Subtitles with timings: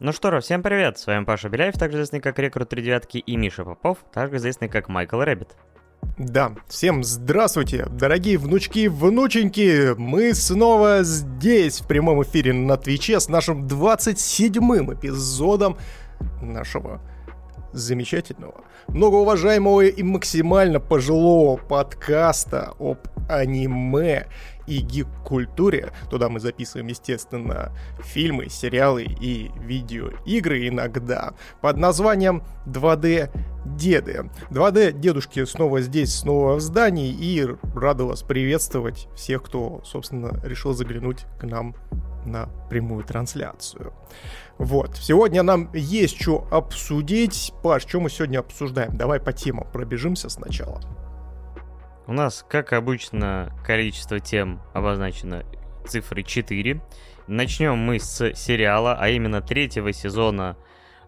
[0.00, 3.18] Ну что ж, всем привет, с вами Паша Беляев, также известный как Рекрут 3 девятки,
[3.18, 5.56] и Миша Попов, также известный как Майкл Рэббит.
[6.16, 9.96] Да, всем здравствуйте, дорогие внучки и внученьки!
[9.98, 15.76] Мы снова здесь, в прямом эфире на Твиче, с нашим 27-м эпизодом
[16.40, 17.00] нашего
[17.72, 18.54] замечательного,
[18.86, 24.28] многоуважаемого и максимально пожилого подкаста об аниме
[24.68, 25.92] и гик-культуре.
[26.10, 33.30] Туда мы записываем, естественно, фильмы, сериалы и видеоигры иногда под названием 2D
[33.64, 34.30] Деды.
[34.50, 40.74] 2D дедушки снова здесь, снова в здании и рада вас приветствовать всех, кто, собственно, решил
[40.74, 41.74] заглянуть к нам
[42.24, 43.92] на прямую трансляцию.
[44.58, 44.96] Вот.
[44.96, 47.52] Сегодня нам есть что обсудить.
[47.62, 48.96] Паш, что мы сегодня обсуждаем?
[48.96, 50.80] Давай по темам пробежимся сначала.
[52.08, 55.44] У нас, как обычно, количество тем обозначено
[55.86, 56.80] цифрой 4.
[57.26, 60.56] Начнем мы с сериала, а именно третьего сезона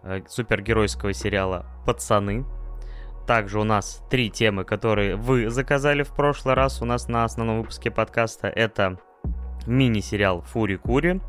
[0.03, 2.45] э, супергеройского сериала «Пацаны».
[3.25, 7.61] Также у нас три темы, которые вы заказали в прошлый раз у нас на основном
[7.61, 8.47] выпуске подкаста.
[8.47, 8.99] Это
[9.65, 11.19] мини-сериал «Фури Кури»,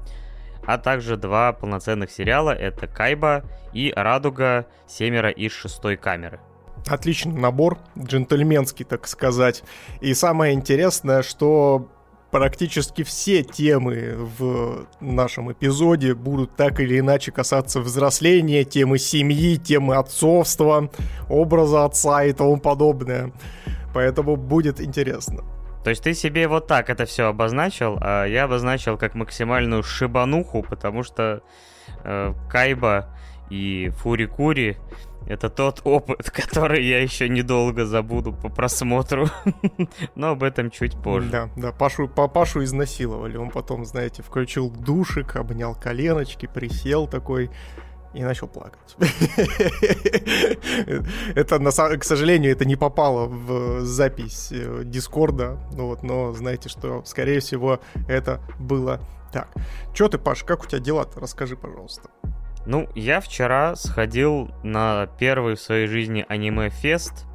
[0.67, 2.50] а также два полноценных сериала.
[2.50, 4.67] Это «Кайба» и «Радуга.
[4.87, 6.41] Семеро из шестой камеры».
[6.86, 9.62] Отличный набор, джентльменский, так сказать.
[10.00, 11.88] И самое интересное, что
[12.33, 19.97] практически все темы в нашем эпизоде будут так или иначе касаться взросления, темы семьи, темы
[19.97, 20.91] отцовства,
[21.28, 23.33] образа отца и тому подобное.
[23.94, 25.44] Поэтому будет интересно.
[25.84, 30.62] То есть ты себе вот так это все обозначил, а я обозначил как максимальную шибануху,
[30.62, 31.42] потому что
[32.05, 33.08] э, Кайба
[33.50, 34.77] и Фури-Кури
[35.27, 39.28] это тот опыт, который я еще недолго забуду по просмотру.
[40.15, 41.31] Но об этом чуть позже.
[41.31, 43.37] Да, да, Пашу, Пашу изнасиловали.
[43.37, 47.50] Он потом, знаете, включил душик, обнял коленочки, присел такой
[48.15, 48.97] и начал плакать.
[51.34, 57.03] это, к сожалению, это не попало в запись э, Дискорда, ну вот, но знаете, что,
[57.06, 59.00] скорее всего, это было
[59.33, 59.49] так.
[59.94, 61.21] Че ты, Паш, как у тебя дела-то?
[61.21, 62.10] Расскажи, пожалуйста.
[62.65, 67.27] Ну, я вчера сходил на первый в своей жизни аниме-фест.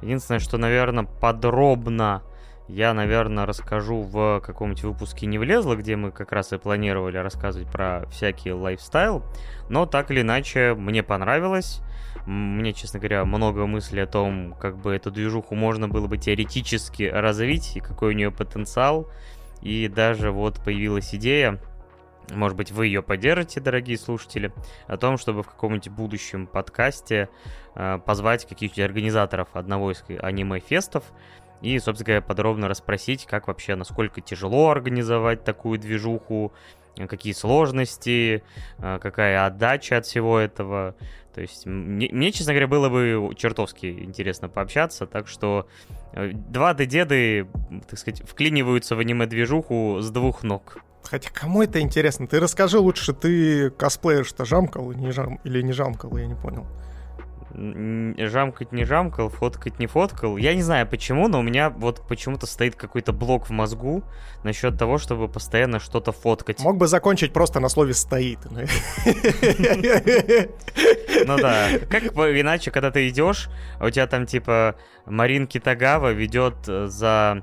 [0.00, 2.22] Единственное, что, наверное, подробно
[2.68, 7.70] я, наверное, расскажу в каком-нибудь выпуске «Не влезло», где мы как раз и планировали рассказывать
[7.70, 9.24] про всякий лайфстайл.
[9.68, 11.80] Но так или иначе, мне понравилось.
[12.26, 17.04] Мне, честно говоря, много мыслей о том, как бы эту движуху можно было бы теоретически
[17.04, 19.08] развить, и какой у нее потенциал.
[19.62, 21.60] И даже вот появилась идея
[22.32, 24.52] может быть, вы ее поддержите, дорогие слушатели,
[24.86, 27.28] о том, чтобы в каком-нибудь будущем подкасте
[27.74, 31.04] э, позвать каких-нибудь организаторов одного из аниме-фестов
[31.62, 36.52] и, собственно говоря, подробно расспросить, как вообще, насколько тяжело организовать такую движуху,
[37.08, 38.42] какие сложности,
[38.78, 40.94] э, какая отдача от всего этого.
[41.34, 45.68] То есть мне, мне, честно говоря, было бы чертовски интересно пообщаться, так что
[46.14, 47.46] 2D-деды, э,
[47.88, 50.78] так сказать, вклиниваются в аниме-движуху с двух ног.
[51.08, 52.26] Хотя кому это интересно?
[52.26, 55.40] Ты расскажи лучше, ты косплеер-то жамкал не, жам...
[55.44, 56.66] или не жамкал, я не понял.
[57.54, 60.36] Жамкать не жамкал, фоткать не фоткал.
[60.36, 64.04] Я не знаю почему, но у меня вот почему-то стоит какой-то блок в мозгу
[64.42, 66.60] насчет того, чтобы постоянно что-то фоткать.
[66.60, 68.40] Мог бы закончить просто на слове «стоит».
[71.26, 71.68] Ну да.
[71.88, 73.48] Как иначе, когда ты идешь,
[73.80, 74.74] а у тебя там типа
[75.06, 77.42] Марин Китагава ведет за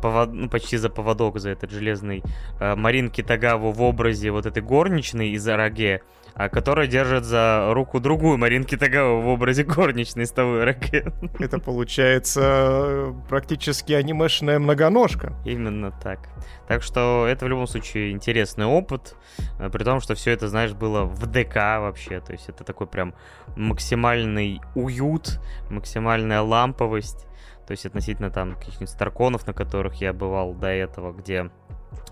[0.00, 0.32] повод...
[0.32, 2.22] ну, почти за поводок, за этот железный
[2.60, 6.02] э, Марин Китагаву в образе вот этой горничной из Араге,
[6.34, 11.12] а которая держит за руку другую Марин Китагаву в образе горничной из того Араге.
[11.38, 15.34] Это получается э, практически анимешная многоножка.
[15.44, 16.28] Именно так.
[16.68, 19.16] Так что это в любом случае интересный опыт,
[19.58, 22.86] э, при том, что все это, знаешь, было в ДК вообще, то есть это такой
[22.86, 23.14] прям
[23.56, 27.27] максимальный уют, максимальная ламповость,
[27.68, 31.50] то есть относительно там каких-нибудь старконов, на которых я бывал до этого, где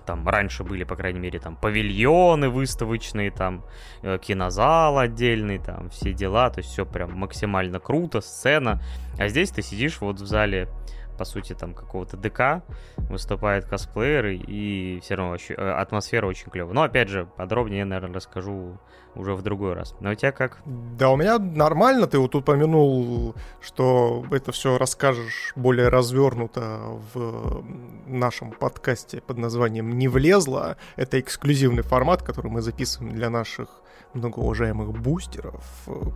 [0.05, 3.65] там раньше были, по крайней мере, там павильоны выставочные, там
[4.03, 8.83] э, кинозал отдельный, там все дела, то есть все прям максимально круто, сцена.
[9.19, 10.69] А здесь ты сидишь вот в зале
[11.17, 12.63] по сути, там какого-то ДК,
[13.09, 16.75] выступают косплееры, и все равно очень, э, атмосфера очень клевая.
[16.75, 18.79] Но, опять же, подробнее наверное, расскажу
[19.15, 19.95] уже в другой раз.
[20.01, 20.59] Но у тебя как?
[20.67, 22.07] Да, у меня нормально.
[22.07, 27.65] Ты вот тут упомянул, что это все расскажешь более развернуто в
[28.07, 30.77] нашем подкасте под названием «Не влезло».
[30.97, 33.69] Это эксклюзивный формат, который мы записываем для наших
[34.15, 35.65] многоуважаемых бустеров.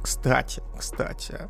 [0.03, 1.49] Кстати, кстати,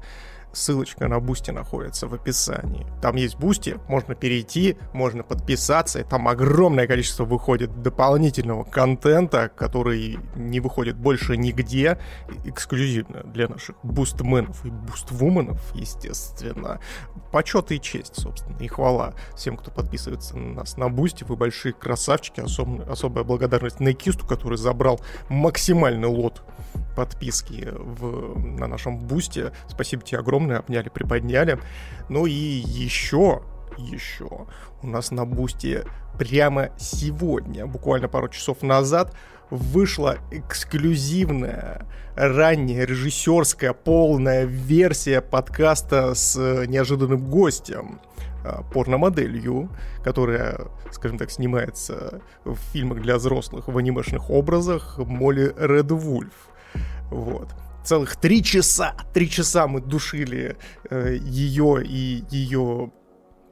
[0.53, 2.87] ссылочка на Бусти находится в описании.
[3.01, 10.19] Там есть Бусти, можно перейти, можно подписаться, и там огромное количество выходит дополнительного контента, который
[10.35, 11.99] не выходит больше нигде,
[12.45, 16.81] эксклюзивно для наших бустменов и буствуменов, естественно.
[17.33, 21.25] Почет и честь, собственно, и хвала всем, кто подписывается на нас на Бусти.
[21.25, 22.69] Вы большие красавчики, особ...
[22.89, 26.43] особая благодарность Некисту, который забрал максимальный лот
[26.95, 29.53] подписки в, на нашем бусте.
[29.69, 31.59] Спасибо тебе огромное, обняли, приподняли.
[32.09, 33.43] Ну и еще,
[33.79, 34.47] еще
[34.83, 35.85] у нас на бусте
[36.19, 39.15] прямо сегодня, буквально пару часов назад,
[39.51, 46.37] вышла эксклюзивная, ранняя, режиссерская, полная версия подкаста с
[46.67, 48.01] неожиданным гостем
[48.45, 49.71] а, порномоделью,
[50.05, 56.50] которая, скажем так, снимается в фильмах для взрослых в анимешных образах Молли Ред Вульф.
[57.11, 57.49] Вот.
[57.85, 60.57] Целых три часа, три часа мы душили
[60.91, 62.93] э, ее и ее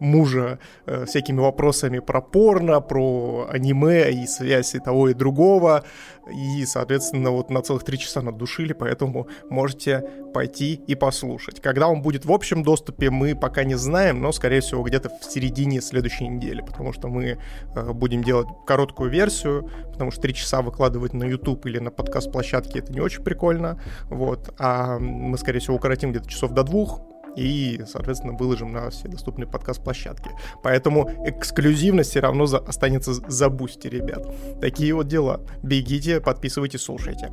[0.01, 5.85] мужа э, всякими вопросами про порно, про аниме и связь и того и другого.
[6.31, 10.05] И, соответственно, вот на целых три часа надушили, поэтому можете
[10.35, 11.61] пойти и послушать.
[11.61, 15.25] Когда он будет в общем доступе, мы пока не знаем, но, скорее всего, где-то в
[15.25, 17.39] середине следующей недели, потому что мы
[17.75, 22.81] э, будем делать короткую версию, потому что три часа выкладывать на YouTube или на подкаст-площадке
[22.81, 23.81] это не очень прикольно,
[24.11, 27.01] вот, а мы, скорее всего, укоротим где-то часов до двух,
[27.39, 30.31] и, соответственно, выложим на все доступные подкаст-площадки.
[30.63, 34.27] Поэтому эксклюзивность все равно за, останется за бусти, ребят.
[34.61, 35.41] Такие вот дела.
[35.63, 37.31] Бегите, подписывайтесь, слушайте.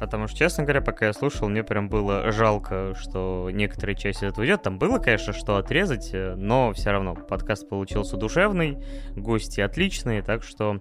[0.00, 4.40] Потому что, честно говоря, пока я слушал, мне прям было жалко, что некоторые части этого
[4.40, 4.62] уйдет.
[4.62, 8.78] Там было, конечно, что отрезать, э, но все равно подкаст получился душевный,
[9.14, 10.80] гости отличные, так что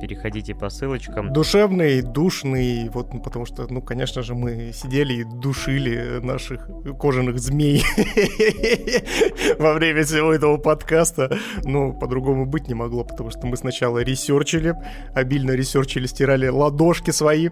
[0.00, 1.32] переходите по ссылочкам.
[1.32, 6.68] Душевный, душный, вот, ну, потому что, ну, конечно же, мы сидели и душили наших
[6.98, 7.84] кожаных змей
[9.60, 11.38] во время всего этого подкаста.
[11.62, 14.74] Ну, по-другому быть не могло, потому что мы сначала ресерчили,
[15.14, 17.50] обильно ресерчили, стирали ладошки свои,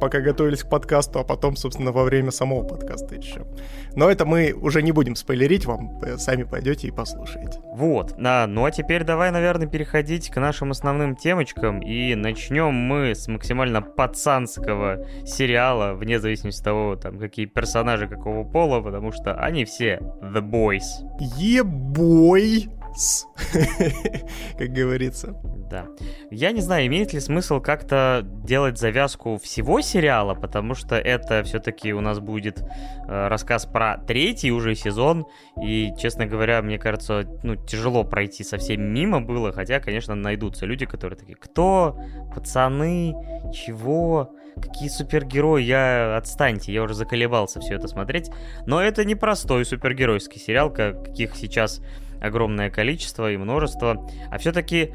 [0.00, 3.46] пока готовили готовились к подкасту, а потом, собственно, во время самого подкаста еще.
[3.94, 7.58] Но это мы уже не будем спойлерить вам, сами пойдете и послушаете.
[7.74, 13.14] Вот, да, ну а теперь давай, наверное, переходить к нашим основным темочкам, и начнем мы
[13.14, 19.34] с максимально пацанского сериала, вне зависимости от того, там, какие персонажи какого пола, потому что
[19.34, 20.82] они все The Boys.
[21.38, 22.68] Ебой!
[24.58, 25.34] как говорится.
[25.70, 25.86] Да.
[26.30, 31.92] Я не знаю, имеет ли смысл как-то делать завязку всего сериала, потому что это все-таки
[31.92, 35.26] у нас будет э, рассказ про третий уже сезон,
[35.60, 40.86] и, честно говоря, мне кажется, ну, тяжело пройти совсем мимо было, хотя, конечно, найдутся люди,
[40.86, 41.98] которые такие, кто?
[42.34, 43.14] Пацаны?
[43.52, 44.32] Чего?
[44.54, 45.62] Какие супергерои?
[45.62, 48.30] Я отстаньте, я уже заколебался все это смотреть.
[48.66, 51.82] Но это не простой супергеройский сериал, каких сейчас
[52.20, 54.92] огромное количество и множество, а все-таки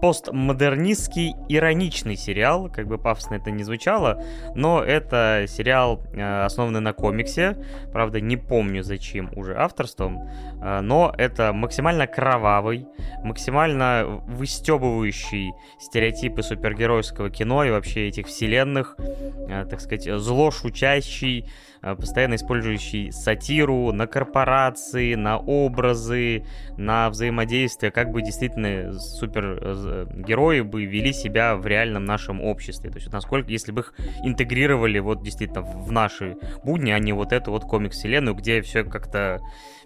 [0.00, 4.22] постмодернистский ироничный сериал, как бы пафосно это не звучало,
[4.54, 7.56] но это сериал, э, основанный на комиксе,
[7.92, 10.28] правда не помню зачем уже авторством,
[10.62, 12.86] э, но это максимально кровавый,
[13.24, 21.48] максимально выстебывающий стереотипы супергеройского кино и вообще этих вселенных, э, так сказать, зло шутящий,
[21.80, 26.44] постоянно использующий сатиру на корпорации, на образы,
[26.76, 32.90] на взаимодействие, как бы действительно супергерои бы вели себя в реальном нашем обществе.
[32.90, 33.94] То есть насколько, если бы их
[34.24, 39.40] интегрировали вот действительно в наши будни, а не вот эту вот комикс-вселенную, где все как-то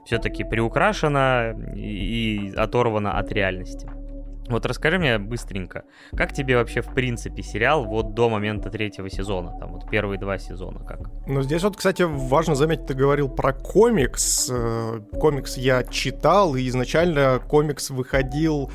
[0.04, 3.88] все-таки приукрашено и оторвано от реальности.
[4.52, 5.84] Вот расскажи мне быстренько,
[6.16, 10.38] как тебе вообще в принципе сериал вот до момента третьего сезона, там вот первые два
[10.38, 11.10] сезона, как?
[11.26, 14.50] Ну здесь вот, кстати, важно заметить, ты говорил про комикс.
[14.50, 18.70] Э, комикс я читал, и изначально комикс выходил,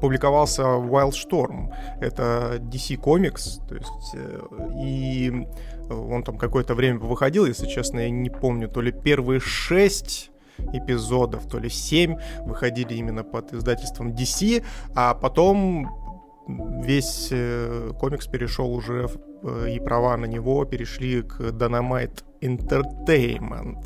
[0.00, 1.72] публиковался в Wildstorm.
[2.00, 4.40] Это DC комикс, то есть, э,
[4.82, 5.46] и
[5.90, 10.30] он там какое-то время выходил, если честно, я не помню, то ли первые шесть
[10.72, 14.62] эпизодов, то ли 7 выходили именно под издательством DC,
[14.94, 15.88] а потом
[16.82, 19.08] весь э, комикс перешел уже
[19.42, 23.84] э, и права на него перешли к Dynamite Entertainment.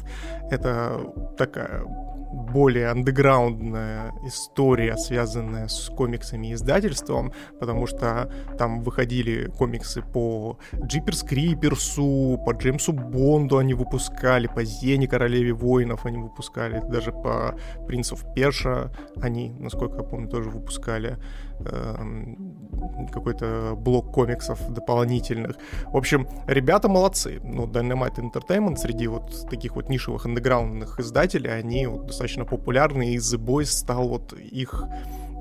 [0.50, 1.84] Это такая
[2.32, 11.22] более андеграундная история, связанная с комиксами и издательством, потому что там выходили комиксы по Джиперс
[11.22, 17.54] Криперсу, по Джеймсу Бонду они выпускали, по Зене Королеве Воинов они выпускали, даже по
[17.86, 21.18] Принцев Перша они, насколько я помню, тоже выпускали
[23.12, 25.56] какой-то блок комиксов дополнительных.
[25.86, 27.40] В общем, ребята молодцы.
[27.42, 33.16] Ну, Dynamite Entertainment среди вот таких вот нишевых андеграундных издателей, они вот достаточно популярны, и
[33.16, 34.84] The Boys стал вот их,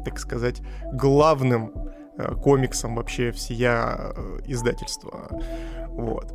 [0.05, 0.61] так сказать,
[0.93, 1.71] главным
[2.17, 5.29] э, комиксом вообще всея э, издательства.
[5.89, 6.33] Вот.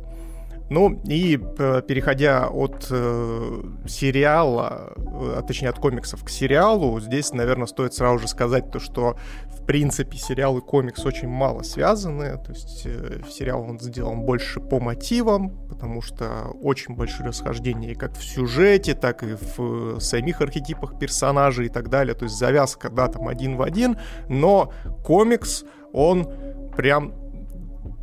[0.69, 7.67] Ну и э, переходя от э, сериала, а точнее от комиксов к сериалу, здесь, наверное,
[7.67, 9.17] стоит сразу же сказать то, что
[9.49, 14.59] в принципе сериал и комикс очень мало связаны, то есть э, сериал он сделан больше
[14.59, 20.99] по мотивам, потому что очень большие расхождения как в сюжете, так и в самих архетипах
[20.99, 23.97] персонажей и так далее, то есть завязка, да, там один в один,
[24.27, 24.73] но
[25.05, 26.27] комикс, он
[26.75, 27.13] прям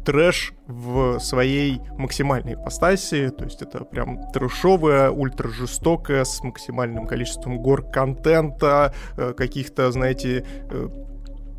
[0.05, 7.59] трэш в своей максимальной ипостаси, то есть это прям трэшовая, ультра жестокая, с максимальным количеством
[7.59, 10.89] гор контента, э, каких-то, знаете, э,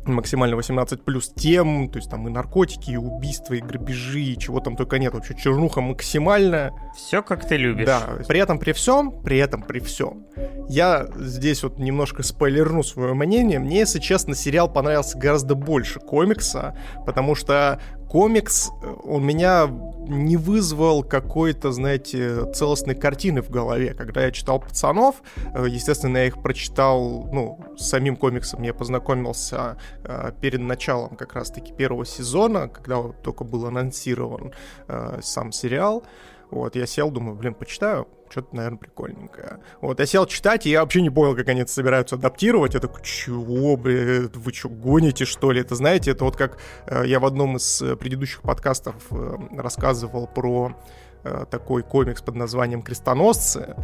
[0.08, 4.60] максимально 18 плюс тем, то есть там и наркотики, и убийства, и грабежи, и чего
[4.60, 5.14] там только нет.
[5.14, 6.72] Вообще чернуха максимальная.
[6.96, 7.86] Все как ты любишь.
[7.86, 10.26] Да, при этом при всем, при этом при всем.
[10.68, 13.58] Я здесь вот немножко спойлерну свое мнение.
[13.58, 17.80] Мне, если честно, сериал понравился гораздо больше комикса, потому что
[18.16, 18.70] комикс,
[19.04, 19.66] он меня
[20.08, 23.92] не вызвал какой-то, знаете, целостной картины в голове.
[23.92, 25.16] Когда я читал «Пацанов»,
[25.54, 31.34] э, естественно, я их прочитал, ну, с самим комиксом я познакомился э, перед началом как
[31.34, 34.54] раз-таки первого сезона, когда только был анонсирован
[34.88, 36.02] э, сам сериал.
[36.50, 39.60] Вот, я сел, думаю, блин, почитаю, что-то, наверное, прикольненькое.
[39.80, 42.74] Вот, я сел читать, и я вообще не понял, как они это собираются адаптировать.
[42.74, 45.60] Я такой, чего, блин, вы что, гоните, что ли?
[45.60, 50.26] Это, знаете, это вот как э, я в одном из э, предыдущих подкастов э, рассказывал
[50.26, 50.76] про
[51.24, 53.74] э, такой комикс под названием «Крестоносцы»,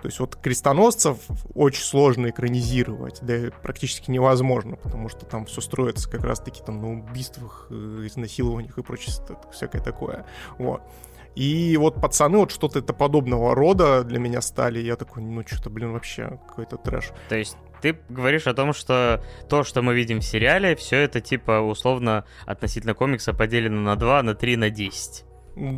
[0.00, 1.18] то есть вот крестоносцев
[1.54, 6.92] очень сложно экранизировать, да практически невозможно, потому что там все строится как раз-таки там на
[6.92, 7.74] убийствах, э,
[8.06, 9.14] изнасилованиях и прочее,
[9.52, 10.24] всякое такое.
[10.58, 10.80] Вот.
[11.34, 14.80] И вот пацаны вот что-то это подобного рода для меня стали.
[14.80, 17.10] Я такой, ну что-то, блин, вообще какой-то трэш.
[17.28, 21.20] То есть ты говоришь о том, что то, что мы видим в сериале, все это
[21.20, 25.24] типа условно относительно комикса поделено на 2, на 3, на 10.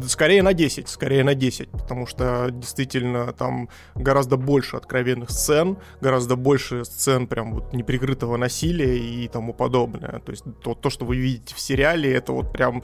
[0.07, 6.37] Скорее на 10, скорее на 10, потому что действительно там гораздо больше откровенных сцен, гораздо
[6.37, 10.21] больше сцен прям вот неприкрытого насилия и тому подобное.
[10.21, 12.83] То есть то, то, что вы видите в сериале, это вот прям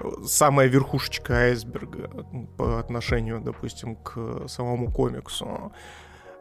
[0.00, 5.72] э, самая верхушечка айсберга по отношению, допустим, к самому комиксу.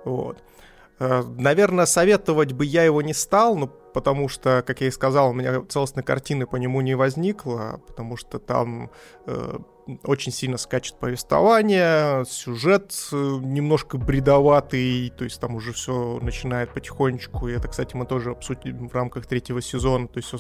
[0.05, 0.41] Вот.
[0.99, 5.29] Э, наверное, советовать бы я его не стал, но потому что, как я и сказал,
[5.29, 8.91] у меня целостной картины по нему не возникло, потому что там
[9.25, 9.57] э,
[10.03, 17.47] очень сильно скачет повествование, сюжет э, немножко бредоватый, то есть там уже все начинает потихонечку,
[17.47, 20.37] и это, кстати, мы тоже обсудим в рамках третьего сезона, то есть все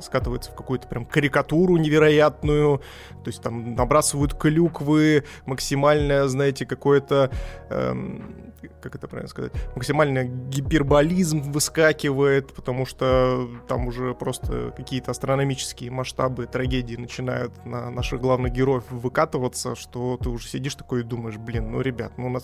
[0.00, 2.78] скатывается в какую-то прям карикатуру невероятную,
[3.24, 7.30] то есть там набрасывают клюквы, максимальное, знаете, какое-то,
[7.70, 15.90] эм, как это правильно сказать, максимальный гиперболизм выскакивает, потому что там уже просто какие-то астрономические
[15.90, 21.36] масштабы трагедии начинают на наших главных героев выкатываться, что ты уже сидишь такой и думаешь,
[21.36, 22.40] блин, ну, ребят, ну, на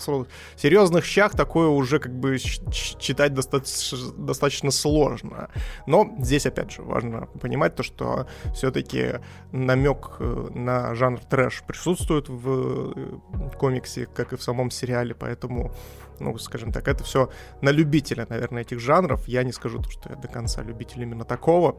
[0.55, 5.49] серьезных щах такое уже как бы читать достаточно, достаточно сложно.
[5.87, 9.19] Но здесь, опять же, важно понимать то, что все-таки
[9.51, 15.71] намек э, на жанр трэш присутствует в э, комиксе, как и в самом сериале, поэтому
[16.19, 17.29] ну, скажем так, это все
[17.61, 19.27] на любителя, наверное, этих жанров.
[19.27, 21.77] Я не скажу, то, что я до конца любитель именно такого.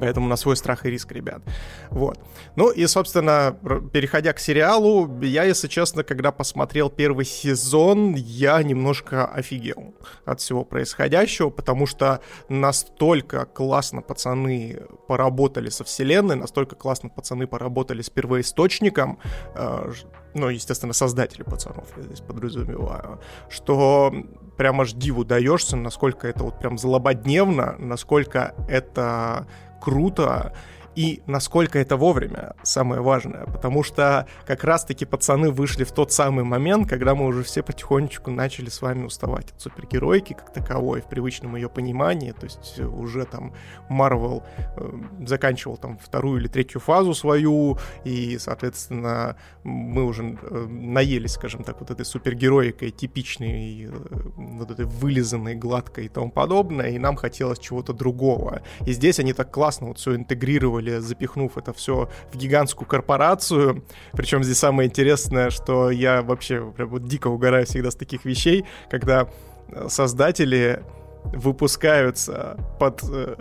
[0.00, 1.42] Поэтому на свой страх и риск, ребят.
[1.90, 2.18] Вот.
[2.56, 3.56] Ну и, собственно,
[3.92, 10.64] переходя к сериалу, я, если честно, когда посмотрел первый сезон, я немножко офигел от всего
[10.64, 19.18] происходящего, потому что настолько классно пацаны поработали со вселенной, настолько классно пацаны поработали с первоисточником,
[19.54, 19.92] э,
[20.34, 24.12] ну, естественно, создатели пацанов, я здесь подразумеваю, что
[24.56, 29.46] прям аж диву даешься, насколько это вот прям злободневно, насколько это
[29.80, 30.54] круто,
[30.94, 36.44] и насколько это вовремя, самое важное, потому что как раз-таки пацаны вышли в тот самый
[36.44, 41.06] момент, когда мы уже все потихонечку начали с вами уставать от супергеройки как таковой, в
[41.06, 43.54] привычном ее понимании, то есть уже там
[43.88, 44.42] Марвел
[44.76, 44.92] э,
[45.26, 51.80] заканчивал там вторую или третью фазу свою, и, соответственно, мы уже э, наелись, скажем так,
[51.80, 53.90] вот этой супергероикой, типичной, э,
[54.36, 58.62] вот этой вылизанной, гладкой и тому подобное, и нам хотелось чего-то другого.
[58.86, 63.84] И здесь они так классно вот все интегрировали сделали, запихнув это все в гигантскую корпорацию.
[64.12, 68.64] Причем здесь самое интересное, что я вообще прям вот дико угораю всегда с таких вещей,
[68.90, 69.28] когда
[69.68, 70.82] э, создатели
[71.24, 73.36] выпускаются под э,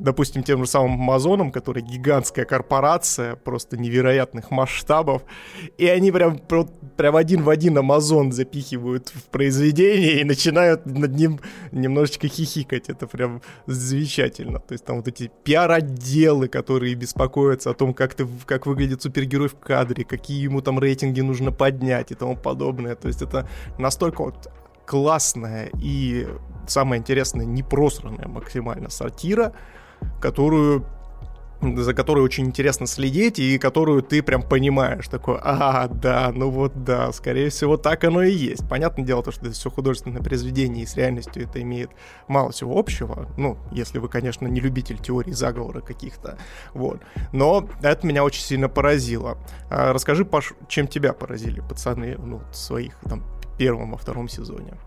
[0.00, 5.22] допустим, тем же самым Амазоном, который гигантская корпорация, просто невероятных масштабов,
[5.78, 6.38] и они прям,
[6.96, 11.40] прям один в один Амазон запихивают в произведение и начинают над ним
[11.72, 12.88] немножечко хихикать.
[12.88, 14.58] Это прям замечательно.
[14.58, 19.48] То есть там вот эти пиар-отделы, которые беспокоятся о том, как, ты, как выглядит супергерой
[19.48, 22.94] в кадре, какие ему там рейтинги нужно поднять и тому подобное.
[22.94, 24.50] То есть это настолько вот
[24.86, 26.26] классная и
[26.66, 29.52] самое интересное, непросранная максимально сатира,
[30.20, 30.84] которую
[31.62, 36.84] за которой очень интересно следить, и которую ты прям понимаешь, такой, а, да, ну вот
[36.84, 38.68] да, скорее всего, так оно и есть.
[38.68, 41.90] Понятное дело, то, что это все художественное произведение, и с реальностью это имеет
[42.28, 46.38] мало всего общего, ну, если вы, конечно, не любитель теории заговора каких-то,
[46.72, 47.00] вот.
[47.32, 49.38] Но это меня очень сильно поразило.
[49.68, 53.22] А расскажи, Паш, чем тебя поразили пацаны, ну, своих, там,
[53.58, 54.78] первом, во втором сезоне?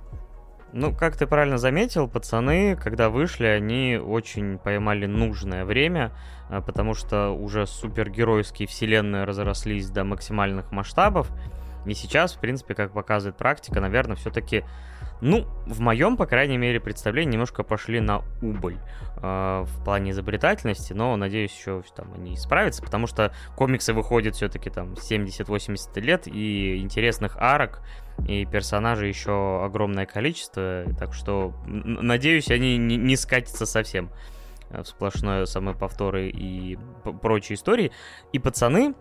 [0.75, 6.11] Ну, как ты правильно заметил, пацаны, когда вышли, они очень поймали нужное время,
[6.49, 11.29] а, потому что уже супергеройские вселенные разрослись до максимальных масштабов.
[11.85, 14.63] И сейчас, в принципе, как показывает практика, наверное, все-таки,
[15.21, 18.77] ну, в моем, по крайней мере, представлении немножко пошли на убыль
[19.17, 24.71] э, в плане изобретательности, но, надеюсь, еще там они исправятся, потому что комиксы выходят все-таки
[24.71, 27.81] там 70-80 лет, и интересных арок
[28.27, 34.09] и персонажей еще огромное количество, так что, надеюсь, они не, скатятся совсем
[34.69, 36.77] в сплошное самые повторы и
[37.21, 37.91] прочие истории.
[38.31, 38.95] И пацаны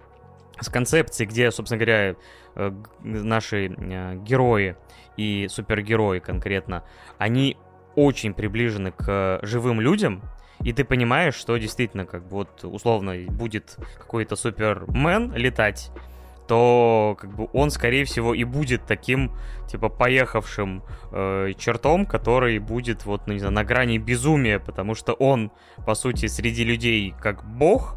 [0.60, 2.16] с концепцией, где, собственно говоря,
[2.56, 4.76] э, наши э, герои
[5.16, 6.84] и супергерои конкретно,
[7.18, 7.56] они
[7.94, 10.22] очень приближены к живым людям,
[10.64, 15.90] и ты понимаешь, что действительно, как вот условно будет какой-то супермен летать,
[16.52, 19.32] то как бы он, скорее всего, и будет таким,
[19.70, 25.14] типа, поехавшим э, чертом, который будет, вот, ну, не знаю, на грани безумия, потому что
[25.14, 25.50] он,
[25.86, 27.96] по сути, среди людей как бог,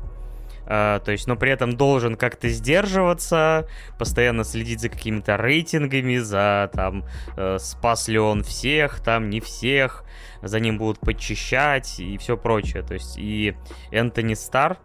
[0.67, 3.67] Uh, то есть, но при этом должен как-то сдерживаться,
[3.99, 7.05] постоянно следить за какими-то рейтингами, за там,
[7.37, 10.03] uh, спас ли он всех, там, не всех,
[10.41, 12.81] за ним будут подчищать и все прочее.
[12.81, 13.55] То есть, и
[13.91, 14.79] Энтони Стар,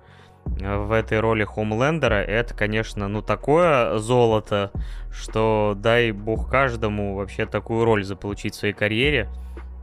[0.45, 4.71] в этой роли Хомлендера, это, конечно, ну такое золото,
[5.13, 9.29] что дай бог каждому вообще такую роль заполучить в своей карьере.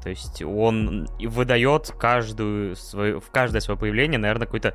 [0.07, 4.73] То есть он выдает каждую свою, в каждое свое появление, наверное, какой-то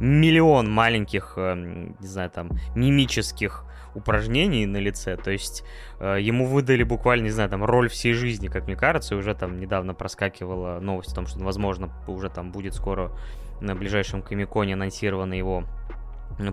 [0.00, 5.18] миллион маленьких, эм, не знаю, там, мимических упражнений на лице.
[5.18, 5.64] То есть
[5.98, 9.34] э, ему выдали буквально, не знаю, там, роль всей жизни, как мне кажется, и уже
[9.34, 13.12] там недавно проскакивала новость о том, что, возможно, уже там будет скоро
[13.60, 15.64] на ближайшем Комиконе анонсировано его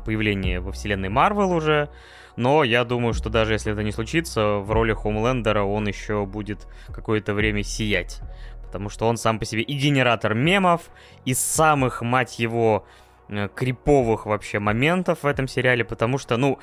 [0.03, 1.89] появление во вселенной Марвел уже,
[2.35, 6.67] но я думаю, что даже если это не случится, в роли Хомлендера он еще будет
[6.93, 8.21] какое-то время сиять,
[8.63, 10.83] потому что он сам по себе и генератор мемов,
[11.25, 12.85] и самых, мать его,
[13.29, 16.59] э, криповых вообще моментов в этом сериале, потому что, ну,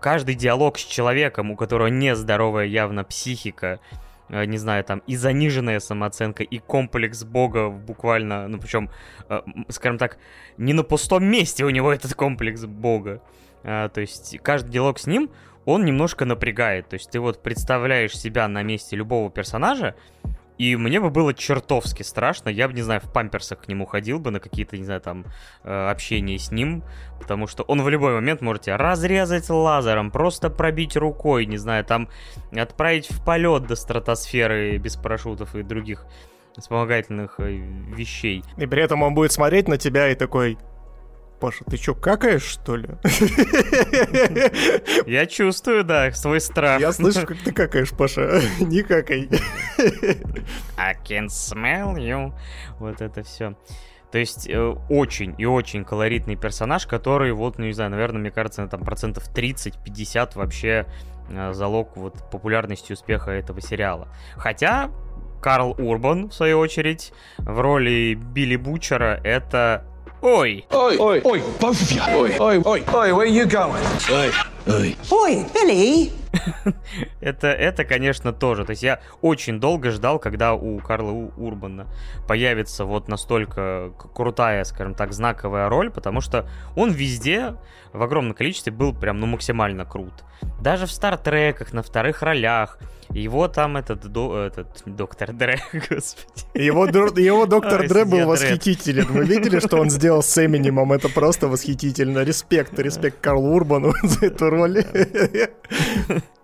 [0.00, 3.80] каждый диалог с человеком, у которого нездоровая явно психика,
[4.28, 8.90] не знаю, там и заниженная самооценка, и комплекс бога буквально, ну причем,
[9.28, 10.18] э, скажем так,
[10.56, 13.22] не на пустом месте у него этот комплекс бога.
[13.64, 15.30] А, то есть каждый диалог с ним,
[15.64, 16.88] он немножко напрягает.
[16.88, 19.94] То есть ты вот представляешь себя на месте любого персонажа,
[20.58, 22.48] и мне бы было чертовски страшно.
[22.48, 25.24] Я бы, не знаю, в памперсах к нему ходил бы на какие-то, не знаю, там,
[25.62, 26.82] э, общения с ним.
[27.20, 31.84] Потому что он в любой момент может тебя разрезать лазером, просто пробить рукой, не знаю,
[31.84, 32.08] там,
[32.52, 36.06] отправить в полет до стратосферы без парашютов и других
[36.56, 37.50] вспомогательных э,
[37.94, 38.42] вещей.
[38.56, 40.58] И при этом он будет смотреть на тебя и такой,
[41.40, 42.88] Паша, ты чё, какаешь, что ли?
[45.06, 46.80] Я чувствую, да, свой страх.
[46.80, 48.40] Я слышу, как ты какаешь, Паша.
[48.60, 49.28] Не какай.
[50.76, 52.32] I can smell you.
[52.78, 53.56] Вот это все.
[54.10, 58.30] То есть э, очень и очень колоритный персонаж, который, вот, ну не знаю, наверное, мне
[58.30, 60.86] кажется, на там процентов 30-50 вообще
[61.28, 64.08] э, залог вот популярности успеха этого сериала.
[64.34, 64.90] Хотя
[65.40, 69.84] Карл Урбан, в свою очередь, в роли Билли Бучера, это
[70.22, 70.64] Oi.
[70.72, 70.98] Oi.
[70.98, 71.22] Oi.
[71.24, 71.40] Oi.
[71.60, 72.02] Both of you.
[72.02, 72.36] Oi.
[72.40, 72.62] Oi.
[72.66, 72.84] Oi.
[72.88, 73.14] Oi.
[73.14, 73.84] Where are you going?
[74.10, 74.32] Oi.
[74.68, 74.96] Oi.
[75.10, 76.12] Oi, Billy.
[77.20, 78.66] это, это, конечно, тоже.
[78.66, 81.86] То есть я очень долго ждал, когда у Карла Урбана
[82.26, 87.54] появится вот настолько крутая, скажем так, знаковая роль, потому что он везде
[87.92, 90.12] в огромном количестве был прям, ну, максимально крут.
[90.60, 92.78] Даже в стартреках, на вторых ролях.
[93.10, 96.44] Его там этот, до, этот доктор Дре, господи.
[96.54, 99.06] Его, его доктор Дре был восхитителен.
[99.06, 100.92] Вы видели, что он сделал с Эминемом?
[100.92, 102.22] Это просто восхитительно.
[102.22, 104.57] Респект, респект Карлу Урбану за эту роль.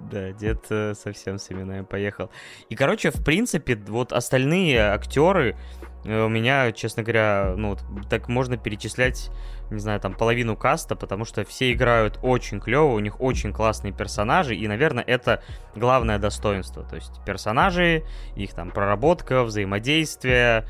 [0.00, 2.30] Да, дед э, совсем с именами поехал.
[2.68, 5.56] И, короче, в принципе, вот остальные актеры,
[6.04, 7.76] э, у меня, честно говоря, ну,
[8.08, 9.30] так можно перечислять,
[9.72, 13.92] не знаю, там, половину каста, потому что все играют очень клево, у них очень классные
[13.92, 15.42] персонажи, и, наверное, это
[15.74, 16.84] главное достоинство.
[16.84, 18.04] То есть персонажи,
[18.36, 20.64] их там проработка, взаимодействие,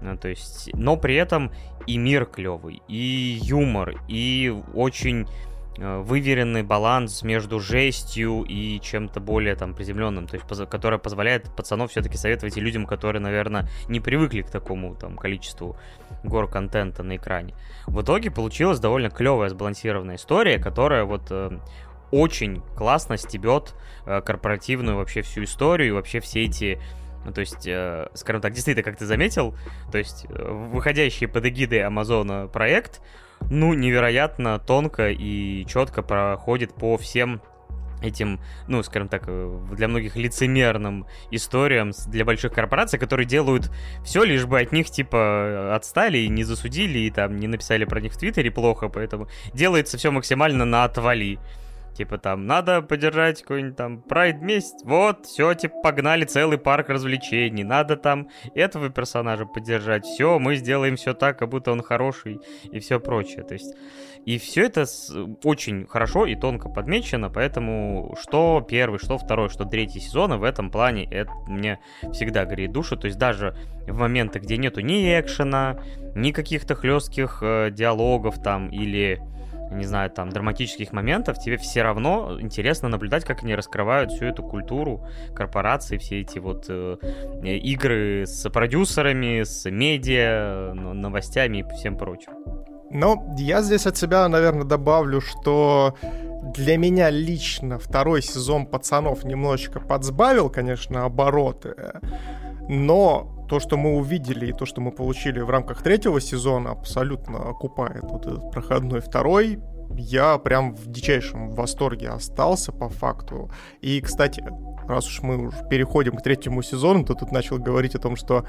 [0.00, 1.52] э, то есть, но при этом
[1.86, 5.28] и мир клевый, и юмор, и очень
[5.78, 12.16] выверенный баланс между жестью и чем-то более там приземленным, то есть которая позволяет пацанов все-таки
[12.16, 15.76] советовать и людям, которые, наверное, не привыкли к такому там количеству
[16.24, 17.54] гор контента на экране.
[17.86, 21.58] В итоге получилась довольно клевая сбалансированная история, которая вот э,
[22.10, 23.74] очень классно стебет
[24.06, 26.80] э, корпоративную вообще всю историю и вообще все эти
[27.24, 29.54] ну, то есть, э, скажем так, действительно, как ты заметил,
[29.90, 33.00] то есть, э, выходящий под эгидой Амазона проект,
[33.50, 37.40] ну, невероятно тонко и четко проходит по всем
[38.02, 43.70] этим, ну, скажем так, э, для многих лицемерным историям для больших корпораций, которые делают
[44.04, 48.00] все, лишь бы от них, типа, отстали и не засудили, и там не написали про
[48.00, 51.38] них в Твиттере плохо, поэтому делается все максимально на отвали.
[51.94, 54.82] Типа там, надо поддержать какой-нибудь там прайд месяц.
[54.84, 57.64] Вот, все, типа, погнали целый парк развлечений.
[57.64, 60.04] Надо там этого персонажа поддержать.
[60.04, 63.42] Все, мы сделаем все так, как будто он хороший и все прочее.
[63.42, 63.74] То есть,
[64.24, 64.84] и все это
[65.42, 70.70] очень хорошо и тонко подмечено, поэтому что первый, что второй, что третий сезон в этом
[70.70, 71.80] плане это мне
[72.12, 72.96] всегда греет душу.
[72.96, 75.80] То есть даже в моменты, где нету ни экшена,
[76.14, 79.20] ни каких-то хлестких э, диалогов там или
[79.78, 84.42] не знаю, там, драматических моментов, тебе все равно интересно наблюдать, как они раскрывают всю эту
[84.42, 86.96] культуру корпорации, все эти вот э,
[87.42, 92.32] игры с продюсерами, с медиа, новостями и всем прочим.
[92.94, 95.96] Ну, я здесь от себя, наверное, добавлю, что
[96.54, 101.74] для меня лично второй сезон «Пацанов» немножечко подсбавил, конечно, обороты,
[102.68, 107.50] но то, что мы увидели и то, что мы получили в рамках третьего сезона, абсолютно
[107.50, 109.58] окупает вот этот проходной второй.
[109.94, 113.50] Я прям в дичайшем восторге остался по факту.
[113.82, 114.42] И, кстати,
[114.88, 118.46] раз уж мы уже переходим к третьему сезону, то тут начал говорить о том, что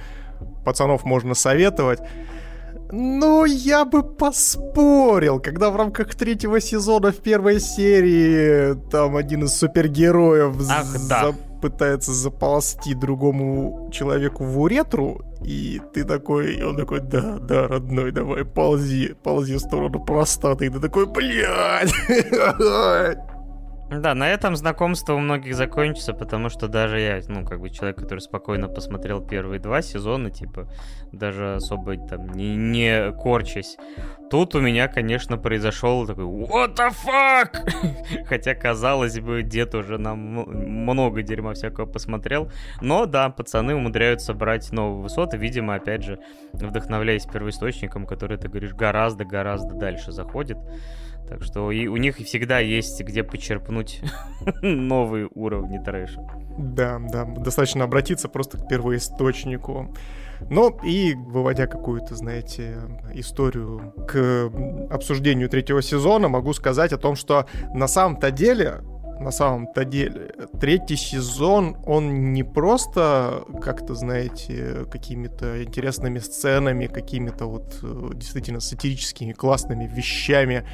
[0.64, 2.00] пацанов можно советовать.
[2.90, 9.54] Ну, я бы поспорил, когда в рамках третьего сезона в первой серии там один из
[9.54, 11.34] супергероев Ах, да
[11.64, 18.12] пытается заползти другому человеку в уретру, и ты такой, и он такой, да, да, родной,
[18.12, 21.94] давай, ползи, ползи в сторону простаты, и ты такой, блядь!
[24.02, 27.98] Да, на этом знакомство у многих закончится, потому что даже я, ну, как бы человек,
[27.98, 30.68] который спокойно посмотрел первые два сезона, типа,
[31.12, 33.78] даже особо там не, не корчась.
[34.30, 38.26] Тут у меня, конечно, произошел такой What the fuck?
[38.26, 42.52] Хотя, казалось бы, дед уже нам много дерьма всякого посмотрел.
[42.82, 46.20] Но да, пацаны умудряются брать новые высоты, видимо, опять же,
[46.54, 50.58] вдохновляясь первоисточником, который, ты говоришь, гораздо-гораздо дальше заходит.
[51.30, 54.02] Так что и у них всегда есть где почерпнуть
[54.62, 56.22] новые уровни трэша.
[56.58, 59.94] Да, да, достаточно обратиться просто к первоисточнику.
[60.50, 62.78] Ну и выводя какую-то, знаете,
[63.14, 64.52] историю к
[64.90, 68.82] обсуждению третьего сезона, могу сказать о том, что на самом-то деле
[69.20, 70.34] на самом-то деле.
[70.60, 79.32] Третий сезон, он не просто как-то, знаете, какими-то интересными сценами, какими-то вот э, действительно сатирическими
[79.32, 80.68] классными вещами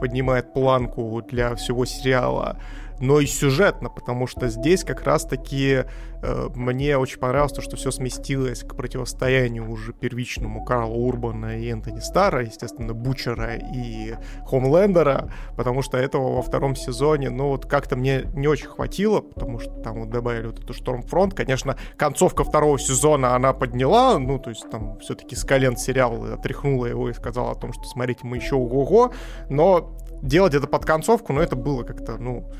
[0.00, 2.56] поднимает планку для всего сериала,
[3.00, 5.84] но и сюжетно, потому что здесь как раз-таки
[6.22, 11.68] э, мне очень понравилось то, что все сместилось к противостоянию уже первичному Карла Урбана и
[11.68, 14.14] Энтони Стара, естественно, Бучера и
[14.46, 19.58] Хомлендера, потому что этого во втором сезоне, ну вот как-то мне не очень хватило, потому
[19.58, 24.50] что там вот добавили вот эту Штормфронт, конечно, концовка второго сезона она подняла, ну то
[24.50, 28.36] есть там все-таки с колен сериал отряхнула его и сказала о том, что смотрите, мы
[28.36, 29.12] еще ого-го,
[29.50, 32.50] но делать это под концовку, ну это было как-то, ну,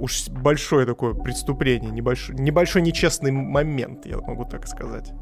[0.00, 5.12] уж большое такое преступление, небольшой, небольшой нечестный момент, я могу так сказать.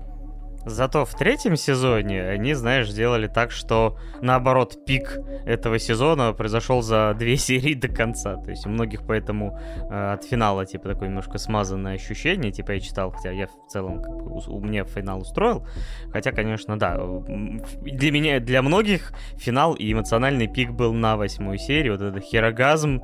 [0.69, 7.15] Зато в третьем сезоне они, знаешь, сделали так, что наоборот пик этого сезона произошел за
[7.19, 8.37] две серии до конца.
[8.37, 9.59] То есть у многих поэтому
[9.91, 12.53] э, от финала типа такое немножко смазанное ощущение.
[12.53, 15.67] Типа я читал, хотя я в целом как бы, у, у меня финал устроил.
[16.13, 21.91] Хотя, конечно, да, для меня, для многих финал и эмоциональный пик был на восьмой серии.
[21.91, 23.01] Вот это херогазм,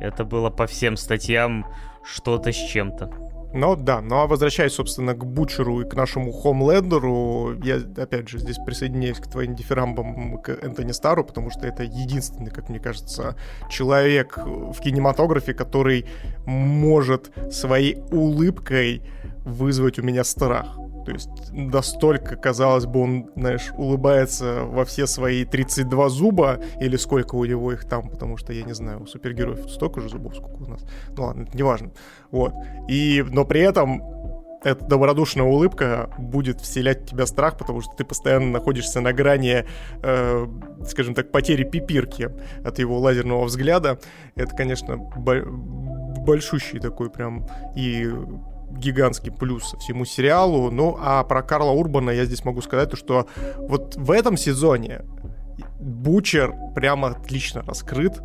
[0.00, 1.66] это было по всем статьям
[2.04, 3.25] что-то с чем-то.
[3.52, 8.38] Но да, ну а возвращаясь, собственно, к Бучеру и к нашему Хомлендеру, я, опять же,
[8.38, 13.36] здесь присоединяюсь к твоим дифирамбам к Энтони Стару, потому что это единственный, как мне кажется,
[13.70, 16.06] человек в кинематографе, который
[16.44, 19.02] может своей улыбкой
[19.44, 20.76] вызвать у меня страх.
[21.06, 27.36] То есть настолько, казалось бы, он, знаешь, улыбается во все свои 32 зуба, или сколько
[27.36, 30.64] у него их там, потому что, я не знаю, у супергероев столько же зубов, сколько
[30.64, 30.84] у нас.
[31.16, 31.92] Ну ладно, это неважно.
[32.32, 32.54] Вот.
[32.88, 34.02] И, но при этом
[34.64, 39.64] эта добродушная улыбка будет вселять в тебя страх, потому что ты постоянно находишься на грани,
[40.02, 40.46] э,
[40.88, 42.30] скажем так, потери пипирки
[42.64, 44.00] от его лазерного взгляда.
[44.34, 48.10] Это, конечно, большущий такой прям и
[48.76, 50.70] гигантский плюс всему сериалу.
[50.70, 53.26] Ну, а про Карла Урбана я здесь могу сказать, то, что
[53.58, 55.02] вот в этом сезоне
[55.80, 58.20] Бучер прямо отлично раскрыт.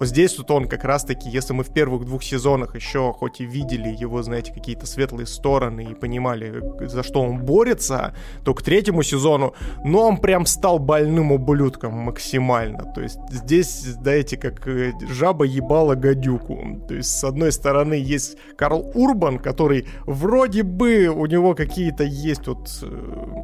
[0.00, 3.44] Вот здесь вот он как раз-таки, если мы в первых двух сезонах еще хоть и
[3.44, 9.02] видели его, знаете, какие-то светлые стороны и понимали, за что он борется, то к третьему
[9.02, 9.52] сезону,
[9.84, 12.90] ну, он прям стал больным ублюдком максимально.
[12.94, 16.82] То есть здесь, знаете, как э, жаба ебала гадюку.
[16.88, 22.46] То есть, с одной стороны, есть Карл Урбан, который вроде бы у него какие-то есть
[22.46, 23.42] вот э,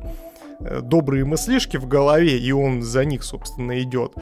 [0.60, 4.14] добрые мыслишки в голове, и он за них, собственно, идет.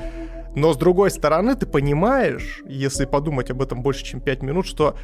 [0.55, 4.97] Но с другой стороны, ты понимаешь, если подумать об этом больше, чем 5 минут, что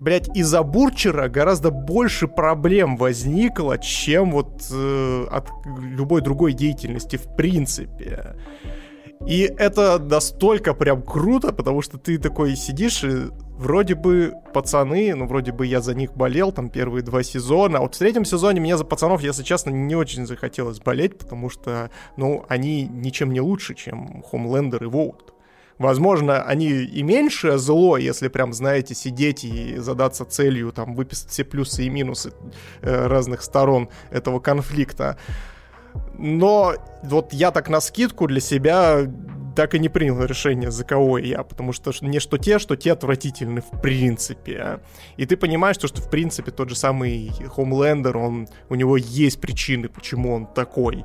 [0.00, 7.36] блядь, из-за Бурчера гораздо больше проблем возникло, чем вот э, от любой другой деятельности в
[7.36, 8.36] принципе.
[9.26, 13.28] И это настолько прям круто, потому что ты такой сидишь и
[13.60, 17.80] вроде бы пацаны, ну вроде бы я за них болел там первые два сезона, а
[17.82, 21.90] вот в третьем сезоне мне за пацанов, если честно, не очень захотелось болеть, потому что,
[22.16, 25.34] ну, они ничем не лучше, чем Хомлендер и Воут.
[25.76, 31.44] Возможно, они и меньше зло, если прям, знаете, сидеть и задаться целью, там, выписать все
[31.44, 32.32] плюсы и минусы
[32.80, 35.18] э, разных сторон этого конфликта.
[36.18, 39.06] Но вот я так на скидку для себя
[39.60, 42.92] так и не принял решение, за кого я, потому что не что те, что те
[42.92, 44.80] отвратительны в принципе.
[45.18, 49.38] И ты понимаешь, то, что в принципе тот же самый Хомлендер, он, у него есть
[49.38, 51.04] причины, почему он такой.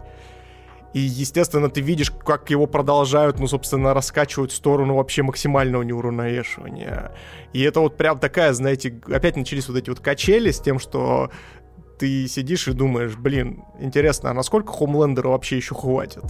[0.93, 7.11] И, естественно, ты видишь, как его продолжают, ну, собственно, раскачивать в сторону вообще максимального неуравновешивания.
[7.51, 11.29] И это вот прям такая, знаете, опять начались вот эти вот качели с тем, что
[11.97, 16.23] ты сидишь и думаешь, блин, интересно, а насколько Хомлендеру вообще еще хватит?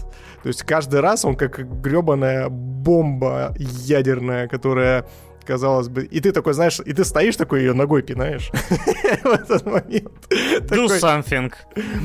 [0.43, 5.07] То есть каждый раз он как гребаная бомба ядерная, которая
[5.45, 6.03] казалось бы.
[6.03, 8.49] И ты такой, знаешь, и ты стоишь такой, ее ногой пинаешь
[9.23, 10.11] в этот момент.
[10.29, 11.53] Do something.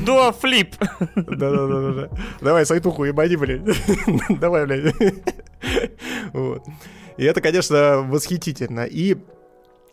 [0.05, 0.73] Do a flip.
[1.15, 2.09] Да-да-да.
[2.39, 3.61] Давай, сайтуху ебани, блядь.
[4.39, 4.95] Давай, блядь.
[6.33, 6.63] Вот.
[7.17, 8.85] И это, конечно, восхитительно.
[8.85, 9.17] И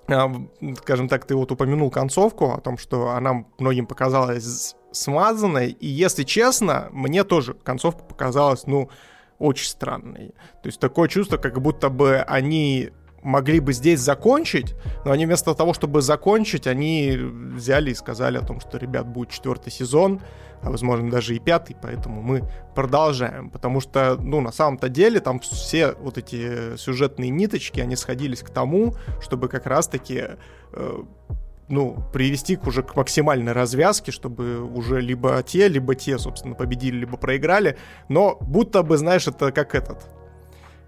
[0.09, 6.25] скажем так, ты вот упомянул концовку о том, что она многим показалась смазанной, и если
[6.25, 8.89] честно, мне тоже концовка показалась, ну,
[9.39, 10.29] очень странной.
[10.63, 12.91] То есть такое чувство, как будто бы они
[13.23, 18.43] могли бы здесь закончить, но они вместо того, чтобы закончить, они взяли и сказали о
[18.43, 20.21] том, что, ребят, будет четвертый сезон,
[20.63, 22.43] а возможно даже и пятый, поэтому мы
[22.75, 23.51] продолжаем.
[23.51, 28.51] Потому что, ну, на самом-то деле, там все вот эти сюжетные ниточки, они сходились к
[28.51, 30.25] тому, чтобы как раз-таки
[30.73, 31.03] э,
[31.69, 36.99] ну, привести к уже к максимальной развязке, чтобы уже либо те, либо те, собственно, победили,
[36.99, 37.77] либо проиграли.
[38.09, 40.05] Но будто бы, знаешь, это как этот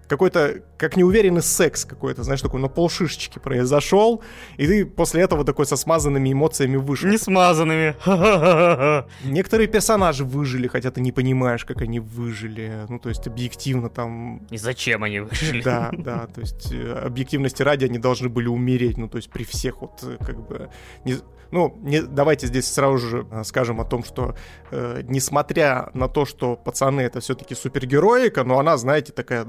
[0.07, 4.21] какой-то, как неуверенный секс какой-то, знаешь, такой на полшишечки произошел,
[4.57, 7.09] и ты после этого такой со смазанными эмоциями вышел.
[7.09, 7.95] Не смазанными.
[9.23, 12.85] Некоторые персонажи выжили, хотя ты не понимаешь, как они выжили.
[12.89, 14.45] Ну, то есть объективно там...
[14.49, 15.61] И зачем они выжили.
[15.61, 19.43] Да, да, то есть э, объективности ради они должны были умереть, ну, то есть при
[19.43, 20.69] всех вот э, как бы...
[21.05, 21.15] Не...
[21.51, 24.35] Ну, не, давайте здесь сразу же э, скажем о том, что
[24.71, 29.47] э, несмотря на то, что пацаны это все-таки супергероика, но она, знаете, такая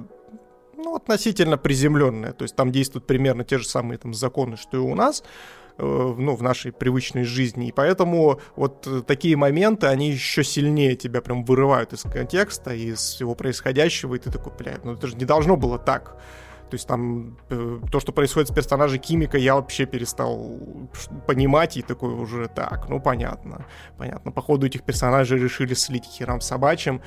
[0.83, 2.33] ну, относительно приземленная.
[2.33, 5.23] То есть там действуют примерно те же самые там законы, что и у нас,
[5.79, 7.69] э, ну, в нашей привычной жизни.
[7.69, 12.99] И поэтому вот э, такие моменты, они еще сильнее тебя прям вырывают из контекста, из
[12.99, 16.17] всего происходящего, и ты такой, блядь, ну это же не должно было так.
[16.73, 20.59] То есть там э, то, что происходит с персонажем Кимика, я вообще перестал
[21.27, 23.67] понимать и такой уже так, ну понятно,
[23.99, 24.33] понятно.
[24.33, 27.03] Походу этих персонажей решили слить херам собачьим,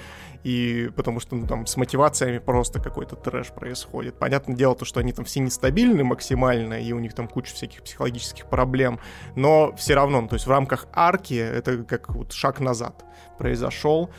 [0.46, 4.20] и потому что ну, там с мотивациями просто какой-то трэш происходит.
[4.20, 7.82] Понятное дело, то, что они там все нестабильны максимально, и у них там куча всяких
[7.82, 9.00] психологических проблем,
[9.36, 13.04] но все равно, ну, то есть в рамках арки это как вот шаг назад
[13.40, 14.12] произошел.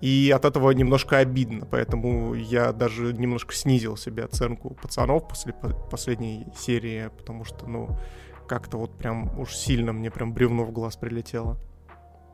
[0.00, 5.54] И от этого немножко обидно, поэтому я даже немножко снизил себе оценку пацанов после
[5.90, 7.98] последней серии, потому что, ну,
[8.46, 11.58] как-то вот прям уж сильно мне прям бревно в глаз прилетело.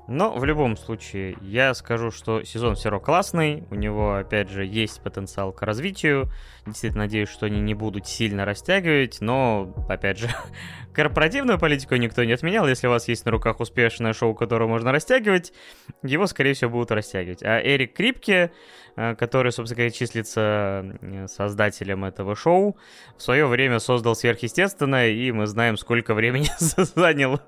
[0.06, 4.66] Но в любом случае, я скажу, что сезон все равно классный, у него, опять же,
[4.66, 6.30] есть потенциал к развитию.
[6.66, 10.28] Действительно, надеюсь, что они не будут сильно растягивать, но, опять же,
[10.92, 12.68] корпоративную политику никто не отменял.
[12.68, 15.54] Если у вас есть на руках успешное шоу, которое можно растягивать,
[16.02, 17.42] его, скорее всего, будут растягивать.
[17.42, 18.52] А Эрик Крипке,
[18.94, 22.76] который, собственно говоря, числится э, создателем этого шоу,
[23.16, 27.40] в свое время создал сверхъестественное, и мы знаем, сколько времени занял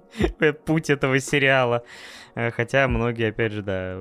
[0.64, 1.84] путь этого сериала.
[2.34, 3.96] Э, хотя многие, опять же, да,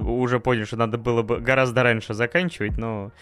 [0.00, 3.12] уже поняли, что надо было бы гораздо раньше заканчивать, но,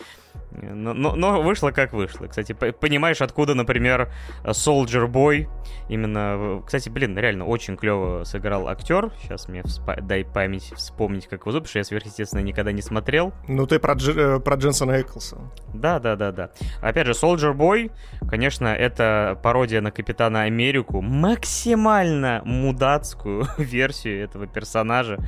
[0.51, 2.27] но, но, но вышло как вышло.
[2.27, 4.11] Кстати, понимаешь, откуда, например,
[4.45, 5.49] Soldier Boy
[5.89, 6.63] именно...
[6.65, 9.11] Кстати, блин, реально очень клево сыграл актер.
[9.23, 9.97] Сейчас мне вспа...
[9.97, 13.33] дай память вспомнить, как его зовут, потому что я сверхъестественно никогда не смотрел.
[13.47, 14.11] Ну, ты про, Дж...
[14.11, 15.39] Э, про Дженсона Эклса.
[15.75, 16.51] Да, да, да, да.
[16.81, 17.91] Опять же, Soldier Boy,
[18.29, 25.19] конечно, это пародия на Капитана Америку, максимально мудацкую версию этого персонажа,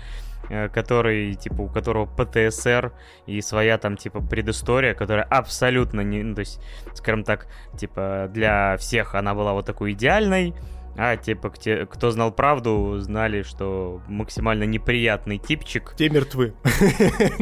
[0.48, 2.92] который, типа, у которого ПТСР
[3.26, 6.60] и своя там, типа, предыстория, которая абсолютно не, ну, то есть,
[6.94, 7.46] скажем так,
[7.78, 10.54] типа, для всех она была вот такой идеальной,
[10.96, 15.94] а, типа, те, кто знал правду, знали, что максимально неприятный типчик.
[15.96, 16.54] Те мертвы.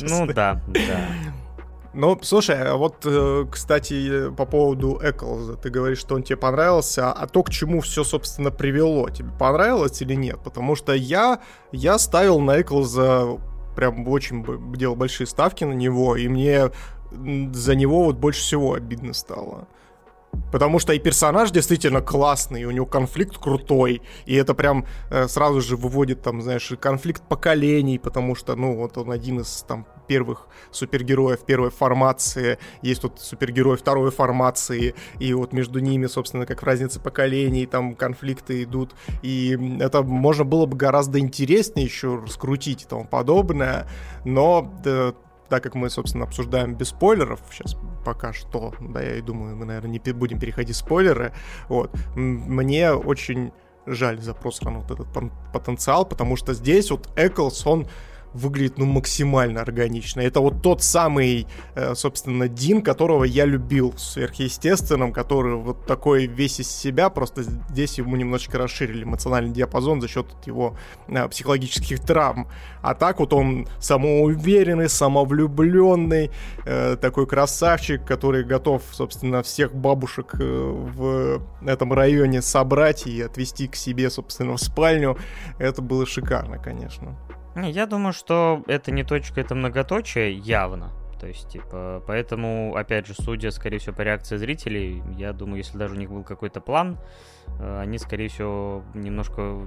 [0.00, 1.08] Ну да, да.
[1.98, 7.10] Ну, слушай, а вот, э, кстати, по поводу Эклза, ты говоришь, что он тебе понравился,
[7.10, 10.38] а то, к чему все, собственно, привело, тебе понравилось или нет?
[10.44, 11.40] Потому что я,
[11.72, 13.38] я ставил на Эклза
[13.74, 14.44] прям очень
[14.76, 16.70] делал большие ставки на него, и мне
[17.10, 19.66] за него вот больше всего обидно стало.
[20.52, 25.28] Потому что и персонаж действительно классный, и у него конфликт крутой, и это прям э,
[25.28, 29.86] сразу же выводит там, знаешь, конфликт поколений, потому что, ну, вот он один из там
[30.06, 36.62] первых супергероев первой формации, есть тут супергерой второй формации, и вот между ними, собственно, как
[36.62, 42.86] разница поколений, там конфликты идут, и это можно было бы гораздо интереснее еще раскрутить и
[42.86, 43.86] тому подобное,
[44.24, 45.14] но да,
[45.48, 49.64] так как мы, собственно, обсуждаем без спойлеров сейчас пока что, да, я и думаю, мы,
[49.64, 51.32] наверное, не будем переходить спойлеры,
[51.68, 53.52] вот, мне очень
[53.86, 55.06] жаль за просран вот этот
[55.52, 57.86] потенциал, потому что здесь вот Эклс, он
[58.36, 60.20] выглядит, ну, максимально органично.
[60.20, 66.26] Это вот тот самый, э, собственно, Дин, которого я любил в сверхъестественном, который вот такой
[66.26, 70.76] весь из себя, просто здесь ему немножечко расширили эмоциональный диапазон за счет его
[71.08, 72.48] э, психологических травм.
[72.82, 76.30] А так вот он самоуверенный, самовлюбленный,
[76.64, 83.76] э, такой красавчик, который готов, собственно, всех бабушек в этом районе собрать и отвезти к
[83.76, 85.16] себе, собственно, в спальню.
[85.58, 87.16] Это было шикарно, конечно.
[87.56, 90.92] Я думаю, что это не точка, это многоточие явно.
[91.18, 95.78] То есть, типа, поэтому, опять же, судя, скорее всего, по реакции зрителей, я думаю, если
[95.78, 96.98] даже у них был какой-то план,
[97.58, 99.66] э, они, скорее всего, немножко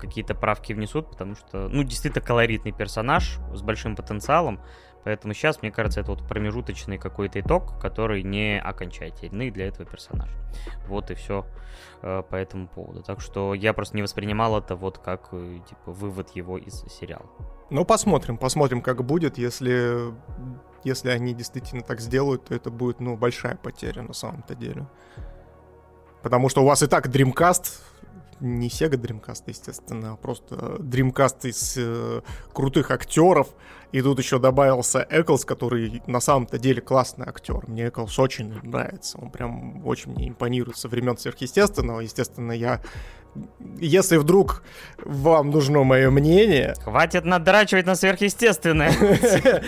[0.00, 4.60] какие-то правки внесут, потому что, ну, действительно колоритный персонаж с большим потенциалом,
[5.06, 10.32] Поэтому сейчас, мне кажется, это вот промежуточный какой-то итог, который не окончательный для этого персонажа.
[10.88, 11.46] Вот и все
[12.02, 13.04] э, по этому поводу.
[13.04, 17.30] Так что я просто не воспринимал это вот как э, типа вывод его из сериала.
[17.70, 19.38] Ну, посмотрим, посмотрим, как будет.
[19.38, 20.12] Если,
[20.82, 24.88] если они действительно так сделают, то это будет, ну, большая потеря на самом-то деле.
[26.20, 27.80] Потому что у вас и так Dreamcast
[28.40, 32.22] не Sega Dreamcast, естественно, а просто Dreamcast из э,
[32.52, 33.54] крутых актеров.
[33.92, 37.66] И тут еще добавился Эклс, который на самом-то деле классный актер.
[37.68, 39.18] Мне Эклс очень нравится.
[39.18, 42.00] Он прям очень мне импонирует со времен сверхъестественного.
[42.00, 42.82] Естественно, я
[43.78, 44.62] если вдруг
[45.04, 46.74] вам нужно мое мнение...
[46.82, 48.92] Хватит надрачивать на сверхъестественное.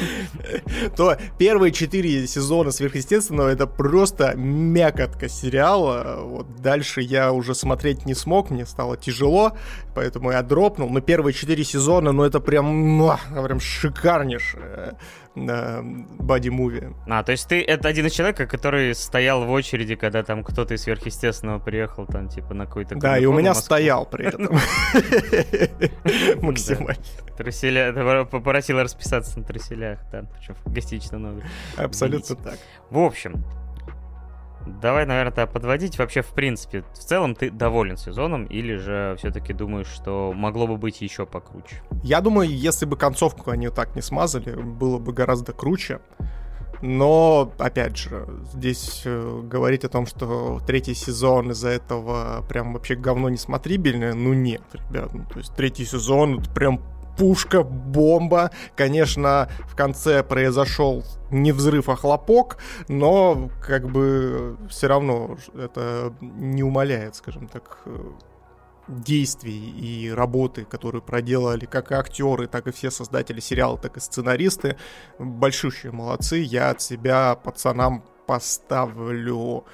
[0.96, 6.20] То первые четыре сезона сверхъестественного это просто мякотка сериала.
[6.22, 9.52] Вот дальше я уже смотреть не смог, мне стало тяжело,
[9.94, 10.88] поэтому я дропнул.
[10.88, 14.96] Но первые четыре сезона, ну это прям, ну, прям шикарнейшее
[15.34, 16.94] боди-муви.
[17.06, 20.74] А, то есть ты это один из человек, который стоял в очереди, когда там кто-то
[20.74, 22.96] из сверхъестественного приехал, там, типа, на какой-то...
[22.96, 24.58] Да, и у меня стоял при этом.
[26.42, 27.02] Максимально.
[27.36, 28.24] Труселя...
[28.24, 31.46] Попросила расписаться на труселях, да, причем в гостиничном номере.
[31.76, 32.58] Абсолютно так.
[32.90, 33.44] В общем,
[34.66, 35.98] Давай, наверное, подводить.
[35.98, 40.76] Вообще, в принципе, в целом ты доволен сезоном или же все-таки думаешь, что могло бы
[40.76, 41.82] быть еще покруче?
[42.02, 46.00] Я думаю, если бы концовку они так не смазали, было бы гораздо круче.
[46.80, 52.94] Но, опять же, здесь э, говорить о том, что третий сезон из-за этого прям вообще
[52.94, 55.12] говно несмотрибельное, ну нет, ребят.
[55.12, 56.80] Ну, то есть третий сезон это прям
[57.18, 58.50] пушка, бомба.
[58.76, 62.58] Конечно, в конце произошел не взрыв, а хлопок,
[62.88, 67.82] но как бы все равно это не умаляет, скажем так,
[68.88, 74.76] действий и работы, которые проделали как актеры, так и все создатели сериала, так и сценаристы.
[75.18, 76.38] Большущие молодцы.
[76.38, 79.64] Я от себя пацанам поставлю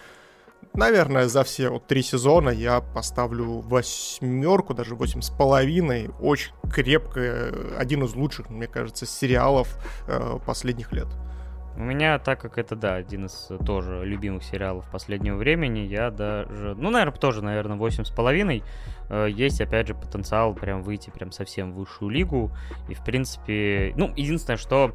[0.74, 6.10] Наверное, за все вот три сезона я поставлю восьмерку, даже восемь с половиной.
[6.18, 11.06] Очень крепко, один из лучших, мне кажется, сериалов э, последних лет.
[11.76, 16.74] У меня, так как это, да, один из тоже любимых сериалов последнего времени, я даже,
[16.76, 18.64] ну, наверное, тоже, наверное, восемь с половиной.
[19.10, 22.50] Э, есть, опять же, потенциал прям выйти прям совсем в высшую лигу.
[22.88, 24.92] И, в принципе, ну, единственное, что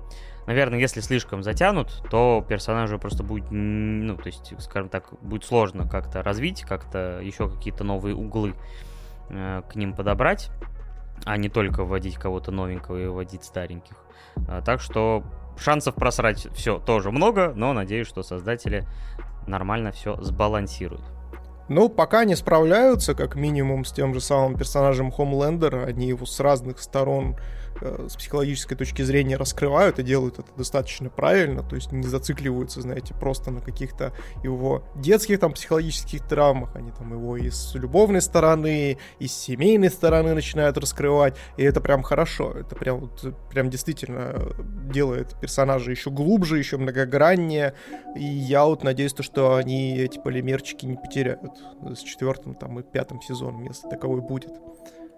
[0.49, 5.87] наверное, если слишком затянут, то персонажу просто будет, ну, то есть, скажем так, будет сложно
[5.87, 8.55] как-то развить, как-то еще какие-то новые углы
[9.29, 10.49] э, к ним подобрать,
[11.23, 13.95] а не только вводить кого-то новенького и вводить стареньких.
[14.47, 15.23] А, так что
[15.55, 18.87] шансов просрать все тоже много, но надеюсь, что создатели
[19.45, 21.03] нормально все сбалансируют.
[21.67, 25.85] Ну, пока не справляются, как минимум, с тем же самым персонажем Хомлендера.
[25.85, 27.37] Они его с разных сторон
[27.81, 33.13] с психологической точки зрения раскрывают и делают это достаточно правильно, то есть не зацикливаются, знаете,
[33.13, 34.13] просто на каких-то
[34.43, 39.89] его детских там психологических травмах, они там его и с любовной стороны, и с семейной
[39.89, 44.53] стороны начинают раскрывать, и это прям хорошо, это прям, вот, прям действительно
[44.91, 47.73] делает персонажа еще глубже, еще многограннее,
[48.15, 51.51] и я вот надеюсь, то, что они эти полимерчики не потеряют.
[51.95, 54.51] С четвертым там и пятым сезоном, если таковой будет.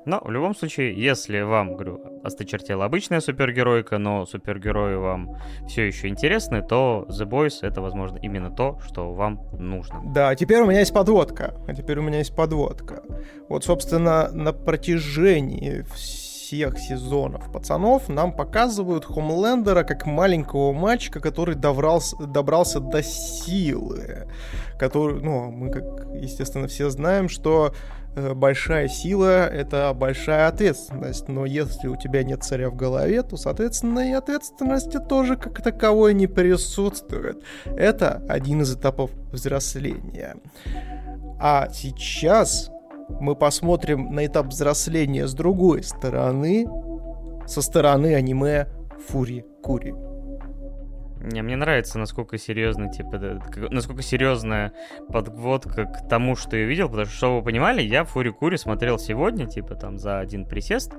[0.06, 5.38] Но в любом случае, если вам, говорю, осточертела обычная супергеройка, но супергерои вам
[5.68, 10.02] все еще интересны, то The Boys это, возможно, именно то, что вам нужно.
[10.06, 11.56] Да, а теперь у меня есть подводка.
[11.68, 13.04] А теперь у меня есть подводка.
[13.50, 15.86] Вот, собственно, на протяжении
[16.52, 24.28] всех сезонов пацанов нам показывают Хомлендера как маленького мальчика, который добрался, добрался до силы.
[24.78, 25.84] Который, ну, мы, как,
[26.14, 27.74] естественно, все знаем, что
[28.16, 34.10] большая сила— это большая ответственность, но если у тебя нет царя в голове, то, соответственно,
[34.10, 37.42] и ответственности тоже как таковой не присутствует.
[37.66, 40.36] Это один из этапов взросления.
[41.40, 42.70] А сейчас
[43.20, 46.68] мы посмотрим на этап взросления с другой стороны,
[47.48, 48.68] со стороны аниме
[49.08, 50.11] Фури Кури.
[51.24, 54.74] Не, мне нравится, насколько серьезно, типа, насколько серьезная
[55.10, 58.98] подводка к тому, что я видел, потому что, чтобы вы понимали, я Фури Кури смотрел
[58.98, 60.94] сегодня, типа, там, за один присест,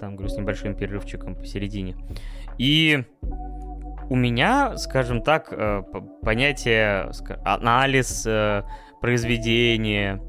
[0.00, 1.96] там, говорю, с небольшим перерывчиком посередине.
[2.58, 3.04] И
[4.10, 5.82] у меня, скажем так, э,
[6.22, 7.10] понятие,
[7.44, 8.62] анализ э,
[9.00, 10.20] произведения,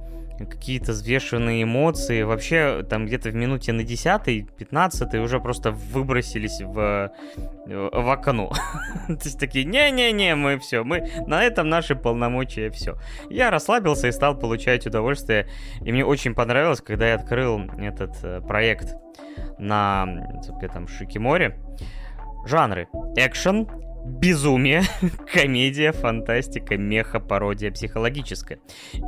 [0.46, 2.24] какие-то взвешенные эмоции.
[2.24, 7.12] Вообще, там где-то в минуте на 10-15 уже просто выбросились в,
[7.66, 8.52] в окно.
[9.08, 12.98] То есть такие, не-не-не, мы все, мы на этом наши полномочия все.
[13.30, 15.48] Я расслабился и стал получать удовольствие.
[15.82, 18.96] И мне очень понравилось, когда я открыл этот э, проект
[19.58, 20.08] на
[20.74, 21.58] там Шикиморе.
[22.46, 22.88] Жанры.
[23.16, 23.68] Экшен,
[24.06, 24.84] безумие,
[25.34, 28.60] комедия, фантастика, меха, пародия психологическая.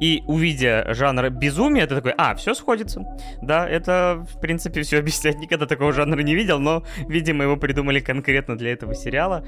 [0.02, 3.04] И увидя жанр безумия, ты такой, а, все сходится.
[3.42, 5.40] Да, это, в принципе, все объясняет.
[5.40, 9.46] Никогда такого жанра не видел, но, видимо, его придумали конкретно для этого сериала,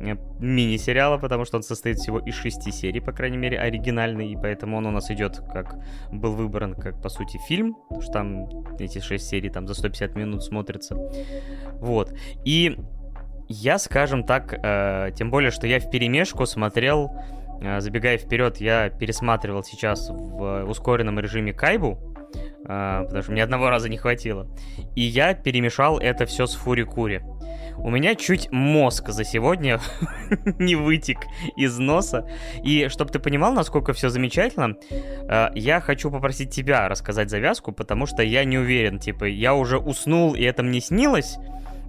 [0.00, 4.36] э, мини-сериала, потому что он состоит всего из шести серий, по крайней мере, оригинальный, и
[4.36, 5.76] поэтому он у нас идет, как
[6.10, 8.46] был выбран, как, по сути, фильм, потому что там
[8.78, 10.96] эти шесть серий там за 150 минут смотрятся.
[11.80, 12.14] Вот.
[12.44, 12.76] И
[13.48, 17.12] я, скажем так, э, тем более, что я в перемешку смотрел,
[17.60, 21.98] э, забегая вперед, я пересматривал сейчас в ускоренном режиме Кайбу,
[22.64, 24.48] э, потому что мне одного раза не хватило.
[24.94, 27.22] И я перемешал это все с Фури-Кури.
[27.78, 29.80] У меня чуть мозг за сегодня
[30.58, 31.18] не вытек
[31.56, 32.28] из носа.
[32.64, 38.06] И чтобы ты понимал, насколько все замечательно, э, я хочу попросить тебя рассказать завязку, потому
[38.06, 38.98] что я не уверен.
[38.98, 41.36] Типа, я уже уснул, и это мне снилось,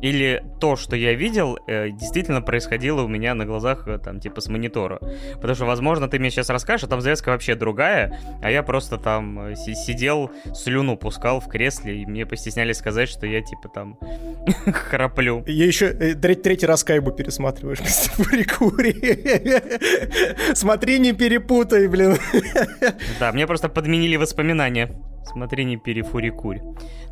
[0.02, 4.42] или то, что я видел, э, действительно происходило у меня на глазах, э, там, типа,
[4.42, 5.00] с монитора.
[5.36, 8.98] Потому что, возможно, ты мне сейчас расскажешь, а там завязка вообще другая, а я просто
[8.98, 13.98] там э, сидел, слюну пускал в кресле, и мне постеснялись сказать, что я, типа, там,
[14.72, 15.44] храплю.
[15.48, 17.80] Я еще третий раз Кайбу пересматриваешь
[18.58, 18.96] Кури.
[20.54, 22.18] Смотри, не перепутай, блин.
[23.20, 24.96] Да, мне просто подменили воспоминания.
[25.32, 26.62] Смотри, не перефури-курь.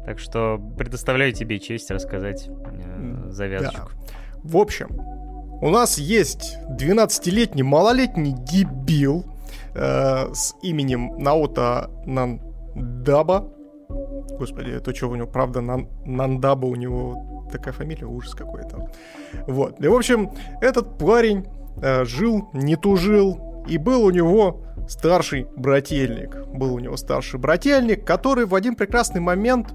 [0.06, 3.92] Так что предоставляю тебе честь рассказать э, завязочку.
[3.94, 4.16] Да.
[4.44, 4.90] В общем,
[5.62, 9.26] у нас есть 12-летний малолетний дебил
[9.74, 13.52] э, с именем Наота Нандаба.
[14.38, 18.92] Господи, это что у него, правда, Нан, Нандаба у него такая фамилия, ужас какой-то.
[19.48, 19.80] Вот.
[19.84, 21.46] И, в общем, этот парень
[21.82, 26.36] э, жил, не тужил, и был у него старший брательник.
[26.48, 29.74] Был у него старший брательник, который в один прекрасный момент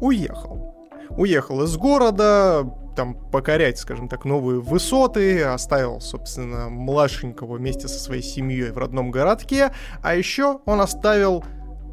[0.00, 0.74] уехал.
[1.10, 2.64] Уехал из города,
[2.96, 9.10] там покорять, скажем так, новые высоты, оставил, собственно, младшенького вместе со своей семьей в родном
[9.10, 9.72] городке,
[10.02, 11.44] а еще он оставил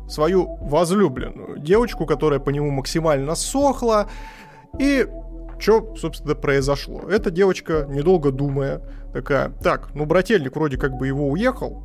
[0.07, 4.09] свою возлюбленную девочку, которая по нему максимально сохла,
[4.77, 5.07] и
[5.59, 7.01] что, собственно, произошло?
[7.09, 8.81] Эта девочка, недолго думая,
[9.13, 11.83] такая, так, ну, брательник вроде как бы его уехал,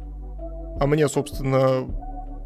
[0.80, 1.86] а мне, собственно,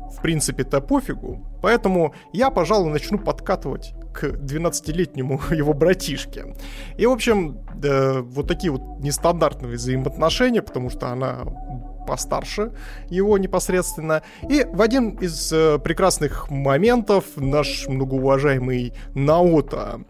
[0.09, 6.55] в принципе-то пофигу, поэтому я, пожалуй, начну подкатывать к 12-летнему его братишке.
[6.97, 11.45] И, в общем, э, вот такие вот нестандартные взаимоотношения, потому что она
[12.07, 12.73] постарше
[13.11, 14.23] его непосредственно.
[14.49, 20.01] И в один из э, прекрасных моментов наш многоуважаемый Наота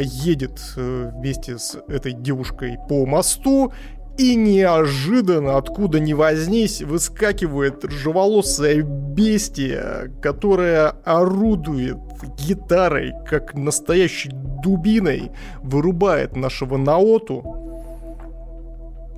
[0.00, 3.72] едет э, вместе с этой девушкой по мосту
[4.20, 11.96] и неожиданно, откуда ни возьмись, выскакивает ржеволосая бестия, которая орудует
[12.38, 14.30] гитарой, как настоящей
[14.62, 15.30] дубиной,
[15.62, 17.42] вырубает нашего Наоту.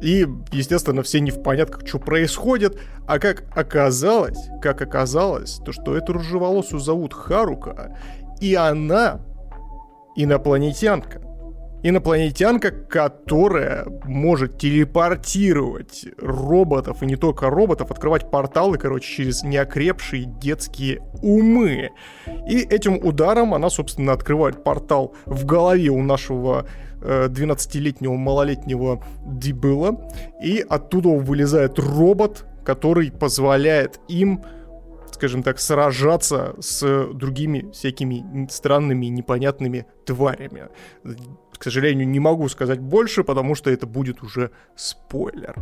[0.01, 2.79] И, естественно, все не в понятках, что происходит.
[3.07, 7.97] А как оказалось, как оказалось, то что эту рыжеволосую зовут Харука,
[8.41, 9.20] и она
[10.17, 11.21] инопланетянка
[11.83, 21.03] инопланетянка, которая может телепортировать роботов, и не только роботов, открывать порталы, короче, через неокрепшие детские
[21.23, 21.91] умы.
[22.49, 26.67] И этим ударом она, собственно, открывает портал в голове у нашего
[27.01, 30.09] 12-летнего малолетнего дебила,
[30.41, 34.45] и оттуда вылезает робот, который позволяет им
[35.15, 40.69] скажем так, сражаться с другими всякими странными, непонятными тварями.
[41.57, 45.57] К сожалению, не могу сказать больше, потому что это будет уже спойлер.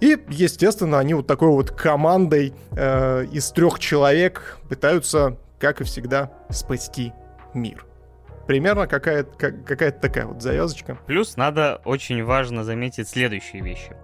[0.00, 6.32] И, естественно, они вот такой вот командой э, из трех человек пытаются, как и всегда,
[6.50, 7.12] спасти
[7.54, 7.86] мир.
[8.46, 10.98] Примерно какая-то как, какая такая вот завязочка.
[11.06, 13.96] Плюс надо очень важно заметить следующие вещи.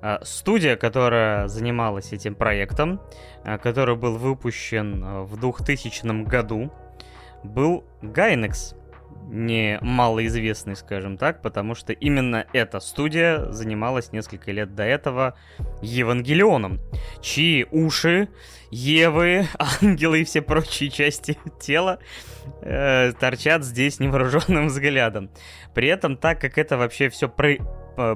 [0.00, 3.00] А, студия, которая занималась этим проектом,
[3.44, 6.72] а, который был выпущен а, в 2000 году,
[7.42, 8.76] был Gainax
[9.28, 15.36] не малоизвестный, скажем так, потому что именно эта студия занималась несколько лет до этого
[15.82, 16.80] Евангелионом,
[17.20, 18.28] чьи уши,
[18.70, 19.46] Евы,
[19.82, 21.98] ангелы и все прочие части тела
[22.62, 25.30] э, торчат здесь невооруженным взглядом.
[25.74, 27.56] При этом, так как это вообще все про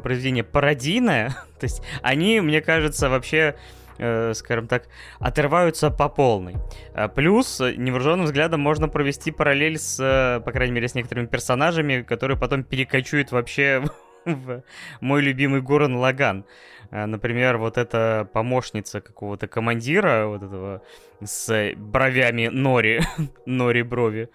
[0.03, 1.31] произведение пародийное,
[1.61, 3.57] то есть они, мне кажется, вообще
[3.99, 6.57] э, скажем так, отрываются по полной.
[6.95, 12.03] А плюс невооруженным взглядом можно провести параллель с, э, по крайней мере, с некоторыми персонажами,
[12.03, 13.85] которые потом перекочуют вообще
[14.25, 14.63] в
[15.01, 16.45] мой любимый Гурен Лаган.
[16.91, 20.83] Например, вот эта помощница какого-то командира, вот этого
[21.25, 23.01] с бровями Нори,
[23.47, 24.29] Нори брови,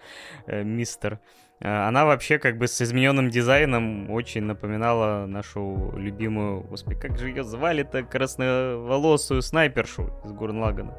[0.46, 1.20] э, мистер.
[1.60, 6.62] А, она вообще как бы с измененным дизайном очень напоминала нашу любимую...
[6.62, 8.02] Господи, как же ее звали-то?
[8.02, 10.96] Красноволосую снайпершу из Гурнлагана.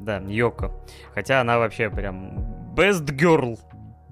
[0.00, 0.72] Да, Йоко.
[1.14, 3.58] Хотя она вообще прям best girl.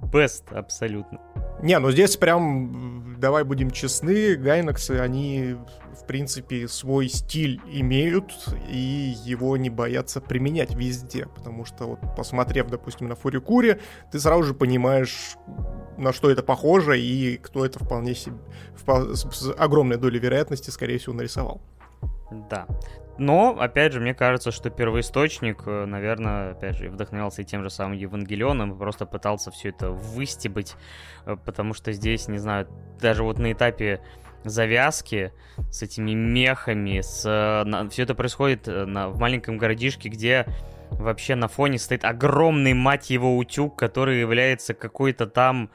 [0.03, 1.21] Best абсолютно.
[1.63, 5.57] Не, ну здесь прям, давай будем честны, Гайнаксы, они,
[6.01, 8.33] в принципе, свой стиль имеют,
[8.71, 13.81] и его не боятся применять везде, потому что вот посмотрев, допустим, на Фурикуре,
[14.13, 15.37] ты сразу же понимаешь,
[15.97, 18.37] на что это похоже, и кто это вполне себе,
[18.87, 21.61] с огромной долей вероятности, скорее всего, нарисовал.
[22.49, 22.67] Да.
[23.19, 27.95] Но, опять же, мне кажется, что первоисточник, э, наверное, опять же, вдохновлялся тем же самым
[27.95, 30.77] Евангелионом и просто пытался все это выстебать,
[31.27, 32.69] э, потому что здесь, не знаю,
[33.01, 34.01] даже вот на этапе
[34.45, 35.33] завязки
[35.71, 37.25] с этими мехами, с,
[37.66, 40.47] на, все это происходит э, на, в маленьком городишке, где
[40.91, 45.71] вообще на фоне стоит огромный, мать его, утюг, который является какой-то там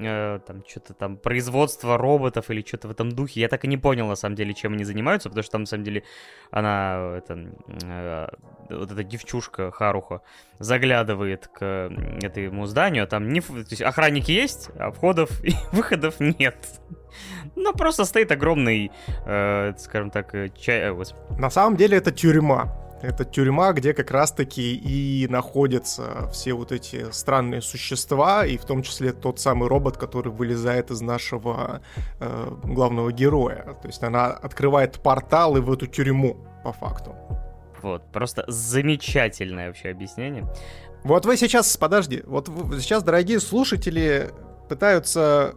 [0.00, 3.40] э, там что-то там производство роботов или что-то в этом духе.
[3.40, 5.66] Я так и не понял, на самом деле, чем они занимаются, потому что там, на
[5.66, 6.02] самом деле,
[6.50, 7.52] она, это,
[7.84, 8.28] э,
[8.70, 10.22] вот эта девчушка Харуха
[10.58, 11.90] заглядывает к
[12.22, 16.56] этому зданию, а там не, то есть охранники есть, а входов и выходов нет.
[17.56, 18.90] Ну, просто стоит огромный,
[19.26, 20.90] э, скажем так, э, чай...
[20.90, 21.04] Э,
[21.38, 22.76] на самом деле это тюрьма.
[23.02, 28.82] Это тюрьма, где как раз-таки и находятся все вот эти странные существа, и в том
[28.82, 31.80] числе тот самый робот, который вылезает из нашего
[32.18, 33.76] э, главного героя.
[33.80, 37.14] То есть она открывает порталы в эту тюрьму, по факту.
[37.82, 40.46] Вот, просто замечательное вообще объяснение.
[41.02, 44.30] Вот вы сейчас, подожди, вот вы, сейчас, дорогие слушатели,
[44.68, 45.54] пытаются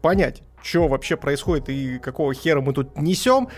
[0.00, 3.48] понять, что вообще происходит и какого хера мы тут несем.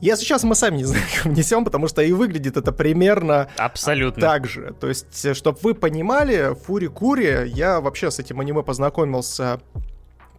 [0.00, 4.20] Если сейчас мы сами не знаем, как несем, потому что и выглядит это примерно Абсолютно.
[4.20, 4.74] так же.
[4.80, 9.60] То есть, чтобы вы понимали, Фури Кури, я вообще с этим аниме познакомился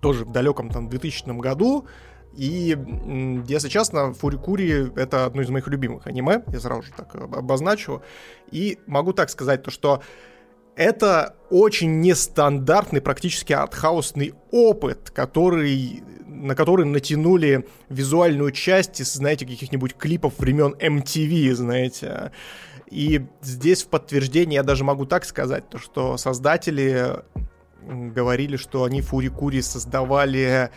[0.02, 1.88] тоже в далеком там 2000 году.
[2.38, 2.78] И,
[3.48, 8.02] если честно, Фурикури— это одно из моих любимых аниме, я сразу же так обозначу.
[8.52, 10.02] И могу так сказать, то что
[10.76, 16.04] это очень нестандартный, практически артхаусный опыт, который,
[16.36, 22.32] на который натянули визуальную часть из, знаете, каких-нибудь клипов времен MTV, знаете.
[22.90, 27.24] И здесь в подтверждение я даже могу так сказать, то, что создатели
[27.82, 30.70] говорили, что они Фурикури создавали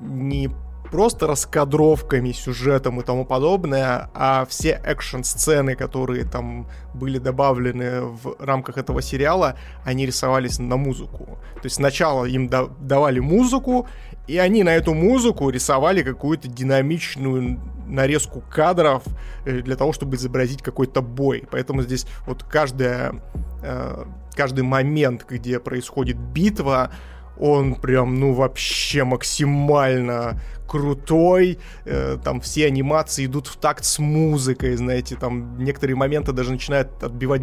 [0.00, 0.50] не
[0.90, 8.76] просто раскадровками, сюжетом и тому подобное, а все экшн-сцены, которые там были добавлены в рамках
[8.76, 11.38] этого сериала, они рисовались на музыку.
[11.54, 13.88] То есть сначала им да- давали музыку,
[14.26, 19.02] и они на эту музыку рисовали какую-то динамичную нарезку кадров
[19.44, 21.44] э, для того, чтобы изобразить какой-то бой.
[21.50, 23.22] Поэтому здесь вот каждая,
[23.62, 24.04] э,
[24.34, 26.90] каждый момент, где происходит битва,
[27.38, 34.76] он прям, ну, вообще максимально крутой, э, там все анимации идут в такт с музыкой,
[34.76, 37.42] знаете, там некоторые моменты даже начинают отбивать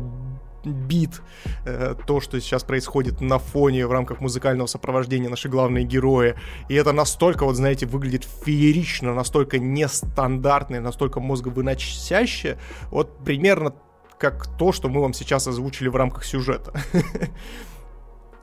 [0.74, 1.22] бит,
[1.66, 6.36] э, то, что сейчас происходит на фоне в рамках музыкального сопровождения наши главные герои.
[6.68, 12.58] И это настолько, вот знаете, выглядит феерично, настолько нестандартно, настолько мозговыносяще,
[12.92, 13.74] вот примерно
[14.18, 16.74] как то, что мы вам сейчас озвучили в рамках сюжета.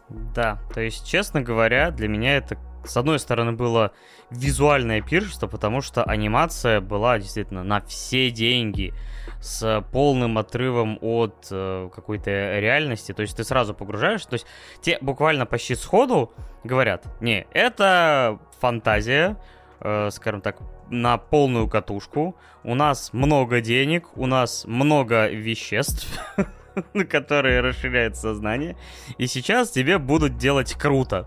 [0.08, 3.90] Да, то есть, честно говоря, для меня это, с одной стороны, было
[4.30, 8.94] визуальное пиршество, потому что анимация была действительно на все деньги,
[9.40, 13.12] с полным отрывом от э, какой-то реальности.
[13.12, 14.46] То есть ты сразу погружаешься, то есть
[14.80, 16.32] те буквально почти сходу
[16.64, 19.36] говорят, не, это фантазия,
[19.80, 20.58] э, скажем так,
[20.90, 22.36] на полную катушку.
[22.62, 26.06] У нас много денег, у нас много веществ,
[27.10, 28.76] которые расширяют сознание.
[29.18, 31.26] И сейчас тебе будут делать круто.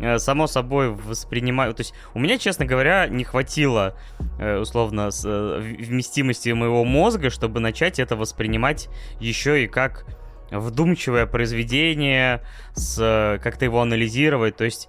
[0.00, 1.74] Э, само собой воспринимаю...
[1.74, 3.96] То есть у меня, честно говоря, не хватило,
[4.38, 8.88] э, условно, э, вместимости моего мозга, чтобы начать это воспринимать
[9.18, 10.06] еще и как
[10.50, 12.42] вдумчивое произведение,
[12.74, 14.56] с, как-то его анализировать.
[14.56, 14.88] То есть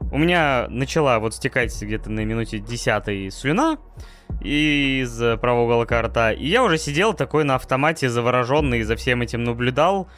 [0.00, 3.78] у меня начала вот стекать где-то на минуте десятой слюна,
[4.40, 6.32] из правого уголка рта.
[6.32, 10.08] И я уже сидел такой на автомате, завороженный, за всем этим наблюдал.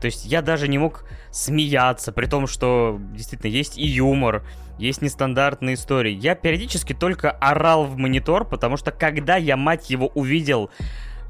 [0.00, 4.44] То есть я даже не мог смеяться, при том, что действительно есть и юмор,
[4.78, 6.12] есть нестандартные истории.
[6.12, 10.70] Я периодически только орал в монитор, потому что когда я, мать его, увидел,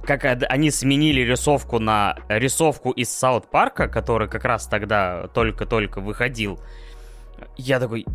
[0.04, 6.60] как они сменили рисовку на рисовку из Саут Парка, который как раз тогда только-только выходил,
[7.56, 8.06] я такой,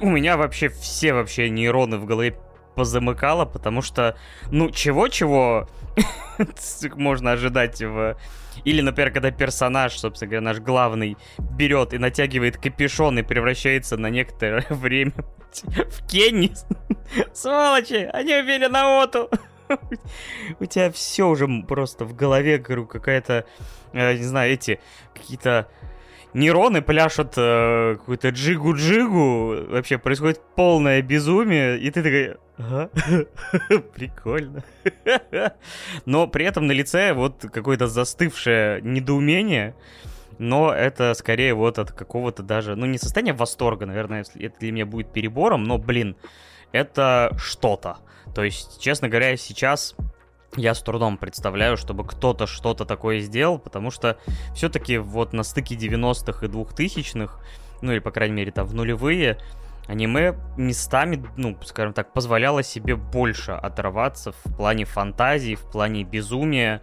[0.00, 2.36] у меня вообще все вообще нейроны в голове
[2.74, 4.16] позамыкало, потому что,
[4.50, 5.68] ну, чего-чего
[6.94, 8.16] можно ожидать в...
[8.64, 14.08] Или, например, когда персонаж, собственно говоря, наш главный, берет и натягивает капюшон и превращается на
[14.10, 15.12] некоторое время
[15.62, 16.52] в Кенни.
[17.32, 19.30] Сволочи, они убили Наоту.
[20.60, 23.44] У тебя все уже просто в голове, говорю, какая-то,
[23.92, 24.80] э, не знаю, эти
[25.14, 25.68] какие-то
[26.34, 32.90] нейроны пляшут э, какую-то джигу-джигу, вообще происходит полное безумие, и ты такой, ага,
[33.94, 34.62] прикольно.
[36.06, 39.74] Но при этом на лице вот какое-то застывшее недоумение,
[40.38, 44.86] но это скорее вот от какого-то даже, ну не состояния восторга, наверное, это для меня
[44.86, 46.16] будет перебором, но, блин,
[46.70, 47.98] это что-то.
[48.34, 49.96] То есть, честно говоря, сейчас
[50.58, 54.18] я с трудом представляю, чтобы кто-то что-то такое сделал, потому что
[54.54, 57.40] все-таки вот на стыке 90-х и 2000-х,
[57.80, 59.38] ну или, по крайней мере, там в нулевые,
[59.88, 66.82] аниме местами, ну, скажем так, позволяло себе больше оторваться в плане фантазии, в плане безумия.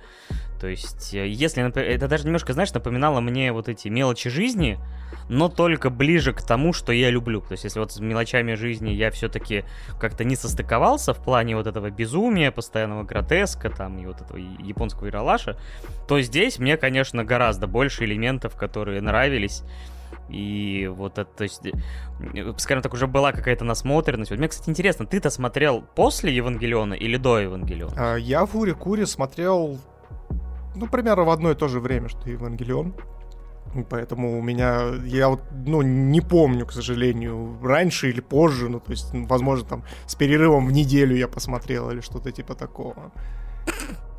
[0.66, 4.80] То есть, э, если, это даже немножко, знаешь, напоминало мне вот эти мелочи жизни,
[5.30, 7.42] но только ближе к тому, что я люблю.
[7.42, 9.64] То есть, если вот с мелочами жизни я все-таки
[10.00, 15.08] как-то не состыковался в плане вот этого безумия, постоянного гротеска, там, и вот этого японского
[15.08, 15.56] иралаша,
[16.08, 19.62] то здесь мне, конечно, гораздо больше элементов, которые нравились.
[20.30, 24.32] И вот это, то есть, э, скажем так, уже была какая-то насмотренность.
[24.32, 27.94] Вот мне, кстати, интересно, ты-то смотрел после Евангелиона или до Евангелиона?
[27.96, 29.78] А, я Фури Кури смотрел,
[30.76, 32.94] ну, примерно в одно и то же время, что Евангелион.
[33.90, 38.92] Поэтому у меня, я вот, ну, не помню, к сожалению, раньше или позже, ну, то
[38.92, 43.12] есть, возможно, там, с перерывом в неделю я посмотрел или что-то типа такого.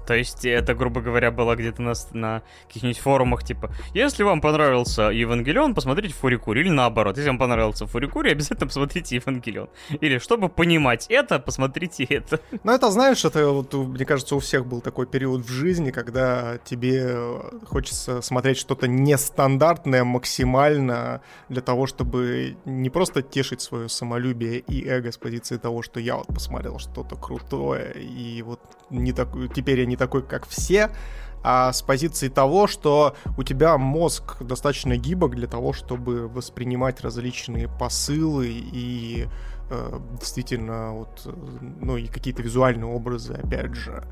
[0.07, 5.02] То есть это, грубо говоря, было где-то на, на каких-нибудь форумах, типа, если вам понравился
[5.02, 9.68] Евангелион, посмотрите Фурикури, или наоборот, если вам понравился Фурикури, обязательно посмотрите Евангелион.
[10.00, 12.40] Или, чтобы понимать это, посмотрите это.
[12.62, 16.59] Ну, это, знаешь, это, вот, мне кажется, у всех был такой период в жизни, когда
[16.64, 24.86] тебе хочется смотреть что-то нестандартное максимально для того, чтобы не просто тешить свое самолюбие и
[24.86, 29.80] эго с позиции того, что я вот посмотрел что-то крутое, и вот не так, теперь
[29.80, 30.90] я не такой, как все,
[31.42, 37.68] а с позиции того, что у тебя мозг достаточно гибок для того, чтобы воспринимать различные
[37.68, 39.28] посылы и
[39.70, 41.28] э, действительно вот,
[41.80, 44.03] ну и какие-то визуальные образы, опять же.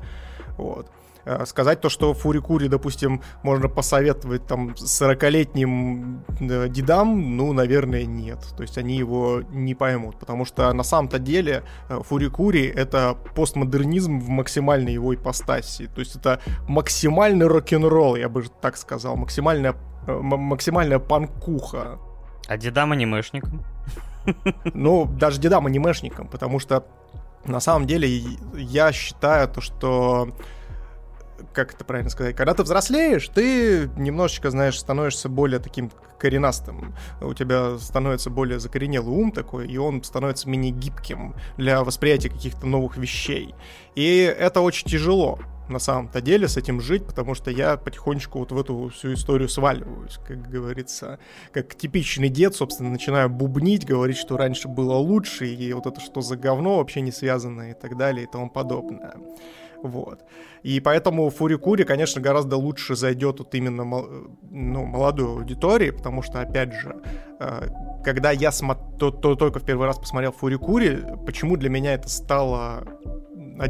[0.57, 0.89] Вот.
[1.25, 8.39] Э, сказать то, что Фурикури, допустим, можно посоветовать там 40-летним э, дедам, ну, наверное, нет.
[8.55, 14.19] То есть они его не поймут, потому что на самом-то деле э, Фурикури— это постмодернизм
[14.19, 15.87] в максимальной его ипостаси.
[15.87, 19.75] То есть это максимальный рок-н-ролл, я бы так сказал, максимальная,
[20.07, 21.97] максимальная панкуха.
[22.47, 23.63] А дедам анимешникам?
[24.73, 26.83] Ну, даже дедам анимешникам, потому что
[27.45, 28.09] на самом деле
[28.55, 30.29] я считаю то, что
[31.53, 36.95] как это правильно сказать, когда ты взрослеешь, ты немножечко, знаешь, становишься более таким коренастым.
[37.21, 42.65] У тебя становится более закоренелый ум такой, и он становится менее гибким для восприятия каких-то
[42.65, 43.53] новых вещей.
[43.95, 48.51] И это очень тяжело на самом-то деле с этим жить, потому что я потихонечку вот
[48.51, 51.19] в эту всю историю сваливаюсь, как говорится.
[51.51, 56.21] Как типичный дед, собственно, начинаю бубнить, говорить, что раньше было лучше, и вот это что
[56.21, 59.15] за говно вообще не связано и так далее и тому подобное.
[59.85, 60.23] Вот.
[60.63, 66.73] И поэтому Фурикури, конечно, гораздо лучше зайдет вот именно ну, молодой аудитории, потому что, опять
[66.73, 66.95] же,
[67.39, 67.67] э,
[68.03, 68.73] когда я смо...
[68.73, 72.83] то, то, только в первый раз посмотрел Фурикури, почему для меня это стало,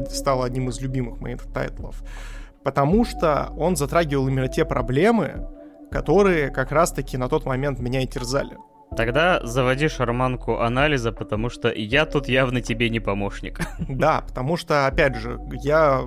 [0.10, 2.02] стало одним из любимых моих тайтлов?
[2.64, 5.48] Потому что он затрагивал именно те проблемы,
[5.92, 8.58] которые как раз-таки на тот момент меня и терзали.
[8.96, 13.60] Тогда заводи шарманку анализа, потому что я тут явно тебе не помощник.
[13.90, 16.02] Да, потому что, опять же, я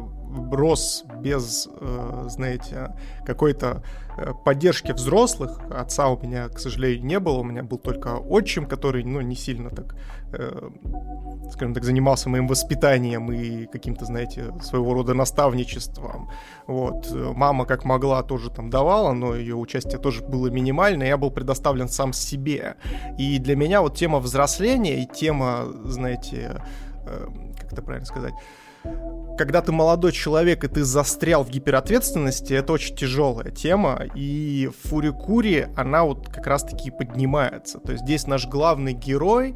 [0.51, 2.95] рос без, э, знаете,
[3.27, 3.83] какой-то
[4.45, 5.61] поддержки взрослых.
[5.71, 7.39] Отца у меня, к сожалению, не было.
[7.39, 9.97] У меня был только отчим, который, ну, не сильно так,
[10.33, 10.71] э,
[11.53, 16.31] скажем так, занимался моим воспитанием и каким-то, знаете, своего рода наставничеством.
[16.67, 17.11] Вот.
[17.13, 21.09] Мама как могла тоже там давала, но ее участие тоже было минимальное.
[21.09, 22.77] Я был предоставлен сам себе.
[23.19, 26.63] И для меня вот тема взросления и тема, знаете,
[27.59, 28.35] как это правильно сказать,
[29.39, 35.69] когда ты молодой человек и ты застрял в гиперответственности, это очень тяжелая тема, и Фурикури,
[35.77, 37.79] она вот как раз-таки поднимается.
[37.79, 39.55] То есть здесь наш главный герой,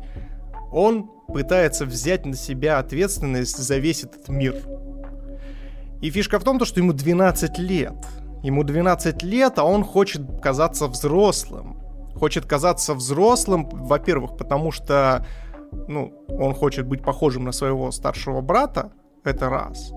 [0.72, 4.54] он пытается взять на себя ответственность за весь этот мир.
[6.00, 7.94] И фишка в том, что ему 12 лет.
[8.42, 11.80] Ему 12 лет, а он хочет казаться взрослым.
[12.14, 15.26] Хочет казаться взрослым, во-первых, потому что
[15.88, 18.92] ну, он хочет быть похожим на своего старшего брата,
[19.24, 19.92] это раз.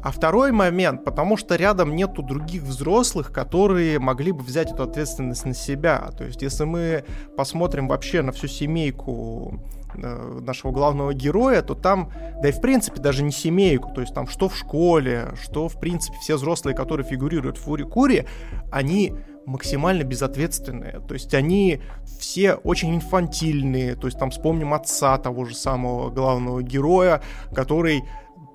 [0.00, 5.44] А второй момент, потому что рядом нету других взрослых, которые могли бы взять эту ответственность
[5.44, 6.10] на себя.
[6.16, 7.04] То есть, если мы
[7.36, 9.60] посмотрим вообще на всю семейку
[9.96, 14.14] э, нашего главного героя, то там, да и в принципе даже не семейку, то есть
[14.14, 18.24] там что в школе, что в принципе все взрослые, которые фигурируют в Фури Кури,
[18.70, 19.14] они
[19.46, 21.00] максимально безответственные.
[21.08, 21.80] То есть они
[22.20, 23.96] все очень инфантильные.
[23.96, 28.04] То есть там вспомним отца того же самого главного героя, который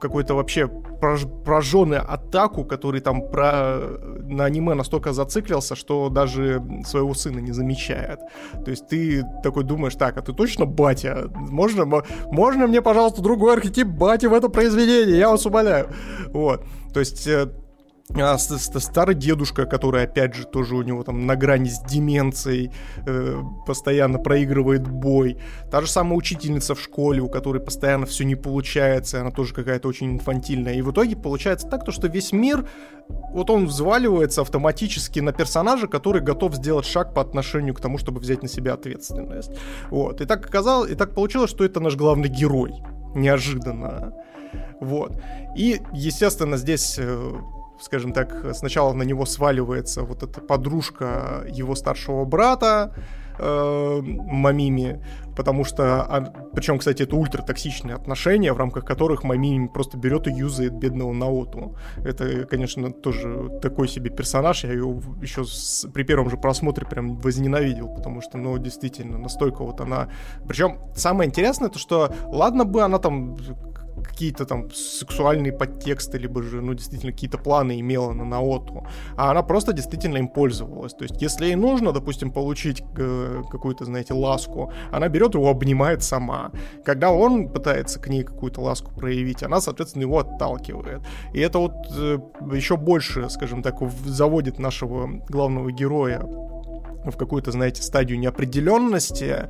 [0.03, 0.67] какой-то вообще
[1.45, 3.79] прожженный атаку, который там про...
[4.29, 8.19] на аниме настолько зациклился, что даже своего сына не замечает.
[8.65, 11.29] То есть ты такой думаешь, так, а ты точно батя?
[11.33, 15.17] Можно, можно мне, пожалуйста, другой архетип бати в это произведение?
[15.17, 15.87] Я вас умоляю.
[16.33, 16.63] Вот.
[16.93, 17.47] То есть э,
[18.09, 22.71] а, старый дедушка, который, опять же, тоже у него там на грани с деменцией,
[23.05, 25.37] э, постоянно проигрывает бой.
[25.71, 29.87] Та же самая учительница в школе, у которой постоянно все не получается, она тоже какая-то
[29.87, 30.73] очень инфантильная.
[30.73, 32.67] И в итоге получается так, то, что весь мир,
[33.31, 38.19] вот он взваливается автоматически на персонажа, который готов сделать шаг по отношению к тому, чтобы
[38.19, 39.51] взять на себя ответственность.
[39.89, 40.19] Вот.
[40.21, 42.73] И так оказалось, и так получилось, что это наш главный герой.
[43.15, 44.13] Неожиданно.
[44.79, 45.21] Вот.
[45.55, 47.33] И, естественно, здесь э,
[47.83, 52.93] скажем так, сначала на него сваливается вот эта подружка его старшего брата,
[53.37, 55.03] э, Мамими,
[55.35, 56.21] потому что, а,
[56.53, 61.75] причем, кстати, это ультратоксичные отношения, в рамках которых Мамими просто берет и юзает бедного Наоту.
[62.05, 67.17] Это, конечно, тоже такой себе персонаж, я ее еще с, при первом же просмотре прям
[67.17, 70.09] возненавидел, потому что, ну, действительно, настолько вот она...
[70.47, 73.35] Причем самое интересное, то что, ладно бы она там
[74.03, 78.85] какие-то там сексуальные подтексты, либо же, ну, действительно, какие-то планы имела на Наоту,
[79.15, 80.93] а она просто действительно им пользовалась.
[80.93, 86.03] То есть, если ей нужно, допустим, получить э, какую-то, знаете, ласку, она берет его, обнимает
[86.03, 86.51] сама.
[86.85, 91.01] Когда он пытается к ней какую-то ласку проявить, она, соответственно, его отталкивает.
[91.33, 92.19] И это вот э,
[92.53, 96.21] еще больше, скажем так, заводит нашего главного героя
[97.05, 99.47] в какую-то, знаете, стадию неопределенности,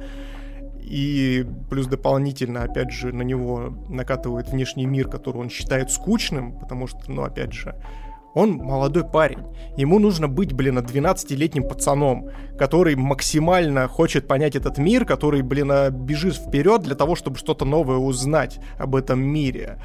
[0.84, 6.88] и плюс дополнительно, опять же, на него накатывает внешний мир, который он считает скучным, потому
[6.88, 7.76] что, ну, опять же,
[8.34, 9.44] он молодой парень.
[9.78, 16.36] Ему нужно быть, блин, 12-летним пацаном, который максимально хочет понять этот мир, который, блин, бежит
[16.36, 19.80] вперед для того, чтобы что-то новое узнать об этом мире.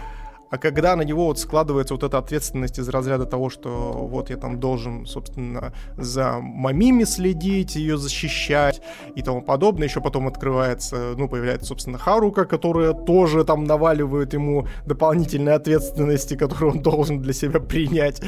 [0.51, 3.69] А когда на него вот складывается вот эта ответственность из разряда того, что
[4.11, 8.81] вот я там должен, собственно, за мамими следить, ее защищать
[9.15, 14.67] и тому подобное, еще потом открывается, ну, появляется, собственно, Харука, которая тоже там наваливает ему
[14.87, 18.23] дополнительные ответственности, которые он должен для себя принять.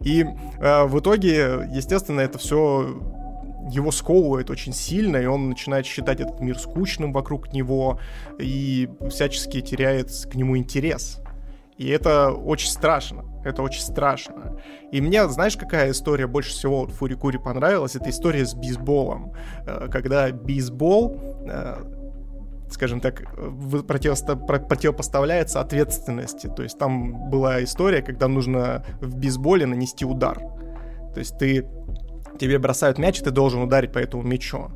[0.00, 2.94] И э, в итоге, естественно, это все
[3.70, 7.98] его сковывает очень сильно, и он начинает считать этот мир скучным вокруг него
[8.38, 11.20] и всячески теряет к нему интерес.
[11.76, 13.24] И это очень страшно.
[13.44, 14.58] Это очень страшно.
[14.92, 17.96] И мне, знаешь, какая история больше всего вот Фурикури понравилась?
[17.96, 19.34] Это история с бейсболом.
[19.66, 21.16] Э, когда бейсбол
[21.46, 21.82] э,
[22.70, 23.22] скажем так,
[23.86, 26.48] противопоставляется ответственности.
[26.48, 30.38] То есть там была история, когда нужно в бейсболе нанести удар.
[31.14, 31.66] То есть ты
[32.38, 34.70] тебе бросают мяч, и ты должен ударить по этому мячу.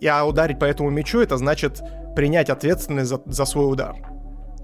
[0.00, 1.80] И а ударить по этому мячу это значит
[2.14, 3.96] принять ответственность за, за свой удар.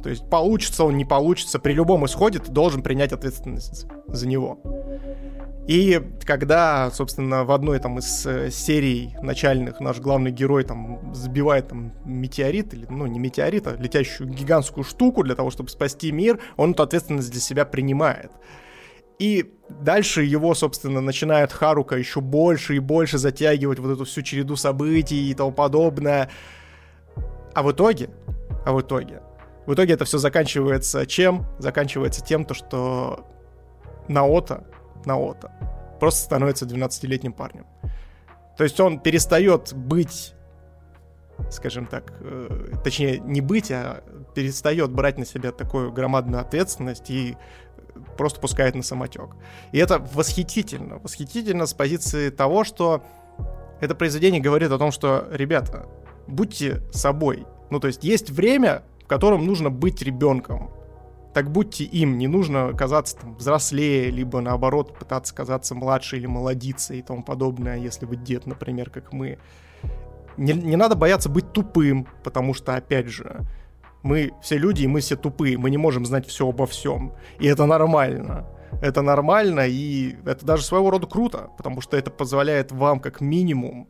[0.08, 4.58] То есть получится он, не получится, при любом исходе ты должен принять ответственность за него.
[5.66, 11.68] И когда, собственно, в одной там из э, серий начальных наш главный герой там сбивает
[11.68, 16.40] там метеорит, или, ну, не метеорит, а летящую гигантскую штуку для того, чтобы спасти мир,
[16.56, 18.30] он эту ответственность для себя принимает.
[19.18, 24.56] И дальше его, собственно, начинает Харука еще больше и больше затягивать вот эту всю череду
[24.56, 26.30] событий и тому подобное.
[27.52, 28.08] А в итоге,
[28.64, 29.20] а в итоге,
[29.68, 31.44] в итоге это все заканчивается чем?
[31.58, 33.26] Заканчивается тем, то, что
[34.08, 34.64] Наота,
[35.04, 35.52] Наота
[36.00, 37.66] просто становится 12-летним парнем.
[38.56, 40.32] То есть он перестает быть,
[41.50, 44.02] скажем так, э, точнее не быть, а
[44.34, 47.36] перестает брать на себя такую громадную ответственность и
[48.16, 49.36] просто пускает на самотек.
[49.72, 50.96] И это восхитительно.
[50.96, 53.04] Восхитительно с позиции того, что
[53.82, 55.86] это произведение говорит о том, что, ребята,
[56.26, 57.46] будьте собой.
[57.68, 60.70] Ну, то есть есть время, котором нужно быть ребенком.
[61.34, 66.94] Так будьте им, не нужно казаться там, взрослее, либо наоборот пытаться казаться младше или молодиться
[66.94, 69.38] и тому подобное, если вы дед, например, как мы.
[70.36, 73.40] Не, не надо бояться быть тупым, потому что, опять же,
[74.02, 77.14] мы все люди, и мы все тупые, мы не можем знать все обо всем.
[77.38, 78.46] И это нормально.
[78.82, 83.88] Это нормально, и это даже своего рода круто, потому что это позволяет вам, как минимум,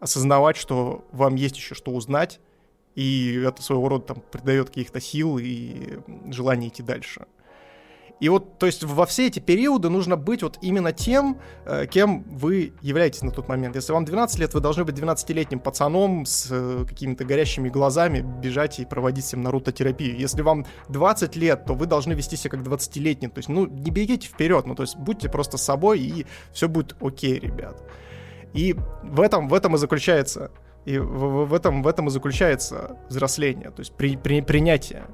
[0.00, 2.40] осознавать, что вам есть еще что узнать,
[2.94, 5.98] и это своего рода там придает каких-то сил и
[6.30, 7.26] желание идти дальше.
[8.22, 12.22] И вот, то есть во все эти периоды нужно быть вот именно тем, э, кем
[12.22, 13.74] вы являетесь на тот момент.
[13.74, 18.78] Если вам 12 лет, вы должны быть 12-летним пацаном с э, какими-то горящими глазами, бежать
[18.78, 20.16] и проводить всем нарутотерапию.
[20.16, 23.26] Если вам 20 лет, то вы должны вести себя как 20-летний.
[23.26, 26.94] То есть, ну, не бегите вперед, ну, то есть будьте просто собой, и все будет
[27.00, 27.82] окей, ребят.
[28.52, 30.52] И в этом, в этом и заключается
[30.84, 35.04] и в, в, этом, в этом и заключается взросление, то есть при, при, принятие.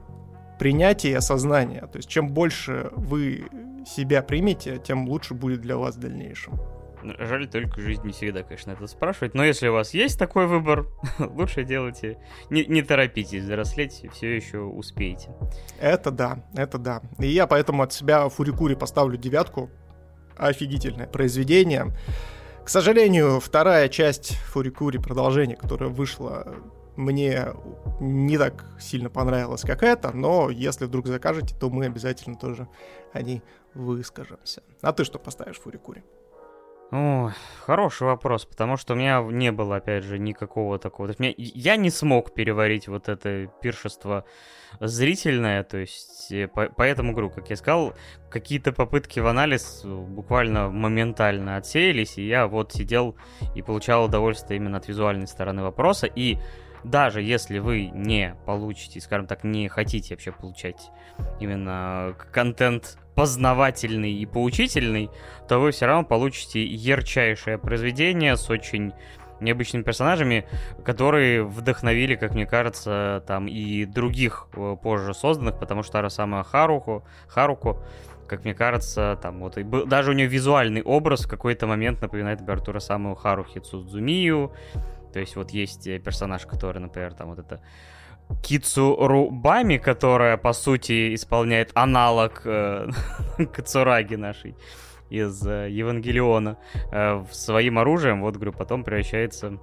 [0.59, 1.83] Принятие и осознание.
[1.83, 3.47] То есть чем больше вы
[3.87, 6.59] себя примете, тем лучше будет для вас в дальнейшем.
[7.03, 9.35] Жаль, только жизнь не всегда, конечно, это спрашивает.
[9.35, 10.89] Но если у вас есть такой выбор,
[11.19, 12.19] лучше делайте.
[12.51, 15.31] Не, не торопитесь взрослеть, все еще успеете.
[15.81, 17.03] Это да, это да.
[17.19, 19.71] И я поэтому от себя Фурикури поставлю девятку.
[20.37, 21.87] Офигительное произведение.
[22.69, 26.55] К сожалению, вторая часть Фурикури, продолжение, которое вышло,
[26.97, 27.55] мне
[27.99, 32.69] не так сильно понравилось, как это, но если вдруг закажете, то мы обязательно тоже
[33.15, 33.43] о ней
[33.73, 34.63] выскажемся.
[34.83, 36.05] А ты что поставишь Фурикури?
[36.91, 37.33] О,
[37.67, 41.15] хороший вопрос, потому что у меня не было, опять же, никакого такого.
[41.19, 44.25] меня, я не смог переварить вот это пиршество
[44.81, 47.95] зрительное, то есть э, по, поэтому, говорю, как я сказал,
[48.31, 53.17] какие-то попытки в анализ буквально моментально отсеялись, и я вот сидел
[53.55, 56.39] и получал удовольствие именно от визуальной стороны вопроса, и
[56.85, 60.91] даже если вы не получите, скажем так, не хотите вообще получать
[61.41, 65.11] именно контент познавательный и поучительный,
[65.49, 68.93] то вы все равно получите ярчайшее произведение с очень
[69.41, 70.47] необычными персонажами,
[70.85, 76.11] которые вдохновили, как мне кажется, там и других э, позже созданных, потому что та же
[76.11, 77.83] самая Харуку, Харуку
[78.29, 82.01] как мне кажется, там вот и был, даже у нее визуальный образ в какой-то момент
[82.01, 84.53] напоминает, например, ту самую Харухи Цудзумию.
[85.13, 87.61] То есть вот есть э, персонаж, который, например, там вот это
[88.43, 92.89] Кицуру Бами, которая, по сути, исполняет аналог э,
[93.53, 94.55] Кацураги нашей
[95.11, 96.59] из э, Евангелиона
[96.93, 99.59] э, своим оружием, вот, говорю, потом превращается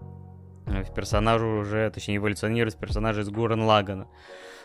[0.66, 4.08] э, в персонажа уже, точнее, эволюционирует в персонажа из Гурен Лагана.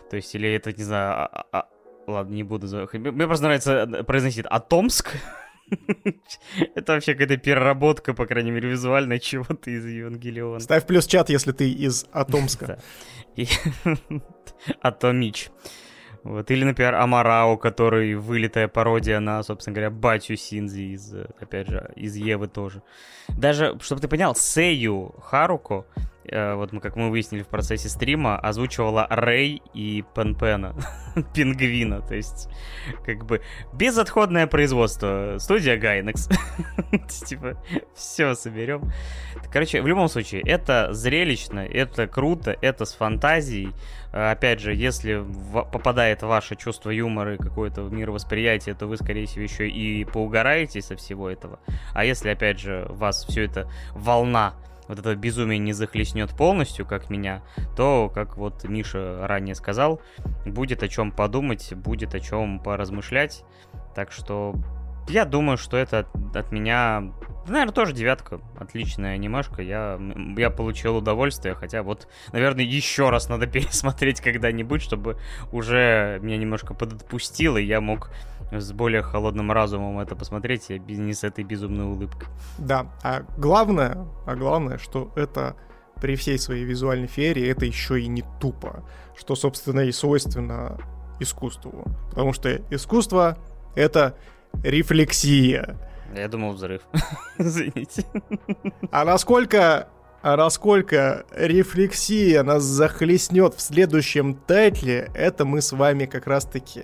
[0.09, 1.69] То есть, или это, не знаю, а, а,
[2.07, 2.67] Ладно, не буду.
[2.93, 5.17] Мне просто нравится э, произносить Атомск.
[6.75, 10.61] Это вообще какая-то переработка, по крайней мере, визуальная чего-то из Евангелиона.
[10.61, 12.79] Ставь плюс чат, если ты из Атомска.
[14.83, 15.51] Атомич.
[16.23, 16.51] Вот.
[16.51, 21.91] Или, например, Амарао, который вылитая пародия на, собственно говоря, батю Синзи из, э, опять же,
[21.97, 22.83] из Евы тоже.
[23.29, 25.87] Даже, чтобы ты понял, Сею Харуко
[26.25, 30.75] вот мы, как мы выяснили в процессе стрима, озвучивала Рэй и Пенпена,
[31.35, 32.49] Пингвина, то есть
[33.05, 33.41] как бы
[33.73, 36.31] безотходное производство, студия Gainax.
[37.27, 37.57] типа,
[37.95, 38.93] все соберем.
[39.53, 43.73] Короче, в любом случае, это зрелищно, это круто, это с фантазией.
[44.13, 45.25] Э, опять же, если
[45.73, 50.97] попадает ваше чувство юмора и какое-то мировосприятие, то вы, скорее всего, еще и поугараете со
[50.97, 51.61] всего этого.
[51.95, 54.55] А если, опять же, вас все это волна
[54.91, 57.43] вот это безумие не захлестнет полностью, как меня,
[57.77, 60.03] то, как вот Миша ранее сказал,
[60.45, 63.45] будет о чем подумать, будет о чем поразмышлять.
[63.95, 64.57] Так что
[65.09, 67.13] я думаю, что это от, от меня,
[67.47, 68.41] наверное, тоже девятка.
[68.59, 69.63] Отличная анимешка.
[69.63, 69.97] Я,
[70.37, 75.19] я получил удовольствие, хотя вот, наверное, еще раз надо пересмотреть когда-нибудь, чтобы
[75.53, 78.11] уже меня немножко подотпустило, и я мог
[78.51, 82.29] с более холодным разумом это посмотреть, и не с этой безумной улыбкой.
[82.59, 85.57] Да, а главное, а главное, что это
[86.01, 88.85] при всей своей визуальной феерии это еще и не тупо,
[89.17, 90.79] что, собственно, и свойственно
[91.21, 91.85] искусству.
[92.11, 93.39] Потому что искусство—
[93.75, 94.17] это
[94.63, 95.77] рефлексия.
[96.15, 96.83] Я думал, взрыв.
[97.39, 98.05] Извините.
[98.91, 99.89] А насколько
[100.23, 106.83] а насколько рефлексия нас захлестнет в следующем тайтле, это мы с вами как раз-таки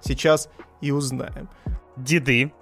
[0.00, 0.48] сейчас
[0.80, 1.48] и узнаем.
[1.96, 2.52] Деды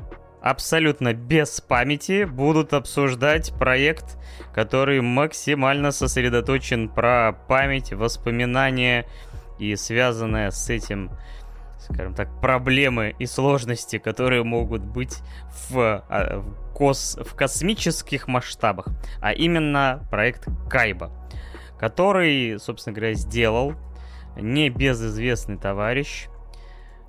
[0.45, 4.19] абсолютно без памяти будут обсуждать проект,
[4.53, 9.07] который максимально сосредоточен про память, воспоминания
[9.59, 11.11] и связанное с этим,
[11.79, 15.21] скажем так, проблемы и сложности, которые могут быть
[15.71, 18.89] в, а, в, кос, в космических масштабах.
[19.23, 21.11] А именно проект Кайба,
[21.79, 23.75] который, собственно говоря, сделал
[24.37, 26.29] небезызвестный товарищ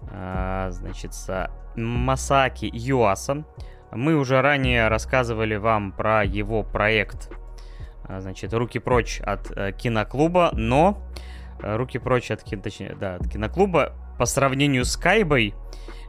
[0.09, 3.45] значит, с Масаки Юаса.
[3.91, 7.29] Мы уже ранее рассказывали вам про его проект,
[8.03, 11.01] а, значит, «Руки прочь от э, киноклуба», но
[11.61, 15.53] э, «Руки прочь от, кино, точнее, да, от киноклуба» по сравнению с Кайбой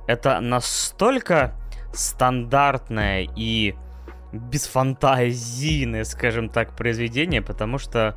[0.06, 1.54] это настолько
[1.92, 3.74] стандартное и
[4.32, 8.16] бесфантазийное, скажем так, произведение, потому что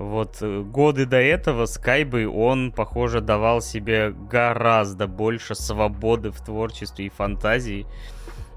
[0.00, 7.06] вот э, годы до этого Скайбы, он, похоже, давал себе гораздо больше свободы в творчестве
[7.06, 7.86] и фантазии,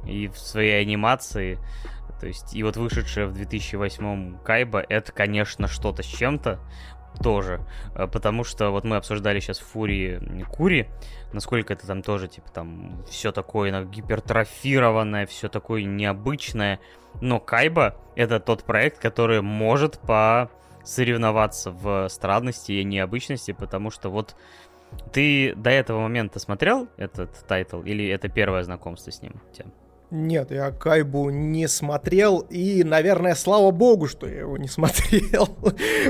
[0.08, 1.60] и в своей анимации.
[2.22, 6.62] То есть, и вот вышедшая в 2008 Кайба, это, конечно, что-то с чем-то
[7.22, 7.60] тоже.
[7.94, 10.88] Э, потому что вот мы обсуждали сейчас Фури Кури,
[11.34, 16.80] насколько это там тоже, типа, там все такое гипертрофированное, все такое необычное.
[17.20, 20.50] Но Кайба— это тот проект, который может по
[20.84, 24.36] соревноваться в странности и необычности, потому что вот
[25.12, 29.42] ты до этого момента смотрел этот title или это первое знакомство с ним?
[29.54, 29.74] Тем?
[30.16, 35.48] Нет, я Кайбу не смотрел, и, наверное, слава богу, что я его не смотрел,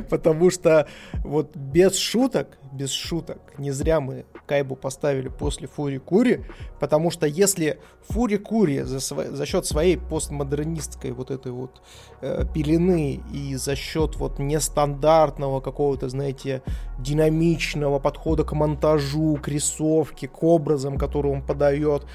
[0.10, 0.90] потому что
[1.24, 6.42] вот без шуток, без шуток, не зря мы Кайбу поставили после Фури Кури,
[6.82, 7.80] потому что если
[8.10, 9.32] Фури Кури за, сво...
[9.32, 11.82] за счет своей постмодернистской вот этой вот
[12.20, 16.62] э, пелены и за счет вот нестандартного какого-то, знаете,
[17.00, 22.06] динамичного подхода к монтажу, к рисовке, к образам, которые он подает,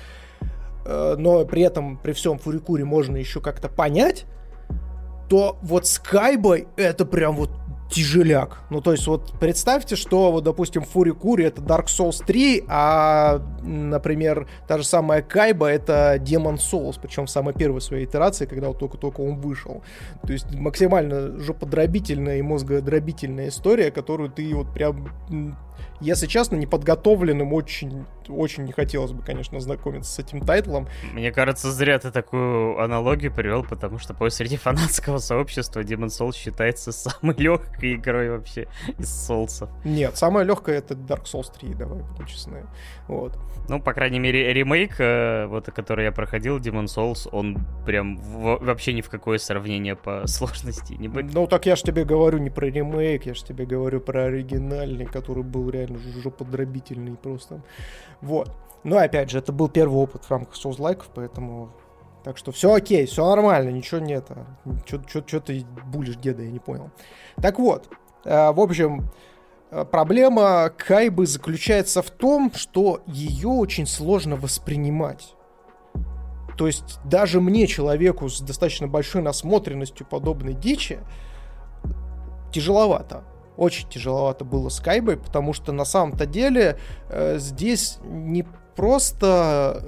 [0.89, 4.24] но при этом, при всем Фурикуре можно еще как-то понять,
[5.28, 7.51] то вот с Кайбой это прям вот
[7.91, 8.61] тяжеляк.
[8.70, 13.41] Ну, то есть, вот представьте, что, вот, допустим, Фури Кури это Dark Souls 3, а,
[13.62, 18.68] например, та же самая Кайба это Demon Souls, причем в самой первой своей итерации, когда
[18.68, 19.82] вот только-только он вышел.
[20.26, 25.57] То есть, максимально жоподробительная и мозгодробительная история, которую ты вот прям
[26.01, 30.89] если честно, неподготовленным очень, очень не хотелось бы, конечно, знакомиться с этим тайтлом.
[31.13, 36.37] Мне кажется, зря ты такую аналогию привел, потому что по среди фанатского сообщества Demon Souls
[36.37, 38.69] считается самой легкой игрой вообще
[38.99, 39.69] из Souls.
[39.85, 42.67] Нет, самая легкая это Dark Souls 3, давай будем честны.
[43.09, 43.39] Вот.
[43.69, 48.93] Ну, по крайней мере, ремейк, э, вот, который я проходил, Demon Souls, он прям вообще
[48.93, 51.35] ни в какое сравнение по сложности не будет.
[51.35, 55.07] Ну, так я же тебе говорю не про ремейк, я же тебе говорю про оригинальный,
[55.07, 57.62] который был реально реально жоподробительный просто.
[58.20, 58.51] Вот.
[58.84, 61.70] Но опять же, это был первый опыт в рамках Souls-like, поэтому...
[62.24, 64.26] Так что все окей, все нормально, ничего нет.
[64.86, 66.91] Что ты булишь деда, я не понял.
[67.41, 67.89] Так вот,
[68.24, 69.09] э, в общем,
[69.70, 75.34] э, проблема Кайбы заключается в том, что ее очень сложно воспринимать.
[76.59, 80.99] То есть даже мне, человеку с достаточно большой насмотренностью подобной дичи,
[82.53, 83.24] тяжеловато
[83.59, 86.79] очень тяжеловато было с Кайбой, потому что на самом-то деле
[87.11, 88.47] э, здесь не
[88.77, 89.85] просто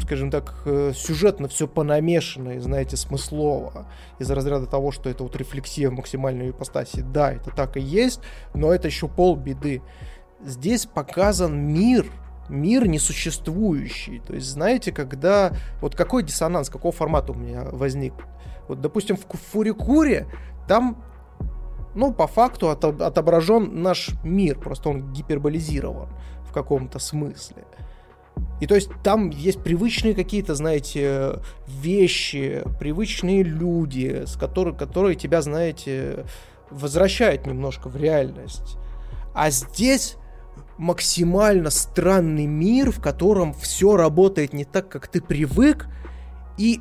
[0.00, 3.86] скажем так, э, сюжетно все понамешано, и, знаете, смыслово,
[4.18, 7.02] из-за разряда того, что это вот рефлексия в максимальной ипостаси.
[7.02, 8.20] Да, это так и есть,
[8.54, 9.82] но это еще полбеды.
[10.44, 12.06] Здесь показан мир,
[12.48, 14.18] мир несуществующий.
[14.18, 15.52] То есть, знаете, когда...
[15.80, 18.14] Вот какой диссонанс, какого формата у меня возник?
[18.66, 20.26] Вот, допустим, в Фурикуре
[20.66, 21.04] там
[21.94, 26.08] ну, по факту отображен наш мир, просто он гиперболизирован
[26.48, 27.64] в каком-то смысле.
[28.60, 35.42] И то есть там есть привычные какие-то, знаете, вещи, привычные люди, с которых, которые тебя,
[35.42, 36.24] знаете,
[36.70, 38.76] возвращают немножко в реальность.
[39.34, 40.16] А здесь
[40.78, 45.86] максимально странный мир, в котором все работает не так, как ты привык,
[46.58, 46.80] и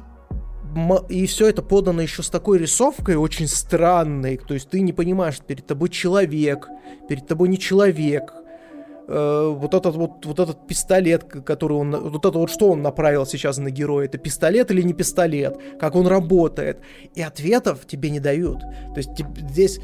[1.10, 5.40] и все это подано еще с такой рисовкой очень странной, то есть ты не понимаешь,
[5.40, 6.70] перед тобой человек,
[7.08, 8.34] перед тобой не человек,
[9.08, 13.26] э, вот этот вот, вот этот пистолет, который он, вот это вот что он направил
[13.26, 16.80] сейчас на героя, это пистолет или не пистолет, как он работает,
[17.16, 19.12] и ответов тебе не дают, то есть
[19.50, 19.80] здесь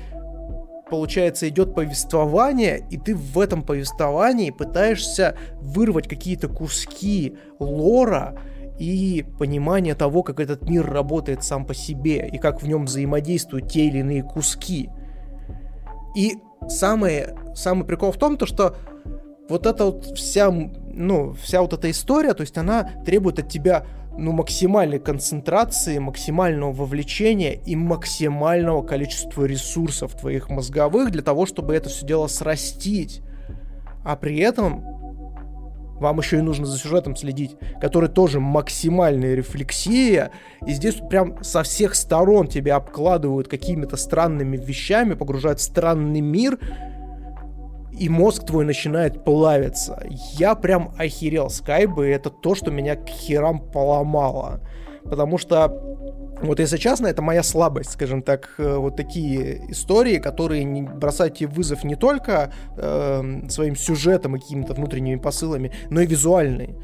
[0.89, 8.39] получается, идет повествование, и ты в этом повествовании пытаешься вырвать какие-то куски лора,
[8.79, 13.69] и понимание того, как этот мир работает сам по себе, и как в нем взаимодействуют
[13.69, 14.89] те или иные куски.
[16.15, 18.77] И самое, самый прикол в том, то, что
[19.49, 23.85] вот эта вот вся, ну, вся вот эта история, то есть она требует от тебя
[24.17, 31.89] ну, максимальной концентрации, максимального вовлечения и максимального количества ресурсов твоих мозговых для того, чтобы это
[31.89, 33.21] все дело срастить.
[34.05, 34.98] А при этом
[35.99, 40.31] вам еще и нужно за сюжетом следить, который тоже максимальная рефлексия,
[40.65, 46.59] и здесь прям со всех сторон тебя обкладывают какими-то странными вещами, погружают в странный мир,
[47.91, 50.01] и мозг твой начинает плавиться.
[50.09, 54.61] Я прям охерел Скайбы, и это то, что меня к херам поломало.
[55.09, 55.67] Потому что
[56.41, 61.35] вот если честно, это моя слабость, скажем так, э, вот такие истории, которые не бросают
[61.35, 66.75] тебе вызов не только э, своим сюжетом и какими-то внутренними посылами, но и визуальные.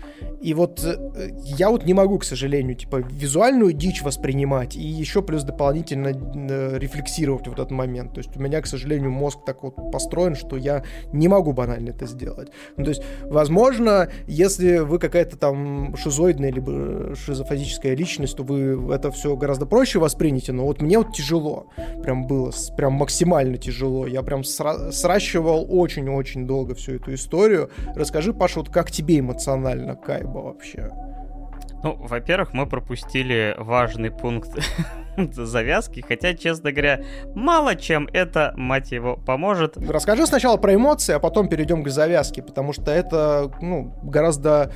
[0.46, 5.24] И вот э, я вот не могу, к сожалению, типа визуальную дичь воспринимать и еще
[5.24, 8.14] плюс дополнительно э, рефлексировать в этот момент.
[8.14, 11.90] То есть у меня, к сожалению, мозг так вот построен, что я не могу банально
[11.90, 12.50] это сделать.
[12.78, 19.10] Ну, то есть, возможно, если вы какая-то там шизоидная либо шизофазическая личность, то вы это
[19.10, 21.72] все гораздо проще восприняте, но вот мне вот тяжело.
[22.04, 24.06] Прям было, прям максимально тяжело.
[24.06, 27.72] Я прям сра- сращивал очень-очень долго всю эту историю.
[27.96, 29.96] Расскажи, Паша, вот как тебе эмоционально
[30.36, 30.90] Кайба вообще?
[31.84, 34.50] Ну, во-первых, мы пропустили важный пункт
[35.18, 37.04] завязки, хотя, честно говоря,
[37.36, 39.78] мало чем это, мать его, поможет.
[39.78, 44.72] Расскажи сначала про эмоции, а потом перейдем к завязке, потому что это, ну, гораздо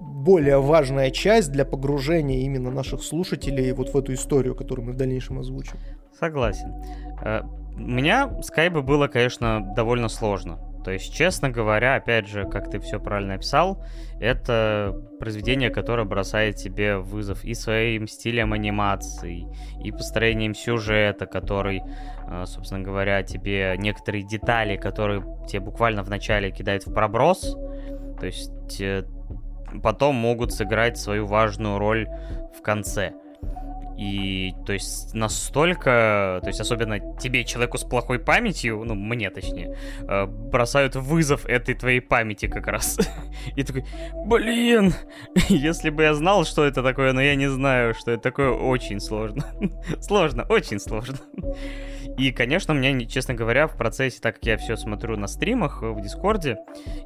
[0.00, 4.96] более важная часть для погружения именно наших слушателей вот в эту историю, которую мы в
[4.96, 5.78] дальнейшем озвучим.
[6.18, 6.74] Согласен.
[7.22, 7.42] Э,
[7.76, 10.58] у меня с Кайбой было, конечно, довольно сложно.
[10.84, 13.84] То есть, честно говоря, опять же, как ты все правильно описал,
[14.18, 19.46] это произведение, которое бросает тебе вызов и своим стилем анимации,
[19.82, 21.82] и построением сюжета, который,
[22.26, 27.56] э, собственно говоря, тебе некоторые детали, которые тебе буквально в начале кидает в проброс,
[28.18, 29.04] то есть э,
[29.82, 32.08] потом могут сыграть свою важную роль
[32.56, 33.12] в конце.
[34.00, 39.76] И, то есть, настолько, то есть, особенно тебе, человеку с плохой памятью, ну, мне точнее,
[40.08, 42.98] э, бросают вызов этой твоей памяти как раз.
[43.56, 43.84] И такой,
[44.24, 44.94] блин,
[45.50, 49.00] если бы я знал, что это такое, но я не знаю, что это такое, очень
[49.00, 49.44] сложно.
[50.00, 51.18] Сложно, очень сложно.
[52.18, 56.00] И, конечно, мне, честно говоря, в процессе, так как я все смотрю на стримах в
[56.00, 56.58] Дискорде,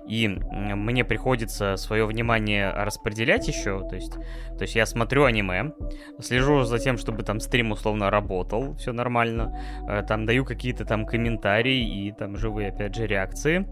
[0.08, 5.72] и мне приходится свое внимание распределять еще, то есть, то есть я смотрю аниме,
[6.20, 9.58] слежу за тем, чтобы там стрим условно работал, все нормально,
[9.88, 13.66] э, там даю какие-то там комментарии и там живые, опять же, реакции,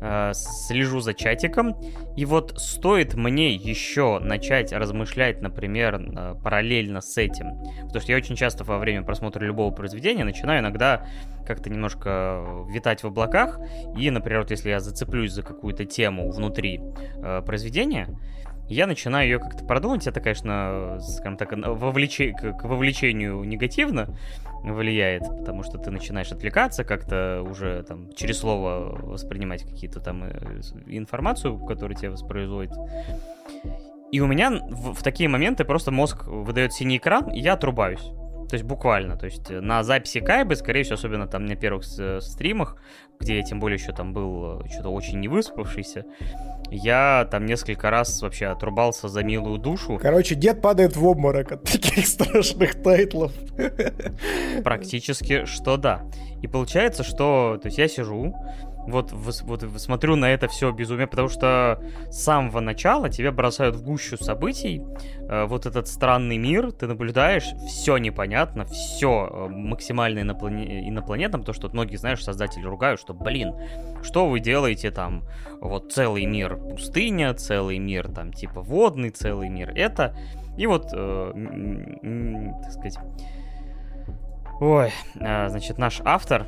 [0.00, 1.76] э, слежу за чатиком,
[2.16, 8.18] и вот стоит мне еще начать размышлять, например, э, параллельно с этим, потому что я
[8.18, 10.87] очень часто во время просмотра любого произведения начинаю иногда
[11.46, 13.58] как-то немножко витать в облаках,
[13.96, 16.80] и, например, вот если я зацеплюсь за какую-то тему внутри
[17.16, 18.08] э, произведения,
[18.68, 20.06] я начинаю ее как-то продумать.
[20.06, 22.32] Это, конечно, скажем так, вовлече...
[22.32, 24.14] к вовлечению негативно
[24.62, 30.60] влияет, потому что ты начинаешь отвлекаться, как-то уже там через слово воспринимать какие-то там э,
[30.86, 32.72] информацию, которую тебе воспроизводит.
[34.10, 38.10] И у меня в, в такие моменты просто мозг выдает синий экран, и я отрубаюсь.
[38.48, 41.84] То есть буквально, то есть э, на записи Кайбы, скорее всего, особенно там на первых
[41.98, 42.76] э, стримах,
[43.20, 46.06] где я тем более еще там был э, что-то очень невыспавшийся,
[46.70, 49.98] я там несколько раз вообще отрубался за милую душу.
[50.00, 53.32] Короче, дед падает в обморок от таких страшных тайтлов.
[54.64, 56.06] Практически, что да.
[56.40, 58.34] И получается, что, то есть я сижу,
[58.88, 63.82] вот, вот смотрю на это все безумие, потому что с самого начала тебя бросают в
[63.82, 64.82] гущу событий,
[65.28, 70.88] э, вот этот странный мир, ты наблюдаешь, все непонятно, все э, максимально иноплане...
[70.88, 73.54] инопланетным, то, что многие, знаешь, создатели ругают, что, блин,
[74.02, 75.24] что вы делаете там,
[75.60, 80.16] вот целый мир пустыня, целый мир там типа водный, целый мир это,
[80.56, 81.32] и вот, э,
[82.62, 82.98] так сказать,
[84.60, 86.46] ой, э, значит, наш автор,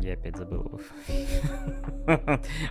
[0.00, 0.80] я опять забыл его.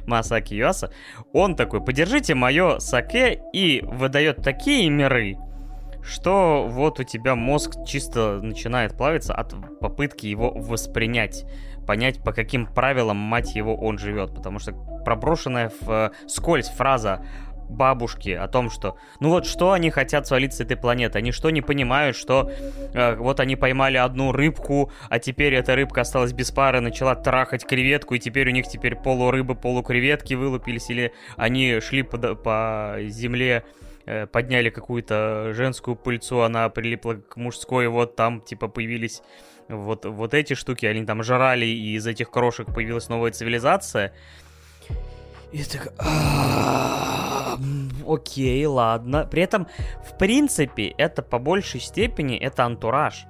[0.05, 0.91] Масаки Юаса.
[1.33, 5.37] Он такой, подержите мое саке и выдает такие миры,
[6.03, 11.45] что вот у тебя мозг чисто начинает плавиться от попытки его воспринять
[11.85, 14.33] понять, по каким правилам, мать его, он живет.
[14.33, 14.73] Потому что
[15.05, 17.25] проброшенная в э, скользь фраза
[17.69, 21.49] бабушки о том, что ну вот что они хотят свалить с этой планеты, они что
[21.49, 22.51] не понимают, что
[22.93, 27.65] э, вот они поймали одну рыбку, а теперь эта рыбка осталась без пары, начала трахать
[27.65, 33.63] креветку, и теперь у них теперь полурыбы, полукреветки вылупились, или они шли по, по земле,
[34.05, 39.21] э, подняли какую-то женскую пыльцу, она прилипла к мужской, и вот там типа появились
[39.67, 44.13] вот, вот эти штуки, они там жрали, и из этих крошек появилась новая цивилизация.
[45.51, 45.93] И так,
[48.07, 49.27] окей, ладно.
[49.29, 49.67] При этом,
[50.03, 53.25] в принципе, это по большей степени это антураж.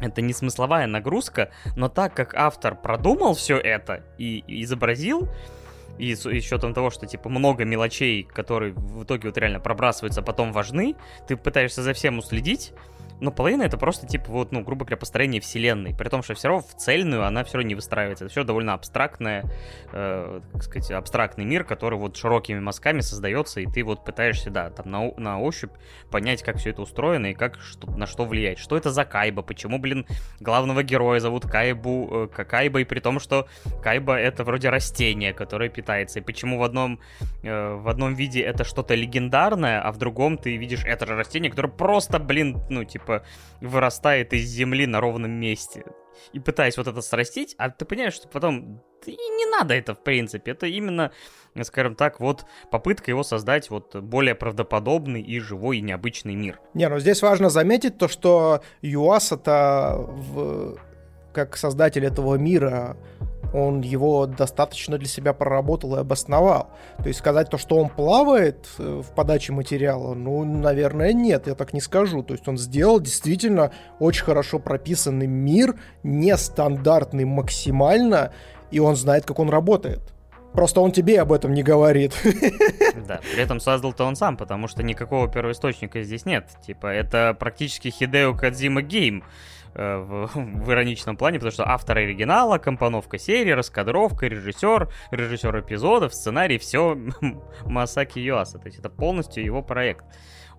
[0.00, 5.28] Это не смысловая нагрузка, но так как автор продумал все это и изобразил,
[5.98, 10.24] и с учетом того, что, типа, много мелочей, которые в итоге вот реально пробрасываются, а
[10.24, 10.96] потом важны,
[11.28, 12.72] ты пытаешься за всем уследить,
[13.20, 15.94] но половина это просто, типа, вот, ну, грубо говоря, построение вселенной.
[15.94, 18.24] При том, что все равно в цельную она все равно не выстраивается.
[18.24, 19.44] Это все довольно абстрактное,
[19.92, 24.70] э, как сказать, абстрактный мир, который вот широкими мазками создается, и ты вот пытаешься, да,
[24.70, 25.72] там на, на ощупь
[26.10, 28.58] понять, как все это устроено и как, что, на что влияет.
[28.58, 29.42] Что это за Кайба?
[29.42, 30.06] Почему, блин,
[30.40, 33.46] главного героя зовут Кайбу, э, Кайба, и при том, что
[33.82, 36.18] Кайба это вроде растение, которое питается.
[36.18, 37.00] И почему в одном,
[37.42, 41.50] э, в одном виде это что-то легендарное, а в другом ты видишь это же растение,
[41.50, 43.24] которое просто, блин, ну, типа, типа,
[43.60, 45.84] вырастает из земли на ровном месте.
[46.32, 50.02] И пытаясь вот это срастить, а ты понимаешь, что потом и не надо это, в
[50.02, 50.52] принципе.
[50.52, 51.10] Это именно,
[51.62, 56.60] скажем так, вот попытка его создать вот более правдоподобный и живой и необычный мир.
[56.72, 60.78] Не, ну здесь важно заметить то, что Юас-то в...
[61.32, 62.96] как создатель этого мира
[63.54, 66.70] он его достаточно для себя проработал и обосновал.
[66.98, 71.54] То есть сказать то, что он плавает э, в подаче материала, ну, наверное, нет, я
[71.54, 72.24] так не скажу.
[72.24, 73.70] То есть он сделал действительно
[74.00, 78.32] очень хорошо прописанный мир, нестандартный максимально,
[78.72, 80.00] и он знает, как он работает.
[80.52, 82.12] Просто он тебе об этом не говорит.
[83.06, 86.48] Да, при этом создал-то он сам, потому что никакого первоисточника здесь нет.
[86.66, 89.24] Типа, это практически Хидео Кадзима гейм.
[89.74, 96.14] Э, в, в ироничном плане, потому что автор оригинала, компоновка серии, раскадровка, режиссер, режиссер эпизодов,
[96.14, 96.96] сценарий, все
[97.64, 98.58] Масаки Юаса.
[98.58, 100.04] То есть это полностью его проект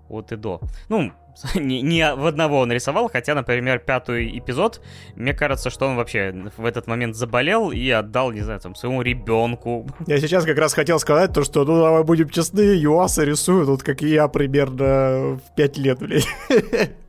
[0.10, 0.60] от и до.
[0.90, 1.14] Ну,
[1.56, 4.82] не, не в одного он рисовал, хотя, например, пятый эпизод,
[5.16, 9.02] мне кажется, что он вообще в этот момент заболел и отдал, не знаю, там, своему
[9.02, 9.88] ребенку.
[10.08, 13.82] Я сейчас как раз хотел сказать то, что, ну, давай будем честны, Юаса рисует, вот
[13.82, 16.28] как и я примерно в пять лет, блядь.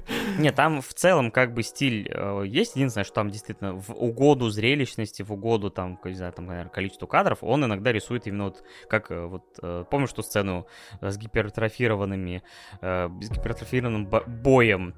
[0.39, 2.77] Не, там в целом как бы стиль э, есть.
[2.77, 7.07] Единственное, что там действительно в угоду зрелищности, в угоду там, не знаю, там, наверное, количеству
[7.07, 10.67] кадров, он иногда рисует именно вот как э, вот э, помнишь ту сцену
[11.01, 12.43] с гипертрофированными,
[12.81, 14.95] э, с гипертрофированным боем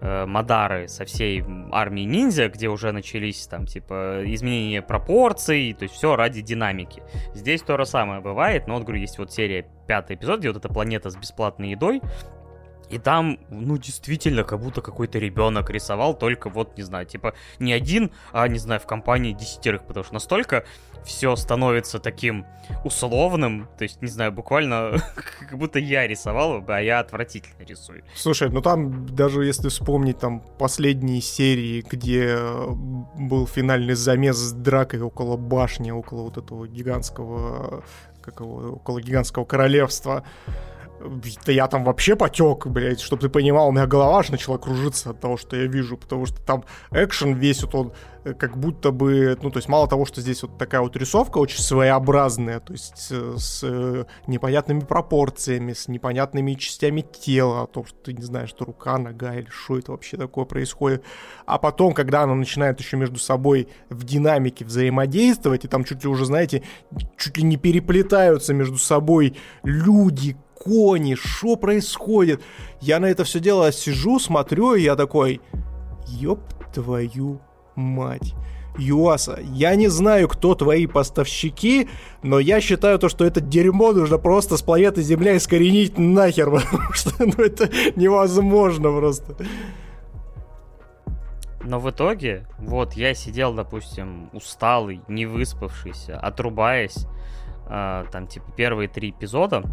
[0.00, 5.94] э, Мадары со всей армией ниндзя, где уже начались там типа изменения пропорций, то есть
[5.94, 7.02] все ради динамики.
[7.34, 10.58] Здесь то же самое бывает, но вот говорю, есть вот серия пятый эпизод, где вот
[10.58, 12.00] эта планета с бесплатной едой,
[12.88, 17.72] и там, ну, действительно, как будто какой-то ребенок рисовал, только вот, не знаю, типа, не
[17.72, 20.64] один, а, не знаю, в компании десятерых, потому что настолько
[21.04, 22.44] все становится таким
[22.84, 24.98] условным, то есть, не знаю, буквально
[25.48, 28.02] как будто я рисовал, а я отвратительно рисую.
[28.14, 32.36] Слушай, ну там, даже если вспомнить там последние серии, где
[33.14, 37.84] был финальный замес с дракой около башни, около вот этого гигантского,
[38.20, 40.24] как его, около гигантского королевства,
[41.44, 45.10] да я там вообще потек, блядь, чтобы ты понимал, у меня голова аж начала кружиться
[45.10, 47.92] от того, что я вижу, потому что там экшен весь вот он
[48.24, 51.38] э, как будто бы, ну, то есть мало того, что здесь вот такая вот рисовка
[51.38, 57.86] очень своеобразная, то есть э, с э, непонятными пропорциями, с непонятными частями тела, о том,
[57.86, 61.04] что ты не знаешь, что рука, нога или что это вообще такое происходит.
[61.44, 66.08] А потом, когда она начинает еще между собой в динамике взаимодействовать, и там чуть ли
[66.08, 66.62] уже, знаете,
[67.16, 72.42] чуть ли не переплетаются между собой люди, кони, что происходит?
[72.80, 75.40] Я на это все дело сижу, смотрю, и я такой,
[76.06, 76.40] ёб
[76.72, 77.40] твою
[77.74, 78.34] мать.
[78.78, 81.88] Юаса, я не знаю, кто твои поставщики,
[82.22, 86.92] но я считаю то, что это дерьмо нужно просто с планеты Земля искоренить нахер, потому
[86.92, 89.36] что ну, это невозможно просто.
[91.62, 97.06] Но в итоге, вот я сидел, допустим, усталый, не выспавшийся, отрубаясь,
[97.68, 99.64] э, там, типа, первые три эпизода,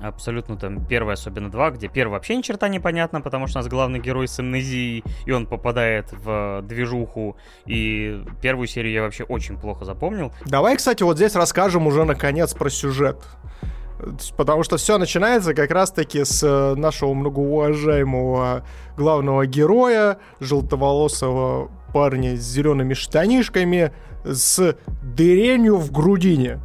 [0.00, 3.70] Абсолютно там первый, особенно два, где первый вообще ни черта непонятно, потому что у нас
[3.70, 7.36] главный герой с амнезией, и он попадает в движуху,
[7.66, 10.32] и первую серию я вообще очень плохо запомнил.
[10.46, 13.24] Давай, кстати, вот здесь расскажем уже наконец про сюжет.
[14.36, 18.64] Потому что все начинается как раз-таки с э, нашего многоуважаемого
[18.96, 23.92] главного героя, желтоволосого парня с зелеными штанишками,
[24.24, 26.60] с дыренью в грудине.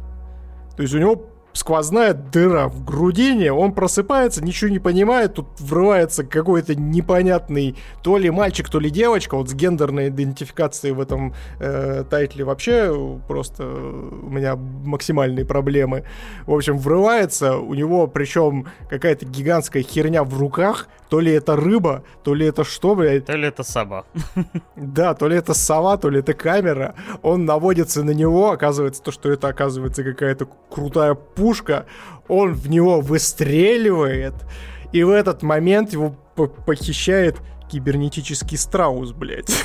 [0.76, 6.24] То есть у него сквозная дыра в грудине, он просыпается, ничего не понимает, тут врывается
[6.24, 12.04] какой-то непонятный то ли мальчик, то ли девочка, вот с гендерной идентификацией в этом э,
[12.10, 16.04] тайтле вообще просто у меня максимальные проблемы.
[16.46, 22.02] В общем, врывается, у него причем какая-то гигантская херня в руках, то ли это рыба,
[22.24, 23.26] то ли это что, блядь?
[23.26, 24.04] То ли это сова.
[24.74, 26.94] Да, то ли это сова, то ли это камера.
[27.22, 31.43] Он наводится на него, оказывается то, что это оказывается какая-то крутая пушка.
[32.28, 34.34] Он в него выстреливает,
[34.92, 36.16] и в этот момент его
[36.66, 37.36] похищает
[37.68, 39.50] кибернетический страус, блядь.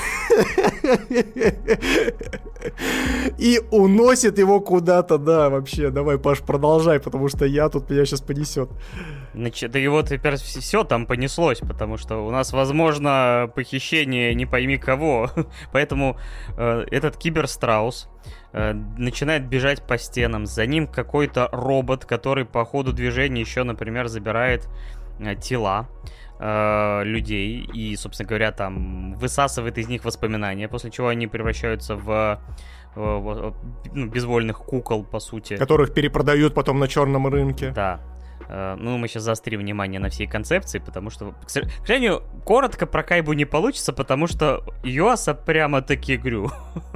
[3.38, 5.91] И уносит его куда-то, да, вообще.
[5.91, 8.69] Давай, Паш, продолжай, потому что я тут меня сейчас понесет.
[9.34, 14.45] Значит, да и вот теперь все там понеслось, потому что у нас, возможно, похищение не
[14.45, 15.30] пойми кого.
[15.72, 16.18] Поэтому
[16.57, 18.10] э, этот киберстраус
[18.53, 20.45] начинает бежать по стенам.
[20.45, 24.67] За ним какой-то робот, который по ходу движения еще, например, забирает
[25.19, 25.88] э, тела
[26.39, 32.39] э, людей и, собственно говоря, там высасывает из них воспоминания, после чего они превращаются в
[32.95, 35.55] ну, безвольных кукол, по сути.
[35.55, 37.71] Которых перепродают потом на черном рынке.
[37.71, 38.01] Да.
[38.49, 43.03] Э, ну, мы сейчас заострим внимание на всей концепции, потому что, к сожалению, коротко про
[43.03, 46.51] Кайбу не получится, потому что Юаса прямо-таки грю.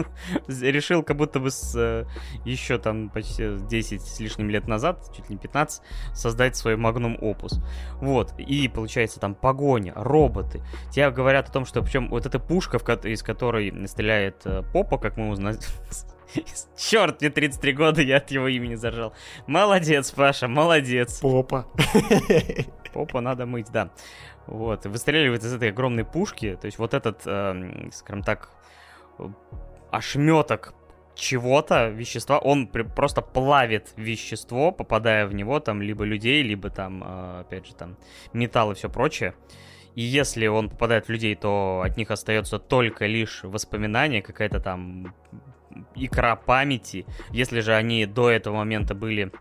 [0.48, 2.06] Решил как будто бы с э,
[2.44, 5.82] еще там почти 10 с лишним лет назад, чуть ли не 15,
[6.14, 7.60] создать свой магнум опус.
[8.02, 10.62] Вот, и получается там погоня, роботы.
[10.92, 15.18] Тебе говорят о том, что причем вот эта пушка, из которой стреляет э, Попа, как
[15.18, 15.58] мы узнали,
[16.78, 19.14] Черт, мне 33 года, я от его имени зажал.
[19.48, 21.20] Молодец, Паша, молодец.
[21.20, 21.68] Попа.
[22.94, 23.92] Попа надо мыть, да.
[24.48, 28.50] Вот, выстреливает из этой огромной пушки, то есть вот этот, э, скажем так,
[29.90, 30.74] ошметок
[31.16, 37.40] чего-то, вещества, он просто плавит вещество, попадая в него, там, либо людей, либо там, э,
[37.42, 37.96] опять же, там,
[38.34, 39.34] металл и все прочее.
[39.96, 45.14] И если он попадает в людей, то от них остается только лишь воспоминание, какая-то там
[45.96, 47.06] икра памяти.
[47.32, 49.32] Если же они до этого момента были,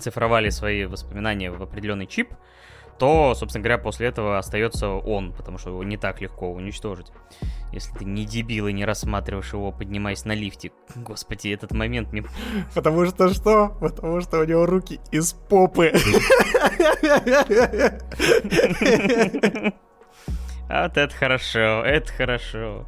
[0.00, 2.28] цифровали свои воспоминания в определенный чип,
[2.98, 7.06] то, собственно говоря, после этого остается он, потому что его не так легко уничтожить.
[7.72, 10.72] Если ты не дебил и не рассматриваешь его, поднимаясь на лифте.
[10.96, 12.24] Господи, этот момент мне...
[12.74, 13.68] Потому что что?
[13.80, 15.92] Потому что у него руки из попы.
[20.68, 22.86] А вот это хорошо, это хорошо.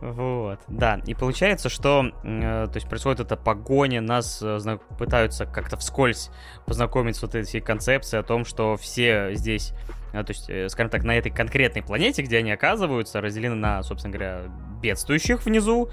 [0.00, 1.00] Вот, да.
[1.06, 6.30] И получается, что э, то есть происходит эта погоня, нас э, пытаются как-то вскользь
[6.64, 9.74] познакомить с вот этой концепцией о том, что все здесь,
[10.14, 13.82] э, то есть, э, скажем так, на этой конкретной планете, где они оказываются, разделены на,
[13.82, 14.42] собственно говоря,
[14.80, 15.90] бедствующих внизу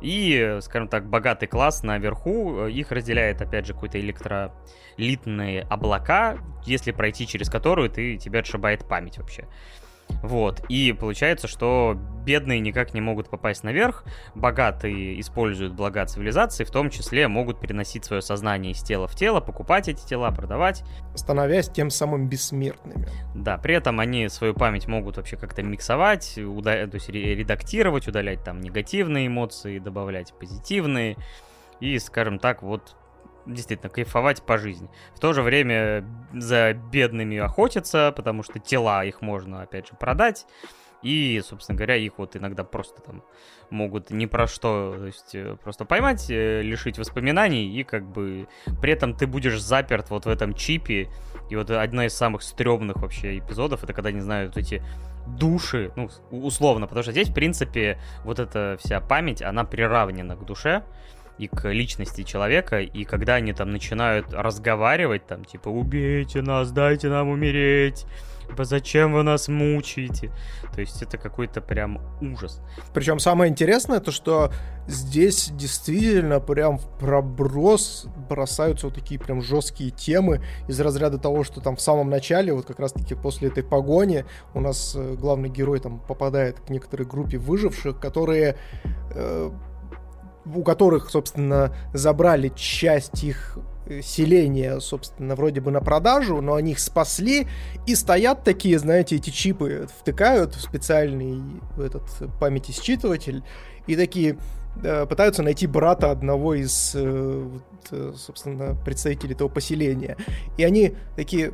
[0.00, 2.66] и, скажем так, богатый класс наверху.
[2.66, 9.18] Их разделяет, опять же, какой-то электролитные облака, если пройти через которую ты, тебя отшибает память
[9.18, 9.46] вообще.
[10.22, 10.62] Вот.
[10.68, 14.04] И получается, что бедные никак не могут попасть наверх,
[14.34, 19.40] богатые используют блага цивилизации, в том числе могут переносить свое сознание из тела в тело,
[19.40, 20.84] покупать эти тела, продавать.
[21.14, 23.08] Становясь тем самым бессмертными.
[23.34, 28.44] Да, при этом они свою память могут вообще как-то миксовать, уда- то есть редактировать, удалять
[28.44, 31.16] там негативные эмоции, добавлять позитивные.
[31.80, 32.94] И, скажем так, вот
[33.46, 34.88] действительно кайфовать по жизни.
[35.14, 40.46] В то же время за бедными охотятся, потому что тела их можно, опять же, продать.
[41.02, 43.22] И, собственно говоря, их вот иногда просто там
[43.70, 48.48] могут ни про что, то есть э, просто поймать, э, лишить воспоминаний, и как бы
[48.82, 51.08] при этом ты будешь заперт вот в этом чипе.
[51.48, 54.82] И вот одна из самых стрёмных вообще эпизодов, это когда, не знаю, вот эти
[55.26, 60.44] души, ну, условно, потому что здесь, в принципе, вот эта вся память, она приравнена к
[60.44, 60.84] душе
[61.40, 67.08] и к личности человека, и когда они там начинают разговаривать, там, типа, убейте нас, дайте
[67.08, 68.04] нам умереть,
[68.46, 70.30] типа, зачем вы нас мучаете?
[70.74, 72.60] То есть это какой-то прям ужас.
[72.92, 74.52] Причем самое интересное, то что
[74.86, 81.62] здесь действительно прям в проброс бросаются вот такие прям жесткие темы из разряда того, что
[81.62, 85.80] там в самом начале, вот как раз-таки после этой погони, у нас э, главный герой
[85.80, 88.56] там попадает к некоторой группе выживших, которые
[89.14, 89.50] э,
[90.54, 96.72] у которых, собственно, забрали часть их э, селения, собственно, вроде бы на продажу, но они
[96.72, 97.46] их спасли,
[97.86, 101.42] и стоят такие, знаете, эти чипы втыкают в специальный
[101.78, 102.04] этот
[102.38, 103.42] памяти-считыватель,
[103.86, 104.38] и такие
[104.82, 107.50] э, пытаются найти брата одного из, э,
[108.16, 110.16] собственно, представителей этого поселения.
[110.56, 111.52] И они такие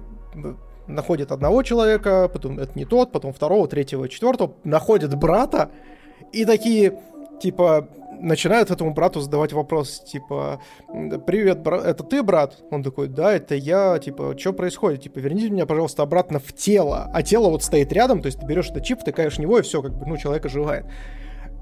[0.86, 5.70] находят одного человека, потом это не тот, потом второго, третьего, четвертого, находят брата,
[6.32, 6.98] и такие,
[7.40, 7.88] типа,
[8.20, 10.60] начинают этому брату задавать вопрос, типа,
[11.26, 12.56] привет, брат, это ты, брат?
[12.70, 15.02] Он такой, да, это я, типа, что происходит?
[15.02, 17.10] Типа, верните меня, пожалуйста, обратно в тело.
[17.12, 19.62] А тело вот стоит рядом, то есть ты берешь этот чип, втыкаешь в него, и
[19.62, 20.86] все, как бы, ну, человек оживает.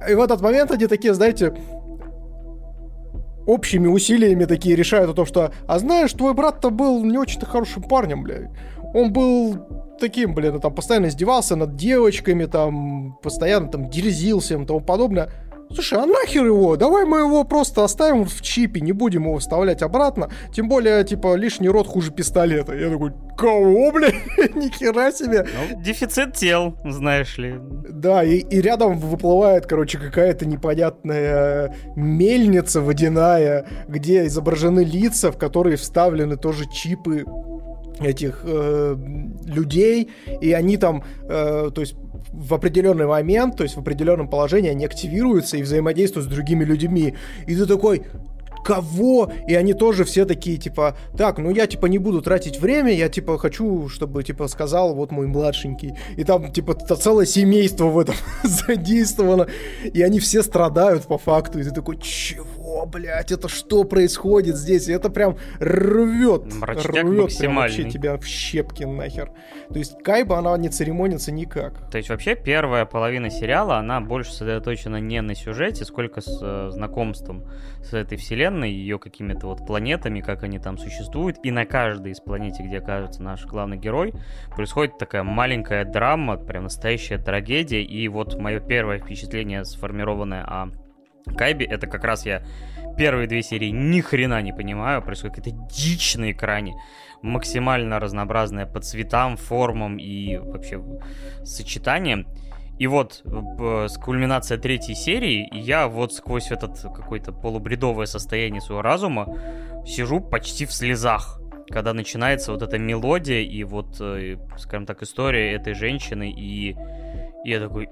[0.08, 1.54] И в этот момент они такие, знаете,
[3.46, 7.82] общими усилиями такие решают о том, что, а знаешь, твой брат-то был не очень-то хорошим
[7.82, 8.50] парнем, блядь.
[8.94, 9.58] Он был
[10.00, 15.30] таким, блин, там постоянно издевался над девочками, там постоянно там дерзился и тому подобное.
[15.74, 16.76] Слушай, а нахер его?
[16.76, 20.30] Давай мы его просто оставим в чипе, не будем его вставлять обратно.
[20.52, 22.74] Тем более, типа, лишний рот хуже пистолета.
[22.74, 24.14] Я такой, кого, блядь?
[24.54, 25.44] Нихера себе.
[25.44, 27.56] Ну, дефицит тел, знаешь ли.
[27.58, 35.76] Да, и, и рядом выплывает, короче, какая-то непонятная мельница водяная, где изображены лица, в которые
[35.76, 37.24] вставлены тоже чипы
[38.00, 38.96] этих э,
[39.46, 40.10] людей,
[40.40, 41.94] и они там, э, то есть
[42.32, 47.14] в определенный момент, то есть в определенном положении они активируются и взаимодействуют с другими людьми.
[47.46, 48.02] И ты такой,
[48.64, 49.30] кого?
[49.46, 53.08] И они тоже все такие, типа, так, ну я, типа, не буду тратить время, я,
[53.08, 55.94] типа, хочу, чтобы, типа, сказал вот мой младшенький.
[56.16, 59.46] И там, типа, целое семейство в этом задействовано.
[59.84, 61.60] И они все страдают по факту.
[61.60, 62.46] И ты такой, чего,
[62.94, 64.88] блядь, это что происходит здесь?
[64.88, 66.54] И это прям рвет.
[66.54, 69.30] Мрачняк рвет прям вообще тебя в щепки нахер.
[69.68, 71.90] То есть Кайба, она не церемонится никак.
[71.90, 76.70] То есть вообще первая половина сериала, она больше сосредоточена не на сюжете, сколько с э,
[76.70, 77.44] знакомством
[77.82, 81.38] с этой вселенной, ее какими-то вот планетами, как они там существуют.
[81.42, 84.12] И на каждой из планет, где окажется наш главный герой,
[84.54, 87.82] происходит такая маленькая драма, прям настоящая трагедия.
[87.82, 90.70] И вот мое первое впечатление, сформированное о
[91.36, 92.42] Кайбе, это как раз я
[92.96, 96.74] первые две серии ни хрена не понимаю, происходит какая-то дичь на экране
[97.24, 100.82] максимально разнообразная по цветам, формам и вообще
[101.42, 102.26] сочетаниям.
[102.78, 109.38] И вот с кульминация третьей серии, я вот сквозь этот какое-то полубредовое состояние своего разума
[109.86, 115.52] сижу почти в слезах, когда начинается вот эта мелодия и вот, э, скажем так, история
[115.52, 116.76] этой женщины, и
[117.44, 117.88] я такой,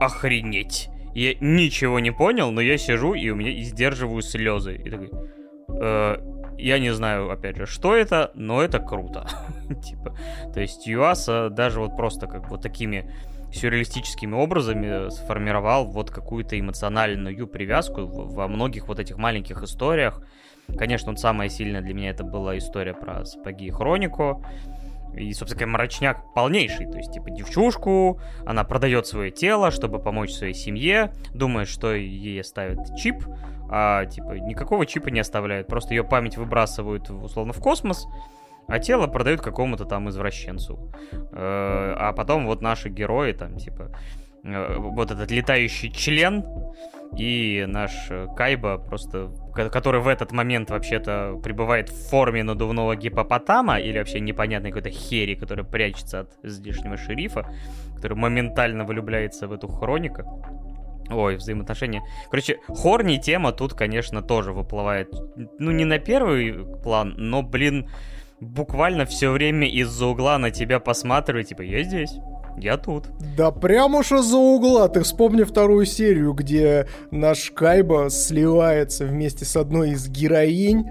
[0.00, 0.88] охренеть.
[1.16, 4.76] Я ничего не понял, но я сижу, и у меня и сдерживаю слезы.
[4.76, 5.10] И такой,
[5.80, 6.16] э,
[6.58, 9.26] я не знаю, опять же, что это, но это круто.
[9.82, 10.14] типа,
[10.52, 13.10] то есть Юаса даже вот просто как вот такими
[13.50, 20.20] сюрреалистическими образами сформировал вот какую-то эмоциональную привязку во многих вот этих маленьких историях.
[20.76, 24.44] Конечно, вот самая сильная для меня это была история про сапоги и хронику.
[25.16, 26.86] И, собственно, мрачняк полнейший.
[26.86, 32.40] То есть, типа, девчушку, она продает свое тело, чтобы помочь своей семье, думает, что ей
[32.40, 33.24] оставят чип,
[33.68, 35.66] а, типа, никакого чипа не оставляют.
[35.66, 38.06] Просто ее память выбрасывают, условно, в космос,
[38.68, 40.92] а тело продают какому-то там извращенцу.
[41.12, 43.92] Э, а потом вот наши герои, там, типа,
[44.44, 46.44] э, вот этот летающий член
[47.16, 53.78] и наш э, Кайба просто, который в этот момент вообще-то пребывает в форме надувного гипопотама
[53.78, 57.46] или вообще непонятной какой-то хери, которая прячется от излишнего шерифа,
[57.94, 60.24] который моментально влюбляется в эту хроника.
[61.10, 62.02] Ой, взаимоотношения.
[62.30, 65.08] Короче, хорни тема тут, конечно, тоже выплывает.
[65.58, 67.88] Ну, не на первый план, но, блин,
[68.40, 72.10] буквально все время из-за угла на тебя посматривает, типа, я здесь.
[72.58, 73.04] Я тут.
[73.36, 74.88] Да прямо уж из-за угла.
[74.88, 80.86] Ты вспомни вторую серию, где наш Кайба сливается вместе с одной из героинь.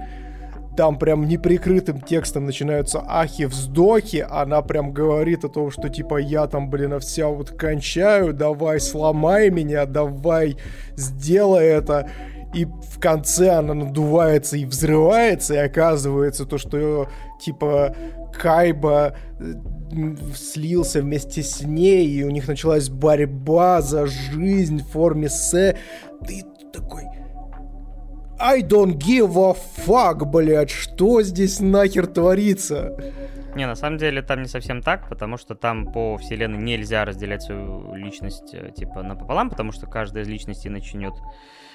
[0.77, 4.25] Там прям неприкрытым текстом начинаются ахи-вздохи.
[4.29, 9.49] Она прям говорит о том, что типа я там, блин, вся вот кончаю, давай сломай
[9.49, 10.57] меня, давай
[10.97, 12.09] сделай это
[12.55, 17.09] и в конце она надувается и взрывается, и оказывается то, что
[17.39, 17.93] типа
[18.33, 19.53] Кайба э,
[20.35, 25.75] слился вместе с ней, и у них началась борьба за жизнь в форме С.
[26.27, 27.03] Ты такой...
[28.37, 29.55] I don't give a
[29.85, 32.97] fuck, блядь, что здесь нахер творится?
[33.55, 37.43] Не, на самом деле там не совсем так, потому что там по вселенной нельзя разделять
[37.43, 41.13] свою личность э, типа напополам, потому что каждая из личностей начнет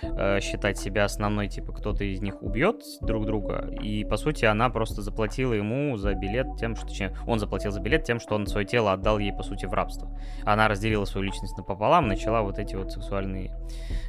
[0.02, 4.70] э, считать себя основной, типа кто-то из них убьет друг друга, и по сути она
[4.70, 8.46] просто заплатила ему за билет тем, что точнее, он заплатил за билет тем, что он
[8.46, 10.10] свое тело отдал ей по сути в рабство.
[10.44, 13.54] Она разделила свою личность напополам, начала вот эти вот сексуальные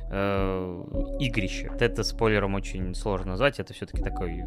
[0.09, 0.83] э,
[1.19, 1.75] игрища.
[1.79, 4.43] Это спойлером очень сложно назвать, это все-таки такой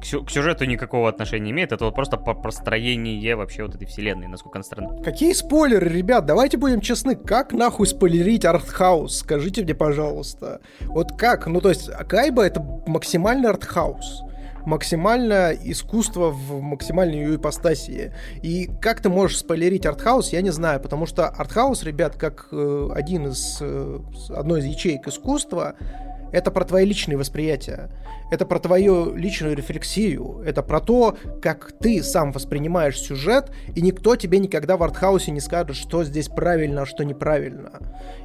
[0.00, 4.26] к сюжету никакого отношения не имеет, это вот просто по простроение вообще вот этой вселенной,
[4.26, 5.02] насколько она странна.
[5.02, 10.60] Какие спойлеры, ребят, давайте будем честны, как нахуй спойлерить артхаус, скажите мне, пожалуйста.
[10.82, 11.46] Вот как?
[11.46, 14.22] Ну, то есть, Кайба это максимальный артхаус
[14.68, 18.12] максимально искусство в максимальной ее ипостасии.
[18.42, 22.88] И как ты можешь спойлерить артхаус, я не знаю, потому что артхаус, ребят, как э,
[22.94, 25.74] один из, э, одной из ячеек искусства,
[26.32, 27.90] это про твои личные восприятия.
[28.30, 30.42] Это про твою личную рефлексию.
[30.44, 35.40] Это про то, как ты сам воспринимаешь сюжет, и никто тебе никогда в артхаусе не
[35.40, 37.80] скажет, что здесь правильно, а что неправильно.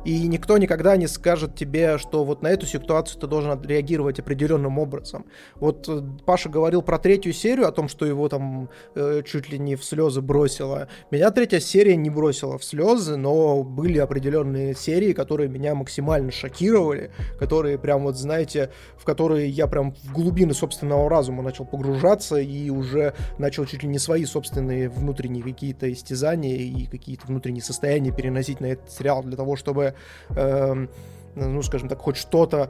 [0.06, 4.78] И никто никогда не скажет тебе, что вот на эту ситуацию ты должен отреагировать определенным
[4.78, 5.26] образом.
[5.56, 9.58] Вот э, Паша говорил про третью серию, о том, что его там э, чуть ли
[9.58, 10.90] не в слезы бросило.
[11.12, 17.12] Меня третья серия не бросила в слезы, но были определенные серии, которые меня максимально шокировали,
[17.40, 22.70] которые прям вот, знаете, в которые я прям в глубины собственного разума начал погружаться и
[22.70, 28.60] уже начал чуть ли не свои собственные внутренние какие-то истязания и какие-то внутренние состояния переносить
[28.60, 29.96] на этот сериал для того, чтобы
[30.30, 30.88] э,
[31.36, 32.70] ну, скажем так, хоть что-то,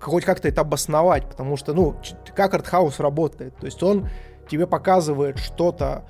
[0.00, 1.96] хоть как-то это обосновать, потому что, ну,
[2.34, 4.08] как артхаус работает, то есть он
[4.48, 6.04] тебе показывает что-то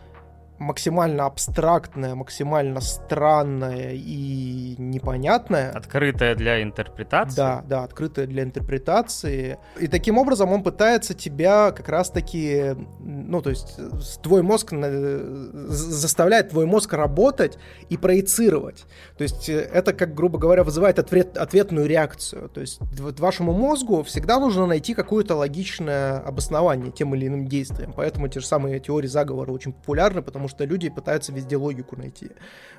[0.58, 5.70] максимально абстрактное, максимально странное и непонятное.
[5.72, 7.36] Открытое для интерпретации.
[7.36, 9.58] Да, да, открытое для интерпретации.
[9.80, 13.78] И таким образом он пытается тебя как раз-таки, ну, то есть
[14.22, 17.58] твой мозг заставляет твой мозг работать
[17.88, 18.84] и проецировать.
[19.18, 22.48] То есть это, как грубо говоря, вызывает ответ, ответную реакцию.
[22.48, 22.80] То есть
[23.18, 27.92] вашему мозгу всегда нужно найти какое-то логичное обоснование тем или иным действиям.
[27.94, 31.96] Поэтому те же самые теории заговора очень популярны, потому что что люди пытаются везде логику
[31.96, 32.30] найти.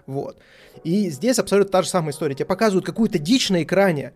[0.07, 0.37] Вот.
[0.83, 2.35] И здесь абсолютно та же самая история.
[2.35, 4.13] Тебе показывают какую-то дичь на экране,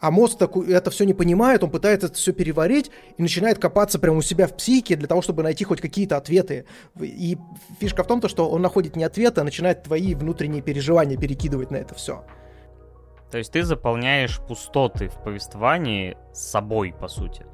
[0.00, 3.98] а мозг такой, это все не понимает, он пытается это все переварить и начинает копаться
[3.98, 6.64] прямо у себя в психике для того, чтобы найти хоть какие-то ответы.
[6.98, 7.36] И
[7.78, 11.70] фишка в том, то, что он находит не ответы, а начинает твои внутренние переживания перекидывать
[11.70, 12.24] на это все.
[13.30, 17.44] То есть ты заполняешь пустоты в повествовании с собой, по сути.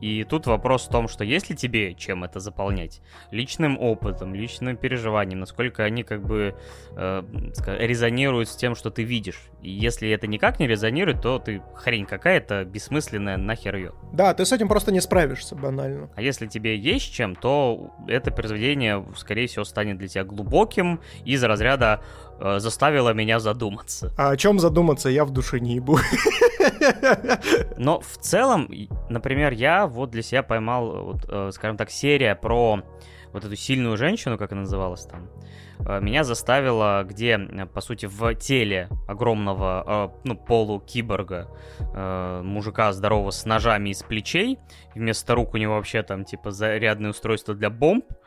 [0.00, 3.00] И тут вопрос в том, что если тебе чем это заполнять?
[3.30, 6.54] Личным опытом, личным переживанием, насколько они как бы
[6.96, 7.22] э,
[7.78, 9.40] резонируют с тем, что ты видишь.
[9.62, 13.92] И если это никак не резонирует, то ты хрень какая-то бессмысленная, нахер ее.
[14.12, 16.10] Да, ты с этим просто не справишься банально.
[16.14, 21.42] А если тебе есть чем, то это произведение, скорее всего, станет для тебя глубоким из
[21.42, 22.02] разряда
[22.40, 24.12] э, заставило меня задуматься.
[24.16, 25.98] А о чем задуматься, я в душе не ебу.
[27.76, 28.68] Но в целом,
[29.08, 32.82] например, я вот для себя поймал, вот, э, скажем так, серия про
[33.32, 35.28] вот эту сильную женщину, как она называлась там,
[35.80, 37.38] э, меня заставила, где,
[37.72, 41.50] по сути, в теле огромного, э, ну, полукиборга,
[42.42, 44.58] мужика здорового с ножами из плечей,
[44.94, 48.25] вместо рук у него вообще там, типа, зарядное устройство для бомб, Э,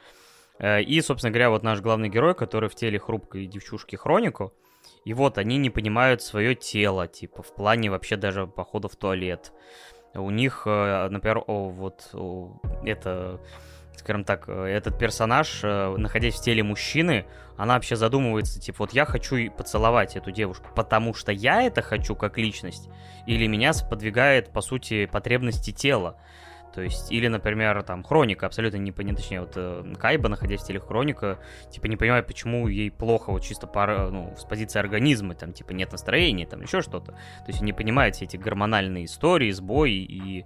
[0.62, 4.54] и, собственно говоря, вот наш главный герой, который в теле хрупкой девчушки Хронику,
[5.06, 9.54] и вот они не понимают свое тело, типа, в плане вообще даже похода в туалет.
[10.14, 13.40] У них, э, например, о, вот о, это,
[13.96, 17.26] скажем так, э, этот персонаж, находясь в теле мужчины,
[17.58, 22.16] она вообще задумывается, типа, вот я хочу поцеловать эту девушку, потому что я это хочу
[22.16, 22.90] как личность,
[23.28, 26.18] или меня сподвигает, по сути, потребности тела.
[26.74, 30.68] То есть, или, например, там, Хроника, абсолютно не понимаю, точнее, вот э, Кайба, находясь в
[30.68, 31.40] теле Хроника,
[31.72, 35.72] типа, не понимает, почему ей плохо вот чисто пара, ну, с позиции организма, там, типа,
[35.72, 37.14] нет настроения, там, еще что-то.
[37.14, 40.46] То есть, не понимает все эти гормональные истории, сбои и,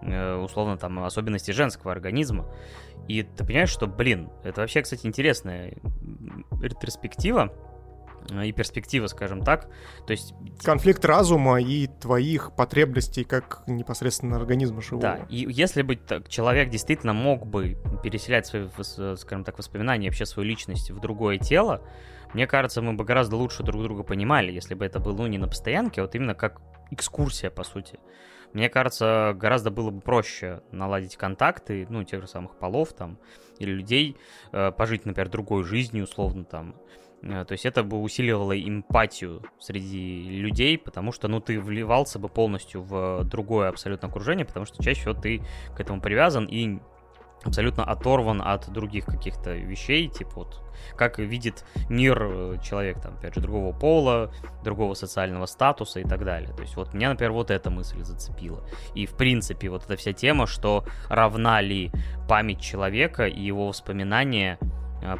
[0.00, 2.46] э, условно, там, особенности женского организма.
[3.06, 5.74] И ты понимаешь, что, блин, это вообще, кстати, интересная
[6.60, 7.67] ретроспектива, Э,
[8.30, 9.68] и перспектива, скажем так.
[10.06, 10.34] То есть...
[10.62, 15.02] Конфликт разума и твоих потребностей как непосредственно организма живого.
[15.02, 18.68] Да, и если бы так, человек действительно мог бы переселять свои,
[19.16, 21.82] скажем так, воспоминания, вообще свою личность в другое тело,
[22.34, 25.38] мне кажется, мы бы гораздо лучше друг друга понимали, если бы это было ну, не
[25.38, 26.60] на постоянке, а вот именно как
[26.90, 27.98] экскурсия, по сути.
[28.52, 33.18] Мне кажется, гораздо было бы проще наладить контакты, ну, тех же самых полов там,
[33.58, 34.16] или людей,
[34.52, 40.22] э, пожить, например, другой жизнью, условно, там, Э, то есть это бы усиливало эмпатию среди
[40.22, 45.00] людей, потому что, ну, ты вливался бы полностью в другое абсолютно окружение, потому что чаще
[45.00, 45.42] всего ты
[45.74, 46.78] к этому привязан и
[47.44, 50.62] абсолютно оторван от других каких-то вещей, типа вот
[50.96, 54.32] как видит мир э, человек, там, опять же, другого пола,
[54.62, 56.50] другого социального статуса и так далее.
[56.52, 58.62] То есть вот меня, например, вот эта мысль зацепила.
[58.94, 61.90] И, в принципе, вот эта вся тема, что равна ли
[62.28, 64.58] память человека и его воспоминания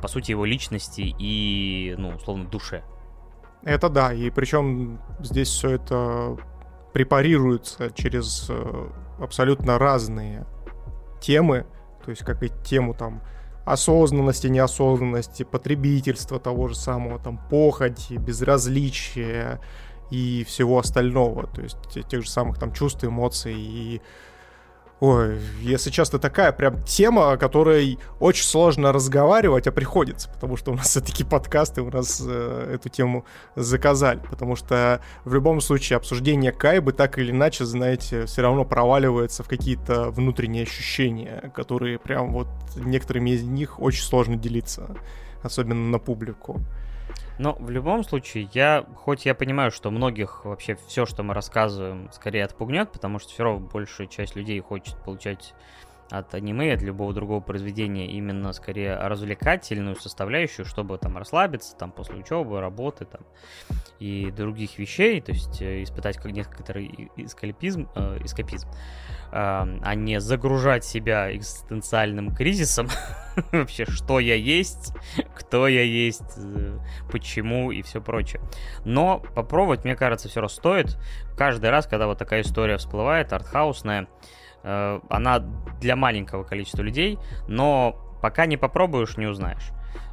[0.00, 2.82] по сути, его личности и, ну, условно, душе.
[3.62, 6.36] Это да, и причем здесь все это
[6.92, 8.88] препарируется через э,
[9.20, 10.46] абсолютно разные
[11.20, 11.66] темы,
[12.04, 13.22] то есть как и тему там
[13.64, 19.60] осознанности, неосознанности, потребительства того же самого, там, похоти, безразличия
[20.10, 21.76] и всего остального, то есть
[22.08, 24.00] тех же самых там чувств, эмоций и
[25.00, 30.72] Ой, если честно, такая прям тема, о которой очень сложно разговаривать, а приходится, потому что
[30.72, 35.98] у нас все-таки подкасты у нас э, эту тему заказали, потому что в любом случае
[35.98, 42.32] обсуждение Кайбы так или иначе, знаете, все равно проваливается в какие-то внутренние ощущения, которые прям
[42.32, 44.96] вот некоторыми из них очень сложно делиться,
[45.44, 46.60] особенно на публику.
[47.38, 52.10] Но в любом случае, я, хоть я понимаю, что многих вообще все, что мы рассказываем,
[52.12, 55.54] скорее отпугнет, потому что все равно большая часть людей хочет получать
[56.10, 62.16] от аниме, от любого другого произведения именно скорее развлекательную составляющую, чтобы там расслабиться там после
[62.16, 63.20] учебы, работы там
[63.98, 68.72] и других вещей, то есть э, испытать как некоторый эскапизм, э, эскапизм э,
[69.32, 72.88] а не загружать себя экзистенциальным кризисом,
[73.52, 74.94] вообще, что я есть,
[75.34, 76.78] кто я есть, э,
[77.10, 78.40] почему и все прочее.
[78.84, 80.98] Но попробовать, мне кажется, все равно стоит.
[81.36, 84.08] Каждый раз, когда вот такая история всплывает, артхаусная,
[84.62, 85.38] она
[85.80, 89.70] для маленького количества людей, но пока не попробуешь, не узнаешь.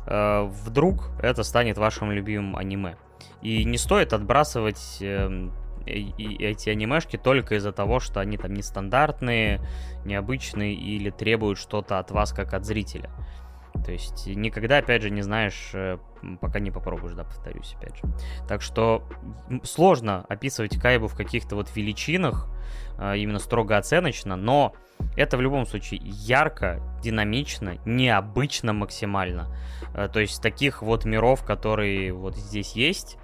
[0.07, 2.95] Э, вдруг это станет вашим любимым аниме.
[3.41, 5.53] И не стоит отбрасывать эм,
[5.85, 9.61] эти анимешки только из-за того, что они там нестандартные,
[10.03, 13.09] необычные или требуют что-то от вас как от зрителя.
[13.83, 15.97] То есть никогда, опять же, не знаешь, э,
[16.41, 18.03] пока не попробуешь, да, повторюсь, опять же.
[18.47, 19.03] Так что
[19.63, 22.47] сложно описывать Кайбу в каких-то вот величинах,
[22.99, 24.73] именно строго оценочно, но
[25.15, 29.47] это в любом случае ярко, динамично, необычно максимально.
[29.93, 33.17] А, то есть таких вот миров, которые вот здесь есть,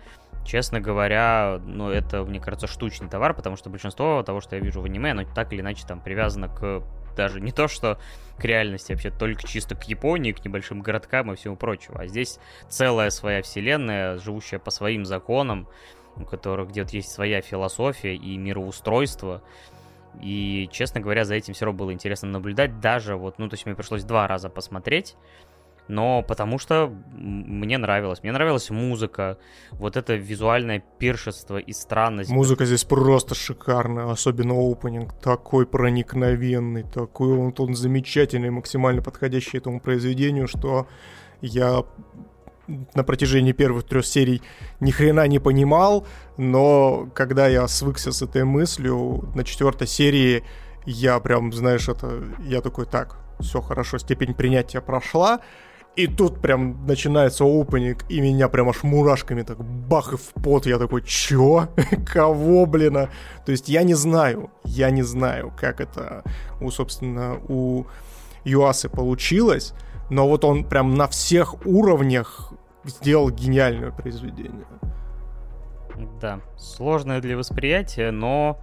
[0.46, 4.82] честно говоря, ну, это, мне кажется, штучный товар, потому что большинство того, что я вижу
[4.82, 6.84] в аниме, оно так или иначе там привязано к
[7.16, 8.00] даже не то, что
[8.38, 12.00] к реальности, вообще только чисто к Японии, к небольшим городкам и всему прочему.
[12.00, 12.40] А здесь
[12.70, 15.68] целая своя вселенная, живущая по своим законам,
[16.18, 19.42] у которых где-то есть своя философия и мироустройство.
[20.22, 22.80] И, честно говоря, за этим все равно было интересно наблюдать.
[22.80, 25.16] Даже вот, ну, то есть мне пришлось два раза посмотреть.
[25.88, 28.24] Но потому что мне нравилось.
[28.24, 29.38] Мне нравилась музыка,
[29.72, 32.30] вот это визуальное пиршество и странность.
[32.30, 35.14] Музыка здесь просто шикарная, особенно опенинг.
[35.20, 40.88] Такой проникновенный, такой он, он замечательный, максимально подходящий этому произведению, что
[41.42, 41.84] я
[42.68, 44.42] на протяжении первых трех серий
[44.80, 46.06] ни хрена не понимал,
[46.38, 50.44] но когда я свыкся с этой мыслью, на четвертой серии
[50.86, 55.42] я прям, знаешь, это, я такой, так, все хорошо, степень принятия прошла,
[55.96, 60.66] и тут прям начинается опенинг, и меня прям аж мурашками так бах и в пот.
[60.66, 61.68] Я такой, чё?
[62.14, 62.98] Кого, блин?
[62.98, 63.10] А?»
[63.46, 66.24] То есть я не знаю, я не знаю, как это
[66.62, 67.88] у, собственно, у
[68.46, 69.74] Юасы получилось,
[70.12, 72.52] но вот он прям на всех уровнях
[72.84, 74.68] сделал гениальное произведение.
[76.20, 78.60] Да, сложное для восприятия, но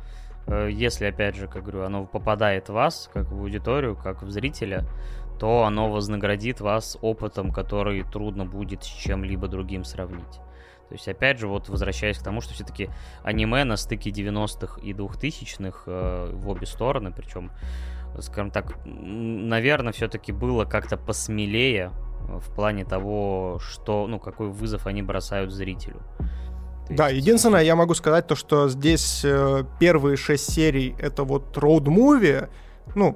[0.47, 4.31] э, если, опять же, как говорю, оно попадает в вас, как в аудиторию, как в
[4.31, 4.85] зрителя,
[5.41, 10.41] то оно вознаградит вас опытом, который трудно будет с чем-либо другим сравнить.
[10.89, 12.91] То есть, опять же, вот возвращаясь к тому, что все-таки
[13.23, 17.53] аниме на стыке 90-х и 2000-х э, в обе стороны, причем,
[18.23, 21.93] скажем так, наверное, все-таки было как-то посмелее
[22.29, 26.03] в плане того, что, ну, какой вызов они бросают зрителю.
[26.89, 27.27] То да, есть...
[27.27, 32.49] единственное, я могу сказать то, что здесь э, первые шесть серий это вот роуд-муви,
[32.95, 33.15] ну,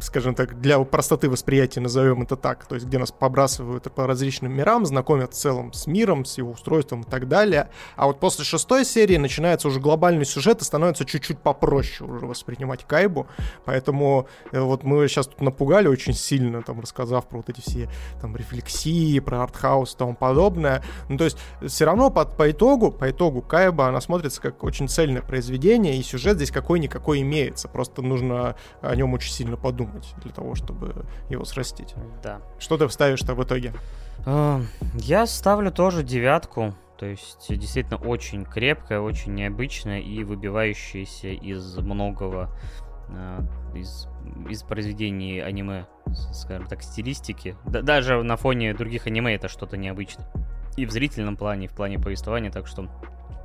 [0.00, 4.52] скажем так, для простоты восприятия назовем это так, то есть где нас побрасывают по различным
[4.52, 7.70] мирам, знакомят в целом с миром, с его устройством и так далее.
[7.96, 12.84] А вот после шестой серии начинается уже глобальный сюжет и становится чуть-чуть попроще уже воспринимать
[12.84, 13.26] Кайбу,
[13.64, 17.88] поэтому э, вот мы сейчас тут напугали очень сильно, там, рассказав про вот эти все
[18.20, 20.82] там рефлексии, про артхаус и тому подобное.
[21.08, 24.88] Ну, то есть все равно по, по итогу, по итогу Кайба, она смотрится как очень
[24.88, 30.14] цельное произведение, и сюжет здесь какой-никакой имеется, просто нужно о нем очень сильно подумать подумать
[30.22, 31.94] для того, чтобы его срастить.
[32.22, 32.40] Да.
[32.58, 33.72] Что ты вставишь-то в итоге?
[34.26, 34.60] А,
[34.94, 36.74] я ставлю тоже девятку.
[36.98, 42.50] То есть действительно очень крепкая, очень необычная и выбивающаяся из многого
[43.08, 43.44] а,
[43.74, 44.08] из,
[44.48, 45.86] из произведений аниме,
[46.32, 47.56] скажем так, стилистики.
[47.66, 50.26] Да, даже на фоне других аниме это что-то необычное.
[50.76, 52.88] И в зрительном плане, и в плане повествования, так что,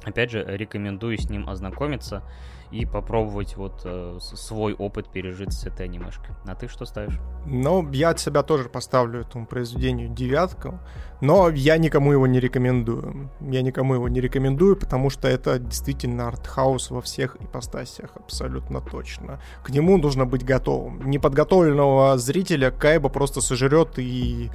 [0.09, 2.23] опять же, рекомендую с ним ознакомиться
[2.71, 6.35] и попробовать вот э, свой опыт пережить с этой анимешкой.
[6.45, 7.19] А ты что ставишь?
[7.45, 10.79] Ну, я от себя тоже поставлю этому произведению девятку,
[11.19, 13.31] но я никому его не рекомендую.
[13.41, 19.39] Я никому его не рекомендую, потому что это действительно артхаус во всех ипостасях, абсолютно точно.
[19.63, 21.09] К нему нужно быть готовым.
[21.09, 24.51] Неподготовленного зрителя Кайба просто сожрет и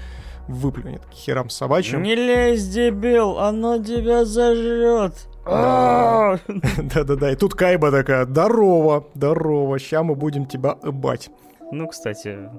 [0.47, 2.03] выплюнет к херам собачьим.
[2.03, 5.15] Не лезь, дебил, оно тебя зажрет.
[5.47, 6.39] А!
[6.79, 11.31] Да-да-да, и тут Кайба такая, здорово, здорово, ща мы будем тебя ебать.
[11.73, 12.51] Ну, кстати,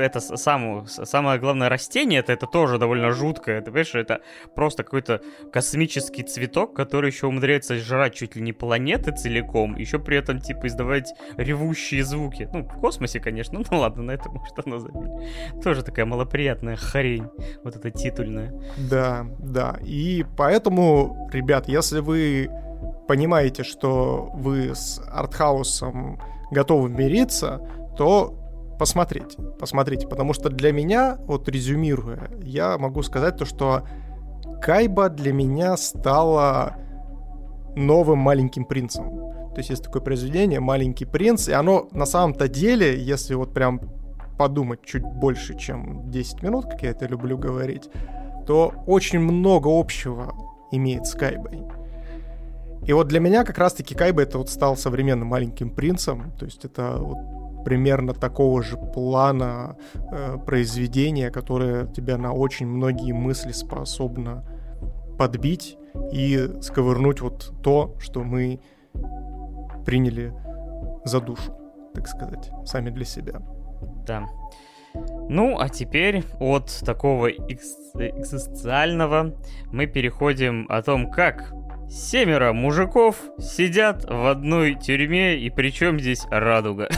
[0.00, 3.60] это само, самое главное растение, это, это тоже довольно жуткое.
[3.60, 4.20] Ты понимаешь, это
[4.54, 5.20] просто какой-то
[5.52, 10.66] космический цветок, который еще умудряется жрать чуть ли не планеты целиком, еще при этом, типа,
[10.66, 12.48] издавать ревущие звуки.
[12.52, 15.10] Ну, в космосе, конечно, ну ладно, на это может оно забили.
[15.62, 17.28] Тоже такая малоприятная хрень,
[17.64, 18.52] вот эта титульная.
[18.90, 22.50] Да, да, и поэтому, ребят, если вы
[23.06, 26.20] понимаете, что вы с артхаусом
[26.50, 27.60] готовы мириться,
[27.98, 28.32] то
[28.78, 33.82] посмотрите, посмотрите, потому что для меня, вот резюмируя, я могу сказать то, что
[34.62, 36.76] Кайба для меня стала
[37.74, 39.10] новым маленьким принцем.
[39.50, 43.80] То есть есть такое произведение «Маленький принц», и оно на самом-то деле, если вот прям
[44.38, 47.90] подумать чуть больше, чем 10 минут, как я это люблю говорить,
[48.46, 50.32] то очень много общего
[50.70, 51.64] имеет с Кайбой.
[52.86, 56.64] И вот для меня как раз-таки Кайба это вот стал современным маленьким принцем, то есть
[56.64, 57.18] это вот
[57.64, 64.44] примерно такого же плана э, произведения, которое тебя на очень многие мысли способно
[65.18, 65.76] подбить
[66.12, 68.60] и сковырнуть вот то, что мы
[69.84, 70.32] приняли
[71.04, 71.52] за душу,
[71.94, 73.40] так сказать, сами для себя.
[74.06, 74.24] Да.
[75.28, 79.34] Ну, а теперь от такого экс- экзистенциального
[79.70, 81.52] мы переходим о том, как
[81.90, 86.88] Семеро мужиков сидят в одной тюрьме, и причем здесь радуга.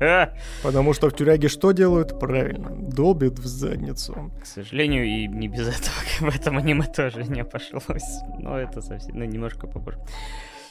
[0.62, 2.18] Потому что в тюряге что делают?
[2.18, 4.32] Правильно, долбят в задницу.
[4.40, 8.20] К сожалению, и не без этого в этом аниме тоже не пошлось.
[8.38, 9.98] Но это совсем, ну, немножко попозже.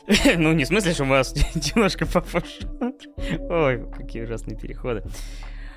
[0.37, 1.35] Ну, не в смысле, что у вас
[1.75, 2.67] немножко попозже.
[3.49, 5.03] Ой, какие ужасные переходы.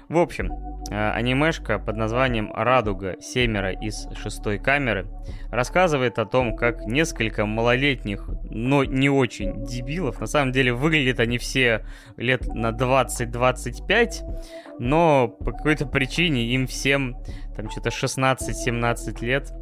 [0.09, 0.53] В общем,
[0.91, 3.17] э, анимешка под названием «Радуга.
[3.21, 5.07] Семеро из шестой камеры»
[5.51, 11.39] рассказывает о том, как несколько малолетних, но не очень дебилов, на самом деле выглядят они
[11.39, 11.87] все
[12.17, 17.17] лет на 20-25, но по какой-то причине им всем
[17.57, 19.53] там что-то 16-17 лет,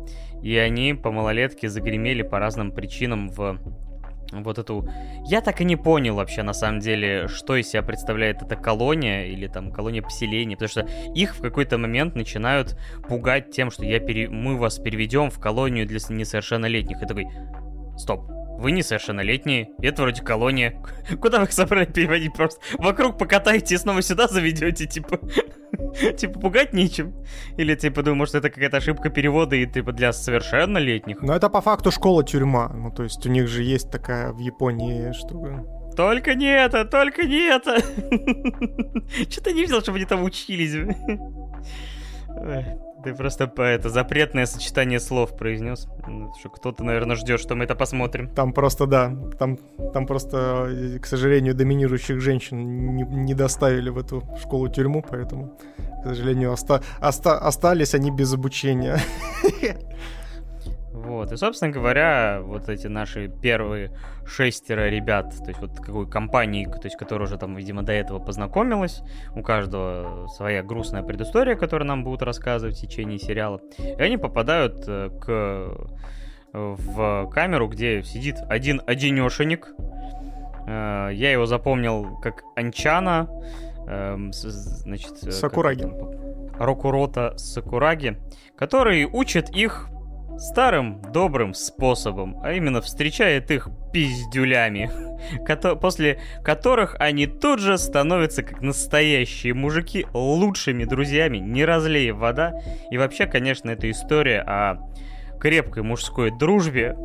[0.42, 3.60] и они по малолетке загремели по разным причинам в
[4.32, 4.88] вот эту...
[5.24, 9.26] Я так и не понял вообще, на самом деле, что из себя представляет эта колония
[9.26, 12.78] или там колония поселения, потому что их в какой-то момент начинают
[13.08, 14.28] пугать тем, что я пере...
[14.28, 17.02] мы вас переведем в колонию для несовершеннолетних.
[17.02, 17.26] И такой,
[17.96, 18.30] стоп,
[18.62, 20.80] вы несовершеннолетние, это вроде колония.
[21.20, 22.32] Куда вы их собрали переводить?
[22.32, 25.20] Просто вокруг покатаете и снова сюда заведете, типа...
[26.16, 27.14] Типа пугать нечем.
[27.56, 31.22] Или типа думаю, может это какая-то ошибка перевода и типа для совершеннолетних.
[31.22, 32.68] Ну это по факту школа-тюрьма.
[32.68, 35.64] Ну то есть у них же есть такая в Японии штука.
[35.96, 37.78] Только не это, только не это.
[39.30, 40.74] Что-то не видел, чтобы они там учились.
[43.04, 45.88] Ты просто по это запретное сочетание слов произнес.
[46.06, 48.28] Ну, что кто-то, наверное, ждет, что мы это посмотрим.
[48.28, 49.58] Там просто, да, там,
[49.92, 55.58] там просто, э, к сожалению, доминирующих женщин не, не доставили в эту школу-тюрьму, поэтому,
[56.02, 58.98] к сожалению, оста, оста, остались они без обучения.
[61.04, 63.90] Вот, и, собственно говоря, вот эти наши первые
[64.24, 68.18] шестеро ребят, то есть вот какой компании, то есть которая уже там, видимо, до этого
[68.18, 69.02] познакомилась,
[69.34, 74.84] у каждого своя грустная предыстория, которую нам будут рассказывать в течение сериала, и они попадают
[74.86, 75.88] э, к
[76.52, 79.74] в камеру, где сидит один одинешенек.
[80.66, 83.28] Э, я его запомнил как Анчана,
[83.88, 85.24] эм, значит...
[85.24, 85.90] Э, Сакураги.
[86.58, 88.18] Рокурота Сакураги,
[88.56, 89.88] который учит их
[90.38, 94.90] старым добрым способом, а именно встречает их пиздюлями,
[95.80, 102.52] после которых они тут же становятся как настоящие мужики, лучшими друзьями, не разлея вода.
[102.90, 104.78] И вообще, конечно, это история о
[105.40, 106.96] крепкой мужской дружбе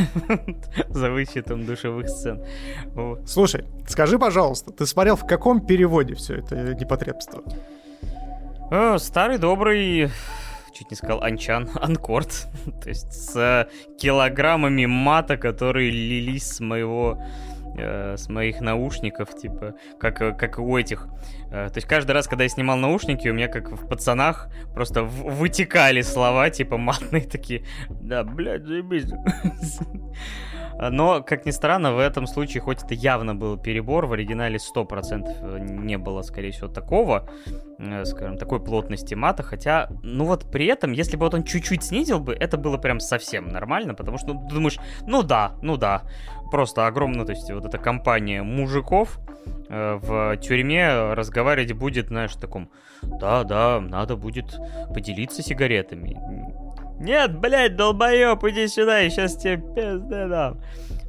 [0.88, 2.44] за вычетом душевых сцен.
[3.26, 7.42] Слушай, скажи, пожалуйста, ты смотрел в каком переводе все это непотребство?
[8.98, 10.10] Старый добрый
[10.76, 12.48] чуть не сказал анчан, анкорд.
[12.82, 17.22] То есть с килограммами мата, которые лились с моего
[17.78, 21.08] э, с моих наушников, типа, как, как у этих.
[21.50, 25.02] Э, то есть каждый раз, когда я снимал наушники, у меня, как в пацанах, просто
[25.02, 27.64] вытекали слова, типа, матные такие.
[27.88, 29.06] Да, блядь, заебись.
[30.78, 35.58] Но, как ни странно, в этом случае, хоть это явно был перебор, в оригинале 100%
[35.58, 37.28] не было, скорее всего, такого,
[37.78, 41.82] э, скажем, такой плотности мата, хотя, ну вот при этом, если бы вот он чуть-чуть
[41.84, 45.76] снизил бы, это было прям совсем нормально, потому что ну, ты думаешь, ну да, ну
[45.76, 46.02] да,
[46.50, 49.18] просто огромно, то есть вот эта компания мужиков
[49.68, 52.70] э, в тюрьме разговаривать будет, знаешь, в таком,
[53.02, 54.58] да-да, надо будет
[54.92, 56.65] поделиться сигаретами
[56.98, 60.60] нет, блядь, долбоёб, иди сюда, и сейчас тебе пизды дам.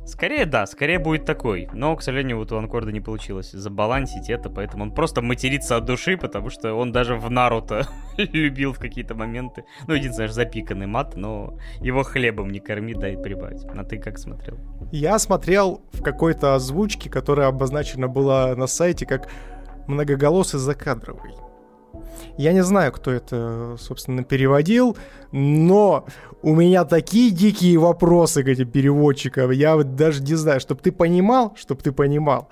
[0.07, 1.67] Скорее, да, скорее будет такой.
[1.73, 5.83] Но, к сожалению, вот у Анкорда не получилось забалансить это, поэтому он просто матерится от
[5.83, 7.87] души, потому что он даже в Наруто
[8.17, 9.65] любил в какие-то моменты.
[9.85, 13.65] Ну, единственное, запиканный мат, но его хлебом не корми, дай прибавить.
[13.65, 14.57] А ты как смотрел?
[14.93, 19.29] Я смотрел в какой-то озвучке, которая обозначена была на сайте как
[19.87, 21.33] многоголосый закадровый.
[22.37, 24.97] Я не знаю, кто это, собственно, переводил,
[25.31, 26.05] но
[26.41, 29.51] у меня такие дикие вопросы к этим переводчикам.
[29.51, 32.49] Я даже не знаю, чтобы ты понимал, чтобы ты понимал.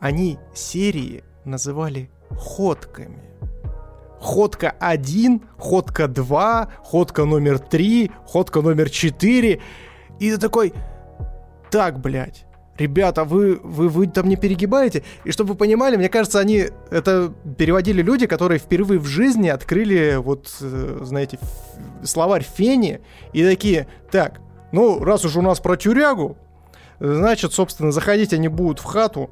[0.00, 3.22] Они серии называли ходками.
[4.20, 9.60] Ходка 1, ходка 2, ходка номер 3, ходка номер 4.
[10.20, 10.72] И ты такой,
[11.70, 12.46] так, блядь,
[12.82, 15.02] ребята, вы, вы, вы там не перегибаете?
[15.24, 20.16] И чтобы вы понимали, мне кажется, они это переводили люди, которые впервые в жизни открыли
[20.16, 21.38] вот, э, знаете,
[22.02, 23.00] словарь Фени
[23.32, 24.40] и такие, так,
[24.72, 26.36] ну, раз уж у нас про тюрягу,
[26.98, 29.30] значит, собственно, заходить они будут в хату,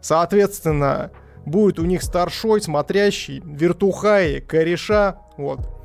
[0.00, 1.10] соответственно,
[1.44, 5.75] будет у них старшой, смотрящий, вертухаи, кореша, вот,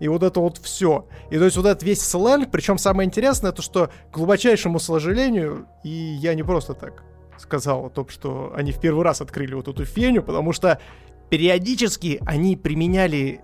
[0.00, 1.06] и вот это вот все.
[1.30, 5.66] И то есть вот этот весь сленг, причем самое интересное, то что, к глубочайшему сожалению,
[5.84, 7.04] и я не просто так
[7.38, 10.80] сказал о том, что они в первый раз открыли вот эту феню, потому что
[11.28, 13.40] периодически они применяли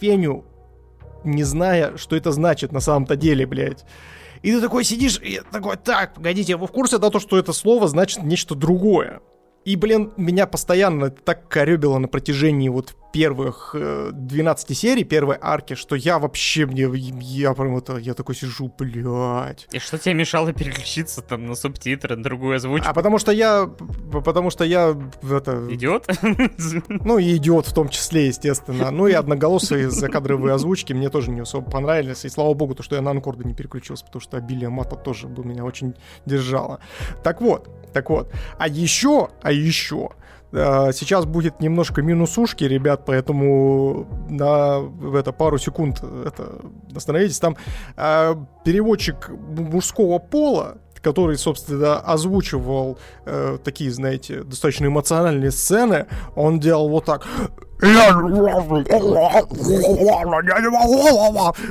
[0.00, 0.44] феню,
[1.24, 3.84] не зная, что это значит на самом-то деле, блядь.
[4.42, 7.52] И ты такой сидишь и такой, так, погодите, вы в курсе да, то, что это
[7.52, 9.20] слово значит нечто другое?
[9.64, 15.74] И, блин, меня постоянно так коребило на протяжении вот первых э, 12 серий, первой арки,
[15.74, 16.88] что я вообще мне,
[17.20, 19.66] я прям это, я такой сижу, блядь.
[19.72, 22.88] И что тебе мешало переключиться там на субтитры, на другую озвучку?
[22.88, 23.70] А потому что я,
[24.24, 25.66] потому что я, это...
[25.70, 26.08] Идиот?
[26.88, 28.90] Ну и идиот в том числе, естественно.
[28.90, 32.24] Ну и одноголосые закадровые озвучки мне тоже не особо понравились.
[32.24, 35.26] И слава богу, то, что я на анкорды не переключился, потому что обилие мата тоже
[35.26, 35.94] бы меня очень
[36.26, 36.80] держало.
[37.22, 38.32] Так вот, так вот.
[38.58, 44.82] А еще, а еще, э, сейчас будет немножко минусушки, ребят, поэтому на
[45.14, 46.60] это пару секунд это
[46.94, 47.38] остановитесь.
[47.38, 47.56] Там
[47.96, 48.34] э,
[48.64, 57.04] переводчик мужского пола, который, собственно, озвучивал э, такие, знаете, достаточно эмоциональные сцены, он делал вот
[57.04, 57.26] так.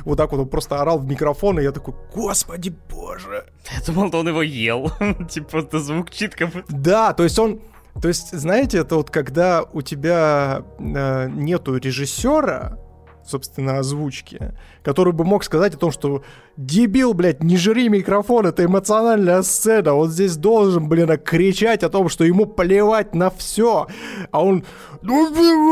[0.05, 3.45] Вот так вот он просто орал в микрофон, и я такой, господи боже.
[3.75, 4.91] Я думал, он его ел.
[5.29, 6.49] типа, это звук читка.
[6.69, 7.59] Да, то есть он...
[8.01, 12.77] То есть, знаете, это вот когда у тебя э, нету режиссера,
[13.25, 14.53] собственно, озвучки,
[14.87, 16.23] который бы мог сказать о том, что
[16.55, 22.07] дебил, блядь, не жри микрофон, это эмоциональная сцена, он здесь должен, блин, кричать о том,
[22.07, 23.87] что ему плевать на все,
[24.31, 24.63] а он,
[25.01, 25.29] ну,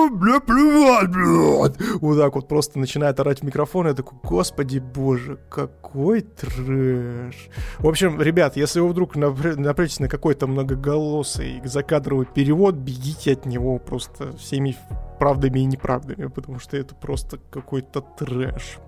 [0.09, 5.39] бля, плевать, блядь, вот так вот просто начинает орать в микрофон, я такой, господи боже,
[5.49, 7.47] какой трэш.
[7.79, 13.79] В общем, ребят, если вы вдруг напрячетесь на какой-то многоголосый закадровый перевод, бегите от него
[13.79, 14.75] просто всеми
[15.19, 18.79] правдами и неправдами, потому что это просто какой-то трэш.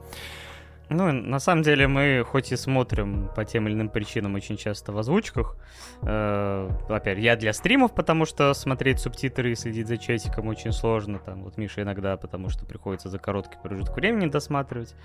[0.90, 4.94] Ну, на самом деле мы хоть и смотрим по тем или иным причинам очень часто
[4.94, 5.58] в озвучках.
[6.02, 11.20] Э, опять, я для стримов, потому что смотреть субтитры и следить за чатиком очень сложно.
[11.20, 14.96] Там вот Миша иногда, потому что приходится за короткий промежуток времени досматривать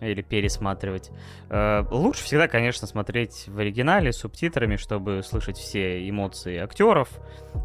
[0.00, 1.10] или пересматривать.
[1.50, 7.08] Э, лучше всегда, конечно, смотреть в оригинале с субтитрами, чтобы слышать все эмоции актеров,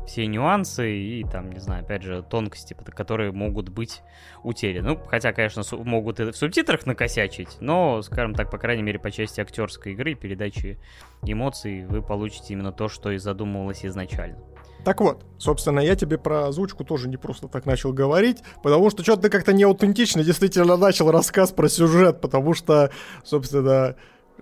[0.08, 4.02] все нюансы и там, не знаю, опять же, тонкости, которые могут быть
[4.44, 4.90] утеряны.
[4.90, 9.12] Ну, хотя, конечно, могут и в субтитрах накосячить, но, скажем так, по крайней мере, по
[9.12, 10.80] части актерской игры, передачи
[11.24, 14.38] эмоций вы получите именно то, что и задумывалось изначально.
[14.84, 19.04] Так вот, собственно, я тебе про озвучку тоже не просто так начал говорить, потому что
[19.04, 22.92] что-то ты как-то неаутентично действительно начал рассказ про сюжет, потому что,
[23.24, 23.96] собственно,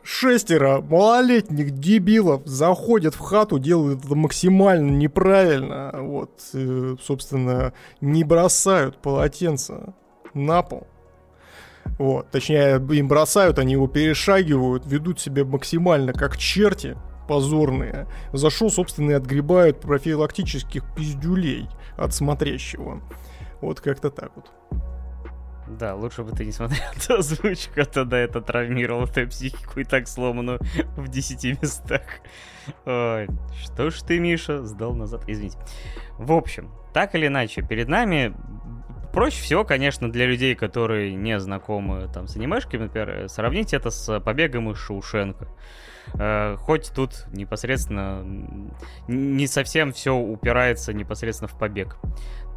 [0.04, 8.98] шестеро малолетних дебилов заходят в хату, делают это максимально неправильно, вот, э, собственно, не бросают
[8.98, 9.94] полотенце
[10.34, 10.88] на пол.
[11.98, 16.98] Вот, точнее, им бросают, они его перешагивают, ведут себя максимально как черти,
[17.32, 18.08] позорные.
[18.34, 23.02] Зашел, собственно, и отгребают профилактических пиздюлей от смотрящего.
[23.62, 24.52] Вот как-то так вот.
[25.80, 29.86] Да, лучше бы ты не смотрел эту озвучку, а тогда это травмировало твою психику и
[29.86, 30.60] так сломанную
[30.98, 32.02] в 10 местах.
[32.86, 33.30] Ой,
[33.64, 35.24] что ж ты, Миша, сдал назад.
[35.28, 35.58] Извините.
[36.18, 38.36] В общем, так или иначе, перед нами
[39.14, 44.20] проще всего, конечно, для людей, которые не знакомы там с анимешками, например, сравнить это с
[44.20, 45.48] побегом из Шоушенка.
[46.16, 48.24] Э, хоть тут непосредственно
[49.08, 51.98] не совсем все упирается непосредственно в побег.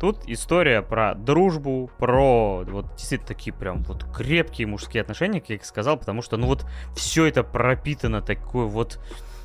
[0.01, 5.59] Тут история про дружбу, про вот действительно такие прям вот крепкие мужские отношения, как я
[5.63, 6.67] сказал, потому что ну вот
[6.97, 9.01] все это пропитано такой вот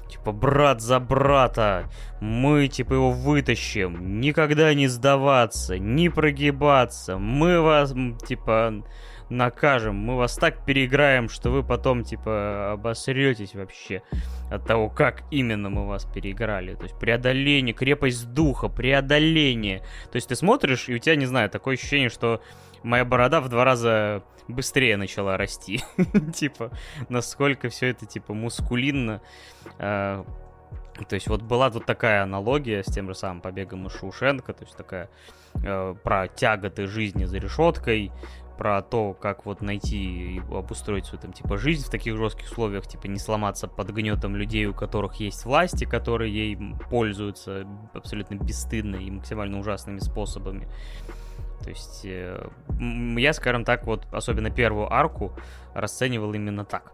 [0.09, 7.93] типа брат за брата, мы типа его вытащим, никогда не сдаваться, не прогибаться, мы вас
[8.27, 8.83] типа
[9.29, 14.01] накажем, мы вас так переиграем, что вы потом, типа, обосретесь вообще
[14.49, 16.75] от того, как именно мы вас переиграли.
[16.75, 19.79] То есть преодоление, крепость духа, преодоление.
[20.11, 22.41] То есть ты смотришь, и у тебя, не знаю, такое ощущение, что
[22.83, 25.81] моя борода в два раза быстрее начала расти.
[26.33, 26.71] Типа,
[27.07, 29.21] насколько все это, типа, мускулинно.
[29.77, 30.25] А,
[31.07, 34.63] то есть вот была тут такая аналогия с тем же самым побегом из Шушенко, то
[34.63, 35.09] есть такая
[35.63, 38.11] э, про тяготы жизни за решеткой,
[38.59, 42.85] про то, как вот найти и обустроить свою там типа жизнь в таких жестких условиях,
[42.85, 46.57] типа не сломаться под гнетом людей, у которых есть власти, которые ей
[46.89, 50.67] пользуются абсолютно бесстыдно и максимально ужасными способами.
[51.63, 52.49] То есть э,
[53.17, 55.31] я, скажем так, вот особенно первую арку
[55.73, 56.93] расценивал именно так.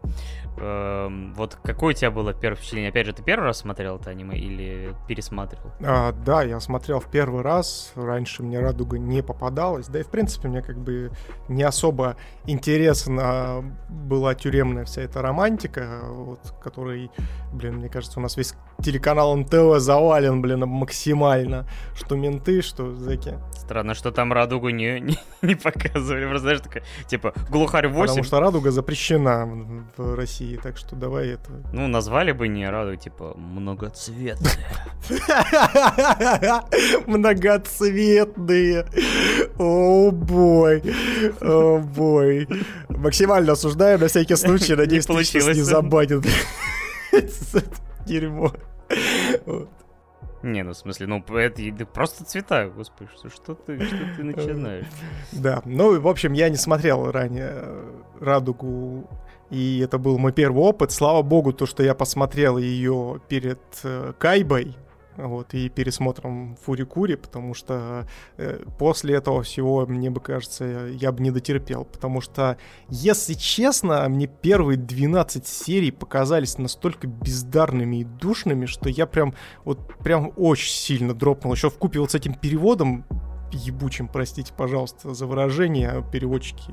[0.57, 2.89] Эм, вот какое у тебя было первое впечатление?
[2.89, 5.71] Опять же, ты первый раз смотрел это аниме или пересматривал?
[5.81, 7.91] А, да, я смотрел в первый раз.
[7.95, 9.87] Раньше мне «Радуга» не попадалась.
[9.87, 11.11] Да и, в принципе, мне как бы
[11.47, 12.15] не особо
[12.45, 17.11] интересна была тюремная вся эта романтика, вот, которой,
[17.53, 21.67] блин, мне кажется, у нас весь телеканал НТВ завален, блин, максимально.
[21.95, 23.39] Что менты, что зэки.
[23.53, 26.25] Странно, что там «Радугу» не, не, не показывали.
[26.25, 28.01] Просто, знаешь, такая, типа, «Глухарь 8».
[28.01, 31.51] Потому что «Радуга» запрещена в России, так что давай это...
[31.73, 34.51] Ну, назвали бы не «Радугу», типа, «Многоцветная».
[37.07, 38.85] Многоцветные.
[39.57, 40.83] О, бой.
[41.41, 42.47] О, бой.
[42.89, 44.75] Максимально осуждаем на всякий случай.
[44.77, 46.25] Надеюсь, не забанит.
[48.05, 48.51] Дерьмо.
[50.45, 54.85] Не, ну в смысле, ну это просто цвета, господи, что, что ты, что ты начинаешь?
[55.31, 59.09] Да, ну в общем, я не смотрел ранее э, «Радугу»,
[59.49, 60.91] и это был мой первый опыт.
[60.91, 64.75] Слава богу, то, что я посмотрел ее перед э, Кайбой,
[65.17, 71.23] вот, и пересмотром Фурикури, потому что э, после этого всего, мне бы кажется, я бы
[71.23, 72.57] не дотерпел, потому что,
[72.89, 79.33] если честно, мне первые 12 серий показались настолько бездарными и душными, что я прям,
[79.63, 83.05] вот, прям очень сильно дропнул, еще в купе вот с этим переводом,
[83.51, 86.71] ебучим, простите, пожалуйста, за выражение, переводчики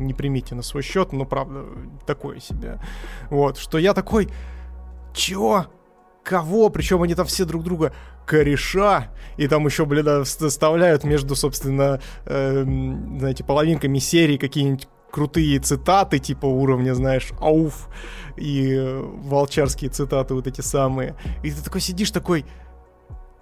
[0.00, 1.64] не примите на свой счет, но правда,
[2.06, 2.78] такое себе.
[3.30, 4.28] Вот, что я такой,
[5.14, 5.66] чё?
[6.28, 7.94] Кого, причем они там все друг друга
[8.26, 16.18] кореша, и там еще, блин, вставляют между, собственно, э, знаете, половинками серии какие-нибудь крутые цитаты,
[16.18, 17.88] типа уровня, знаешь, ауф,
[18.36, 21.14] и э, волчарские цитаты вот эти самые.
[21.42, 22.44] И ты такой сидишь такой,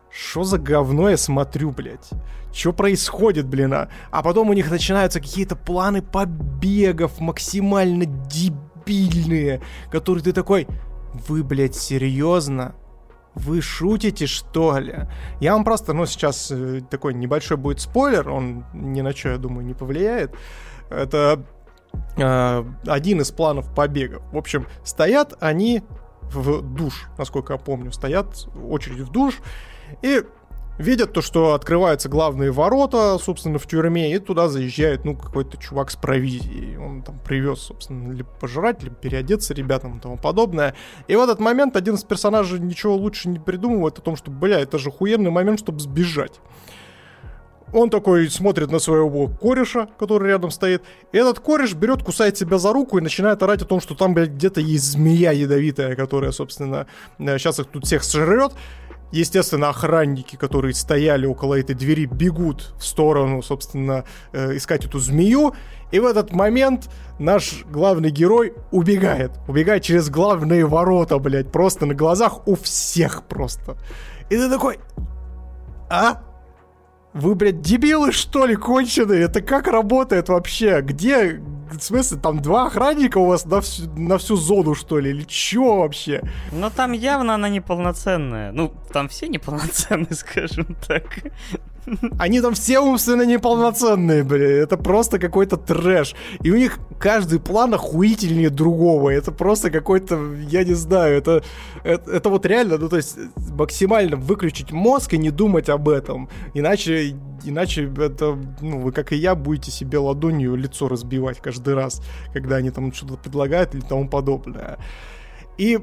[0.09, 2.09] что за говно я смотрю, блядь?
[2.53, 3.89] Что происходит, блин, а?
[4.13, 9.61] А потом у них начинаются какие-то планы побегов максимально дебильные,
[9.91, 10.69] которые ты такой,
[11.29, 12.75] вы, блядь, серьезно?
[13.35, 15.09] Вы шутите, что ли?
[15.41, 19.39] Я вам просто, ну, сейчас э, такой небольшой будет спойлер, он ни на что, я
[19.39, 20.35] думаю, не повлияет.
[20.89, 21.45] Это
[22.17, 24.23] э, один из планов побега.
[24.33, 25.83] В общем, стоят они
[26.23, 29.41] в душ, насколько я помню, стоят очередь в душ,
[30.03, 30.23] и
[30.79, 35.91] видят то, что открываются главные ворота, собственно, в тюрьме, и туда заезжает, ну, какой-то чувак
[35.91, 36.77] с провизией.
[36.77, 40.75] Он там привез, собственно, либо пожрать, либо переодеться ребятам и тому подобное.
[41.09, 44.61] И в этот момент один из персонажей ничего лучше не придумывает о том, что, бля,
[44.61, 46.41] это же хуерный момент, чтобы сбежать.
[47.73, 50.85] Он такой смотрит на своего кореша, который рядом стоит.
[51.11, 54.15] И этот кореш берет, кусает себя за руку и начинает орать о том, что там,
[54.15, 56.87] блядь, где-то есть змея ядовитая, которая, собственно,
[57.19, 58.53] сейчас их тут всех сожрет.
[59.13, 65.55] Естественно, охранники, которые стояли около этой двери, бегут в сторону, собственно, э, искать эту змею.
[65.93, 69.33] И в этот момент наш главный герой убегает.
[69.47, 73.77] Убегает через главные ворота, блядь, просто на глазах у всех просто.
[74.29, 74.79] И ты такой...
[75.89, 76.23] А?
[77.15, 79.23] Вы, блядь, дебилы, что ли, конченые?
[79.23, 80.81] Это как работает вообще?
[80.83, 81.41] Где,
[81.73, 85.11] в смысле, там два охранника у вас на всю, на всю зону, что ли?
[85.11, 86.23] Или чё вообще?
[86.53, 88.53] Ну, там явно она неполноценная.
[88.53, 91.05] Ну, там все неполноценные, скажем так.
[92.19, 94.63] Они там все умственно неполноценные, бля.
[94.63, 96.15] Это просто какой-то трэш.
[96.43, 99.11] И у них каждый план охуительнее другого.
[99.11, 101.43] Это просто какой-то, я не знаю, это,
[101.85, 106.29] это, это вот реально, ну то есть максимально выключить мозг и не думать об этом.
[106.55, 112.03] Иначе, иначе это, ну вы как и я будете себе ладонью лицо разбивать каждый раз,
[112.33, 114.79] когда они там что-то предлагают или тому подобное.
[115.59, 115.79] И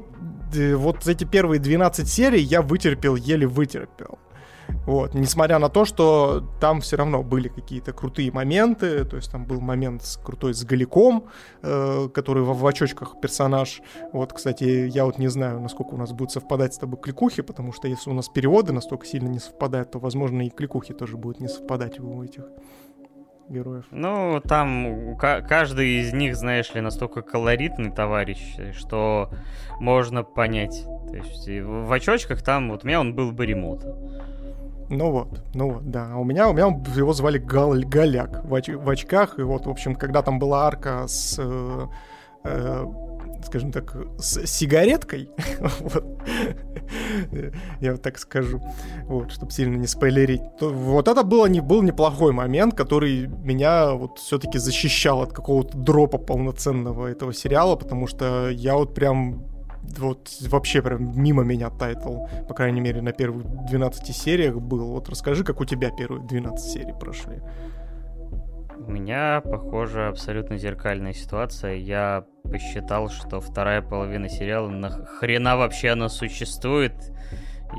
[0.54, 4.18] э, вот эти первые 12 серий я вытерпел, еле вытерпел.
[4.86, 9.44] Вот, несмотря на то, что там все равно были какие-то крутые моменты, то есть там
[9.44, 11.24] был момент с, крутой с Галиком,
[11.62, 13.80] э, который в, в очочках персонаж.
[14.12, 17.72] Вот, кстати, я вот не знаю, насколько у нас будет совпадать с тобой кликухи, потому
[17.72, 21.40] что если у нас переводы настолько сильно не совпадают, то, возможно, и кликухи тоже будут
[21.40, 22.44] не совпадать у этих
[23.48, 23.84] героев.
[23.90, 29.30] Ну, там каждый из них, знаешь ли, настолько колоритный товарищ, что
[29.80, 30.84] можно понять.
[31.08, 33.96] То есть в очочках там, вот у меня он был Баримота.
[34.88, 36.10] Ну вот, ну вот, да.
[36.12, 39.38] А у меня, у меня его звали Гал, Галяк в, оч, в очках.
[39.38, 41.86] И вот, в общем, когда там была арка с, э,
[42.44, 42.86] э,
[43.46, 45.30] скажем так, с сигареткой,
[45.80, 46.04] вот,
[47.80, 48.60] я вот так скажу,
[49.04, 53.92] вот, чтобы сильно не спойлерить, то вот это было не, был неплохой момент, который меня
[53.92, 59.53] вот все-таки защищал от какого-то дропа полноценного этого сериала, потому что я вот прям
[59.98, 64.92] вот вообще прям мимо меня title, по крайней мере, на первых 12 сериях был.
[64.92, 67.40] Вот расскажи, как у тебя первые 12 серий прошли.
[68.86, 71.74] У меня, похоже, абсолютно зеркальная ситуация.
[71.74, 76.92] Я посчитал, что вторая половина сериала нахрена вообще она существует.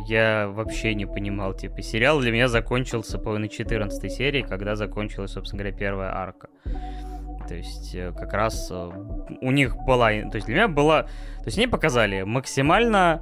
[0.08, 5.32] Я вообще не понимал, типа, сериал для меня закончился по на 14 серии, когда закончилась,
[5.32, 6.50] собственно говоря, первая арка.
[7.48, 8.92] То есть э, как раз э,
[9.42, 10.10] у них была...
[10.10, 11.04] То есть для меня была...
[11.04, 13.22] То есть они показали максимально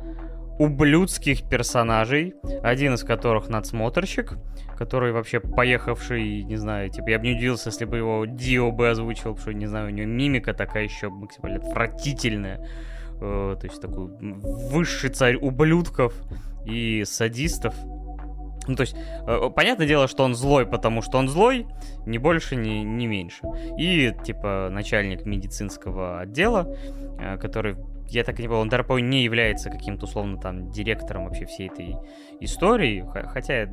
[0.60, 4.38] ублюдских персонажей, один из которых надсмотрщик,
[4.78, 8.90] который вообще поехавший, не знаю, типа, я бы не удивился, если бы его Дио бы
[8.90, 12.66] озвучил, потому что, не знаю, у него мимика такая еще максимально отвратительная,
[13.20, 16.14] э, то есть такой высший царь ублюдков
[16.66, 17.76] и садистов,
[18.68, 18.96] ну, то есть,
[19.28, 21.68] э, понятное дело, что он злой, потому что он злой,
[22.06, 23.42] ни больше, ни, ни меньше.
[23.78, 26.74] И, типа, начальник медицинского отдела,
[27.20, 27.76] э, который,
[28.10, 31.68] я так и не понял, он, даже, не является каким-то, условно, там, директором вообще всей
[31.68, 31.96] этой
[32.40, 33.66] истории, хотя я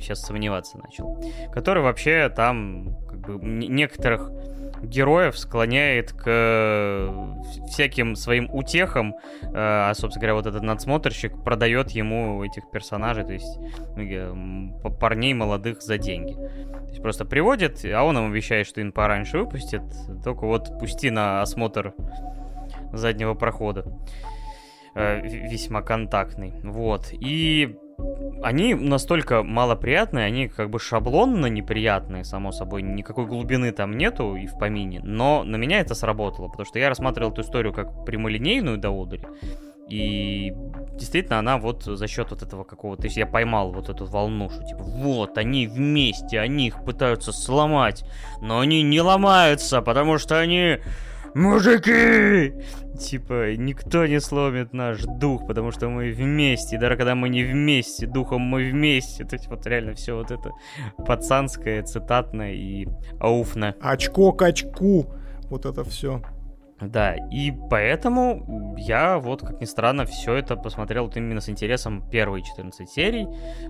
[0.00, 1.22] сейчас сомневаться начал,
[1.52, 4.30] который вообще там, как бы, некоторых
[4.82, 7.12] героев склоняет к
[7.68, 13.32] всяким своим утехам, э, а, собственно говоря, вот этот надсмотрщик продает ему этих персонажей, то
[13.32, 13.58] есть
[13.96, 16.34] ну, парней молодых за деньги.
[16.34, 19.82] То есть просто приводит, а он ему обещает, что им пораньше выпустит,
[20.24, 21.94] только вот пусти на осмотр
[22.92, 23.84] заднего прохода.
[24.94, 26.54] Э, весьма контактный.
[26.64, 27.12] Вот.
[27.12, 27.76] И
[28.42, 34.46] они настолько малоприятные, они как бы шаблонно неприятные, само собой, никакой глубины там нету и
[34.46, 38.78] в помине, но на меня это сработало, потому что я рассматривал эту историю как прямолинейную
[38.78, 39.26] до одури,
[39.88, 40.52] И
[40.94, 43.02] действительно, она вот за счет вот этого какого-то...
[43.02, 47.32] То есть я поймал вот эту волну, что типа, вот, они вместе, они их пытаются
[47.32, 48.04] сломать,
[48.40, 50.78] но они не ломаются, потому что они
[51.34, 52.54] мужики!
[52.98, 56.76] Типа, никто не сломит наш дух, потому что мы вместе.
[56.76, 59.24] И даже когда мы не вместе, духом мы вместе.
[59.24, 60.52] То есть вот реально все вот это
[61.06, 62.88] пацанское, цитатное и
[63.20, 63.76] ауфное.
[63.80, 65.06] Очко к очку.
[65.48, 66.22] Вот это все.
[66.80, 72.08] Да, и поэтому я вот, как ни странно, все это посмотрел вот именно с интересом
[72.08, 73.26] первые 14 серий.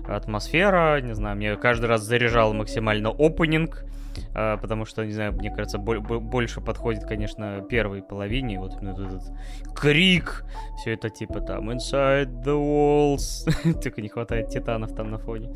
[0.07, 3.83] Атмосфера, не знаю, мне каждый раз заряжал максимально опенинг,
[4.33, 9.23] потому что, не знаю, мне кажется, больше подходит, конечно, первой половине, вот именно этот
[9.75, 10.45] крик,
[10.77, 15.55] все это типа там Inside the Walls, только не хватает титанов там на фоне.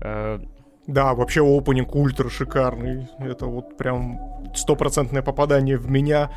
[0.00, 0.40] А,
[0.86, 3.08] да, вообще опенинг ультра шикарный.
[3.18, 4.20] Это вот прям
[4.54, 6.30] стопроцентное попадание в меня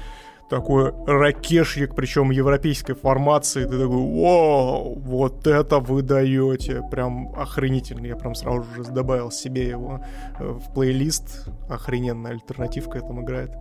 [0.50, 8.16] такой ракешник, причем европейской формации, ты такой, вау, вот это вы даете, прям охренительно, я
[8.16, 10.04] прям сразу же добавил себе его
[10.40, 13.52] э, в плейлист, охрененная альтернативка этому играет.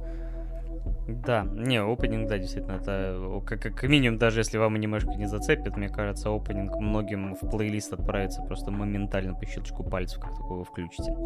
[1.09, 5.75] Да, не, опенинг, да, действительно, это как, как минимум, даже если вам немножко не зацепит,
[5.75, 11.17] мне кажется, опенинг многим в плейлист отправится просто моментально по щелчку пальцев, как такого включите.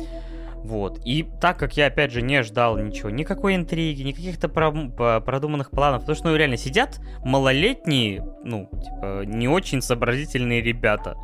[0.59, 1.01] Вот.
[1.05, 6.03] И так как я, опять же, не ждал ничего, никакой интриги, никаких-то про- продуманных планов,
[6.03, 11.17] потому что, ну, реально, сидят малолетние, ну, типа, не очень сообразительные ребята,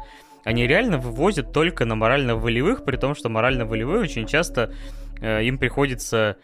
[0.45, 6.36] они реально вывозят только на морально-волевых, при том, что морально-волевые очень часто э, им приходится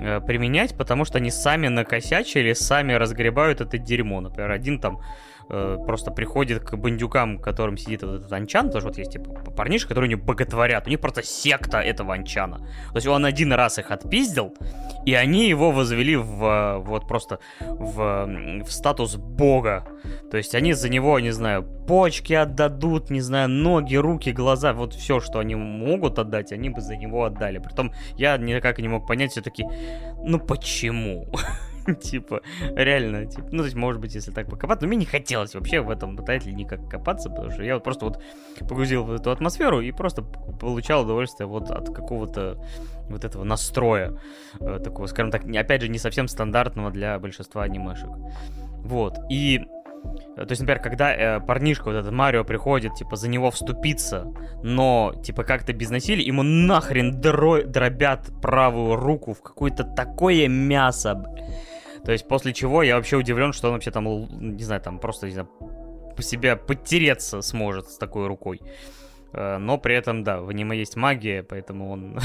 [0.00, 4.20] э, применять, потому что они сами накосячили, сами разгребают это дерьмо.
[4.20, 5.00] Например, один там
[5.50, 9.88] э, просто приходит к бандюкам, которым сидит вот этот анчан, тоже вот есть типа парнишки,
[9.88, 12.58] которые него боготворят, у них просто секта этого анчана.
[12.58, 14.54] То есть он один раз их отпиздил,
[15.04, 18.26] и они его возвели в вот просто в,
[18.64, 19.86] в статус бога.
[20.30, 24.94] То есть они за него, не знаю, почки отдадут, не знаю, ноги, руки, глаза, вот
[24.94, 27.58] все, что они могут отдать, они бы за него отдали.
[27.58, 29.64] Притом я никак не мог понять все-таки,
[30.22, 31.26] ну почему?
[32.00, 32.40] типа,
[32.74, 35.80] реально, типа, ну, то есть, может быть, если так покопаться, но мне не хотелось вообще
[35.80, 38.22] в этом тайтле никак копаться, потому что я вот просто вот
[38.60, 42.62] погрузил в эту атмосферу и просто получал удовольствие вот от какого-то
[43.08, 44.16] вот этого настроя,
[44.60, 48.10] э, такого, скажем так, опять же, не совсем стандартного для большинства анимешек.
[48.82, 49.60] Вот, и
[50.36, 54.32] то есть, например, когда э, парнишка, вот этот Марио, приходит, типа, за него вступиться,
[54.62, 61.22] но, типа, как-то без насилия, ему нахрен дро- дробят правую руку в какое-то такое мясо.
[62.04, 64.06] То есть после чего я вообще удивлен, что он вообще там,
[64.56, 65.48] не знаю, там просто, не знаю,
[66.16, 68.60] по себе подтереться сможет с такой рукой.
[69.32, 72.18] Э, но при этом, да, в аниме есть магия, поэтому он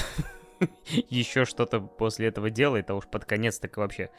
[1.10, 4.10] еще что-то после этого делает, а уж под конец так вообще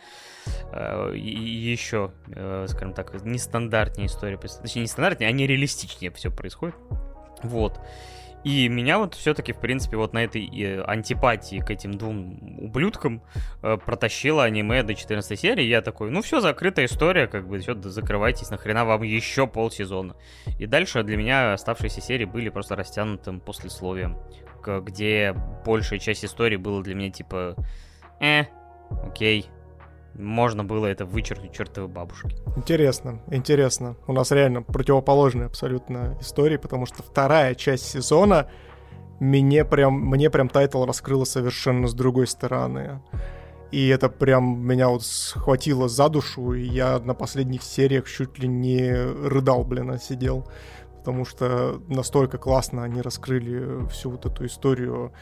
[0.72, 4.38] э, еще, э, скажем так, нестандартнее история.
[4.38, 6.76] Точнее, не стандартнее, а не реалистичнее все происходит.
[7.42, 7.80] Вот.
[8.46, 13.20] И меня вот все-таки, в принципе, вот на этой э, антипатии к этим двум ублюдкам
[13.60, 15.64] э, протащило аниме до 14 серии.
[15.64, 20.14] Я такой, ну все, закрытая история, как бы, все, закрывайтесь, нахрена вам еще полсезона.
[20.60, 24.16] И дальше для меня оставшиеся серии были просто растянутым послесловием,
[24.64, 27.56] где большая часть истории была для меня типа,
[28.20, 28.44] э,
[29.08, 29.46] окей,
[30.18, 32.36] можно было это вычеркнуть к чертовой бабушке.
[32.56, 33.96] Интересно, интересно.
[34.06, 38.48] У нас реально противоположные абсолютно истории, потому что вторая часть сезона
[39.20, 43.00] мне прям, мне прям title раскрыла совершенно с другой стороны.
[43.72, 48.48] И это прям меня вот схватило за душу, и я на последних сериях чуть ли
[48.48, 50.46] не рыдал, блин, а сидел.
[50.98, 55.12] Потому что настолько классно они раскрыли всю вот эту историю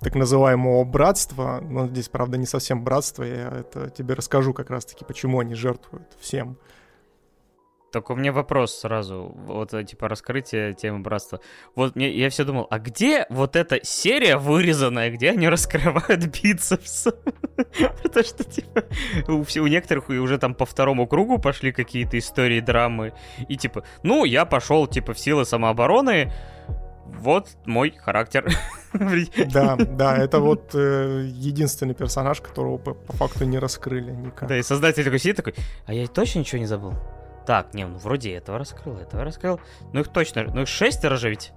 [0.00, 5.04] так называемого братства, но здесь, правда, не совсем братство, я это тебе расскажу как раз-таки,
[5.04, 6.58] почему они жертвуют всем.
[7.92, 11.40] Только у меня вопрос сразу, вот э, типа раскрытие темы братства.
[11.74, 17.06] Вот мне, я все думал, а где вот эта серия вырезанная, где они раскрывают бицепс?
[18.02, 18.84] Потому что, типа,
[19.28, 23.14] у некоторых уже там по второму кругу пошли какие-то истории, драмы.
[23.48, 26.32] И типа, ну, я пошел, типа, в силы самообороны,
[27.20, 28.48] вот мой характер.
[29.52, 34.48] Да, да, это вот э, единственный персонаж, которого по, по факту не раскрыли никак.
[34.48, 35.54] Да, и создатель такой сидит такой,
[35.84, 36.94] а я точно ничего не забыл?
[37.46, 39.60] Так, не, ну вроде этого раскрыл, этого раскрыл.
[39.92, 41.52] Ну их точно, ну их шестеро же ведь.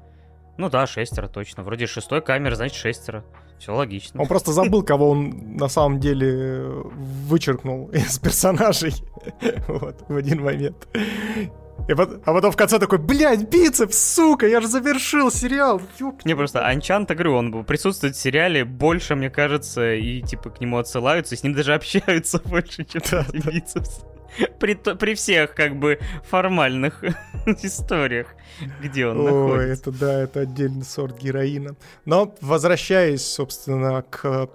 [0.58, 1.64] Ну да, шестеро точно.
[1.64, 3.24] Вроде шестой камер, значит шестеро.
[3.60, 4.22] Все логично.
[4.22, 8.94] Он просто забыл, кого он на самом деле вычеркнул из персонажей
[9.68, 10.88] вот, в один момент.
[11.88, 15.82] И вот, а потом в конце такой, блядь, бицепс, сука, я же завершил сериал.
[16.00, 16.24] Ёп.
[16.26, 20.78] Не, просто Анчант, говорю, он присутствует в сериале больше, мне кажется, и типа к нему
[20.78, 24.02] отсылаются, с ним даже общаются больше, чем да, бицепс.
[24.60, 26.00] При, при всех, как бы,
[26.30, 27.04] формальных
[27.46, 28.28] историях,
[28.82, 29.90] где он Ой, находится.
[29.90, 31.76] это да, это отдельный сорт героина.
[32.06, 34.50] Но возвращаясь, собственно, к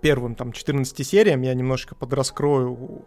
[0.00, 3.02] первым там 14 сериям, я немножко подраскрою,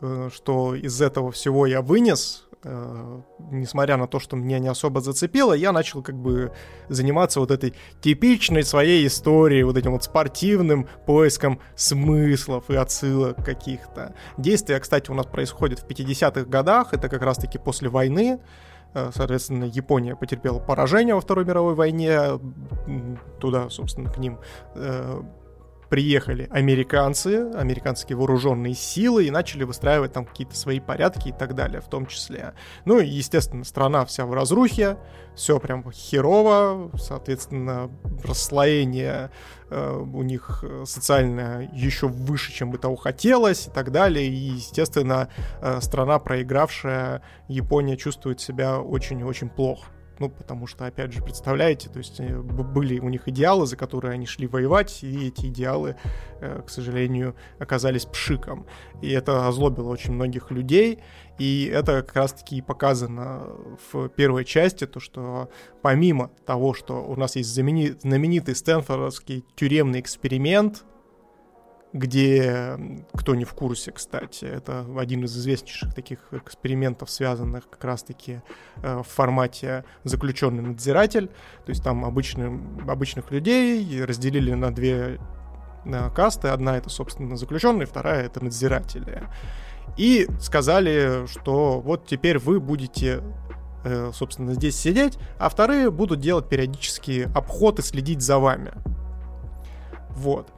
[0.00, 3.20] э, что из этого всего я вынес, э,
[3.50, 6.52] несмотря на то, что меня не особо зацепило, я начал как бы
[6.88, 14.14] заниматься вот этой типичной своей историей, вот этим вот спортивным поиском смыслов и отсылок каких-то.
[14.38, 18.40] Действие, кстати, у нас происходит в 50-х годах, это как раз-таки после войны,
[18.94, 22.38] Э, соответственно, Япония потерпела поражение во Второй мировой войне.
[23.40, 24.38] Туда, собственно, к ним
[24.74, 25.22] э,
[25.88, 31.80] приехали американцы, американские вооруженные силы и начали выстраивать там какие-то свои порядки и так далее,
[31.80, 32.54] в том числе.
[32.84, 34.96] Ну и, естественно, страна вся в разрухе,
[35.34, 37.90] все прям херово, соответственно,
[38.22, 39.30] расслоение
[39.70, 44.26] э, у них социальное еще выше, чем бы того хотелось и так далее.
[44.26, 45.28] И, естественно,
[45.60, 49.93] э, страна, проигравшая, Япония чувствует себя очень-очень плохо.
[50.18, 54.12] Ну, потому что, опять же, представляете, то есть э, были у них идеалы, за которые
[54.12, 55.96] они шли воевать, и эти идеалы,
[56.40, 58.66] э, к сожалению, оказались пшиком.
[59.02, 61.00] И это озлобило очень многих людей,
[61.38, 63.48] и это как раз-таки показано
[63.92, 65.50] в первой части, то, что
[65.82, 70.84] помимо того, что у нас есть знаменитый Стэнфордский тюремный эксперимент,
[71.94, 72.76] где,
[73.14, 78.42] кто не в курсе, кстати, это один из известнейших таких экспериментов, связанных как раз-таки
[78.82, 81.28] э, в формате заключенный надзиратель.
[81.64, 85.20] То есть там обычным, обычных людей разделили на две
[85.84, 86.48] на касты.
[86.48, 89.28] Одна это, собственно, заключенные, вторая это надзиратели.
[89.96, 93.22] И сказали, что вот теперь вы будете
[93.84, 98.72] э, собственно, здесь сидеть, а вторые будут делать периодически обход и следить за вами.
[100.10, 100.50] Вот.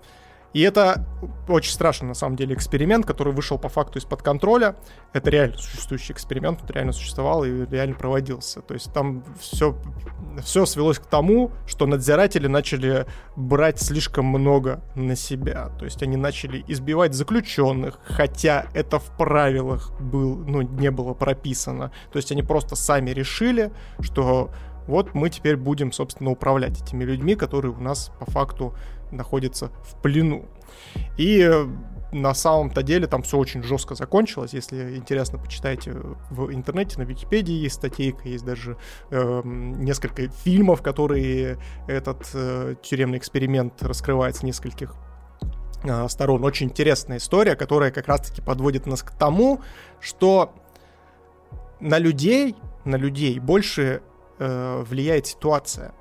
[0.52, 1.06] И это
[1.48, 4.77] очень страшный, на самом деле, эксперимент, который вышел по факту из-под контроля.
[5.12, 8.62] Это реально существующий эксперимент, он реально существовал и реально проводился.
[8.62, 9.77] То есть там все,
[10.43, 13.06] все свелось к тому, что надзиратели начали
[13.36, 15.70] брать слишком много на себя.
[15.78, 21.93] То есть они начали избивать заключенных, хотя это в правилах был, ну, не было прописано.
[22.12, 24.51] То есть они просто сами решили, что
[24.86, 28.74] вот мы теперь будем, собственно, управлять этими людьми, которые у нас по факту
[29.10, 30.46] находится в плену.
[31.16, 31.66] И э,
[32.12, 34.54] на самом-то деле там все очень жестко закончилось.
[34.54, 35.92] Если интересно, почитайте
[36.30, 38.76] в интернете, на Википедии есть статейка, есть даже
[39.10, 44.94] э, несколько фильмов, которые этот э, тюремный эксперимент раскрывает с нескольких
[45.84, 46.44] э, сторон.
[46.44, 49.60] Очень интересная история, которая как раз-таки подводит нас к тому,
[50.00, 50.54] что
[51.80, 54.02] на людей, на людей больше
[54.38, 55.92] э, влияет ситуация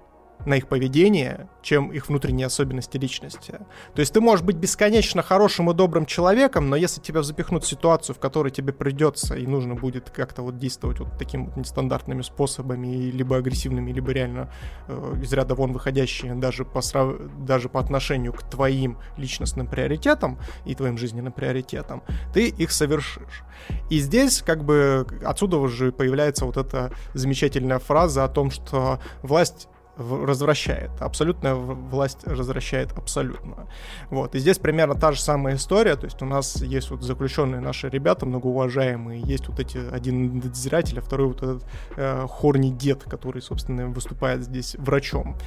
[0.46, 3.60] на их поведение, чем их внутренние особенности личности.
[3.94, 7.68] То есть ты можешь быть бесконечно хорошим и добрым человеком, но если тебя запихнут в
[7.68, 12.22] ситуацию, в которой тебе придется и нужно будет как-то вот действовать вот такими вот нестандартными
[12.22, 14.52] способами, либо агрессивными, либо реально
[14.88, 17.16] э, из ряда вон выходящие даже по, срав...
[17.40, 22.04] даже по отношению к твоим личностным приоритетам и твоим жизненным приоритетам,
[22.34, 23.44] ты их совершишь.
[23.90, 29.68] И здесь как бы отсюда уже появляется вот эта замечательная фраза о том, что власть
[29.98, 30.92] развращает.
[31.00, 33.68] Абсолютная власть развращает абсолютно.
[34.10, 34.36] Вот.
[34.36, 35.96] И здесь примерно та же самая история.
[35.96, 41.00] То есть у нас есть вот заключенные наши ребята, многоуважаемые, есть вот эти один надзиратель,
[41.00, 41.66] а второй вот этот
[41.96, 45.38] э, хорний дед, который, собственно, выступает здесь врачом,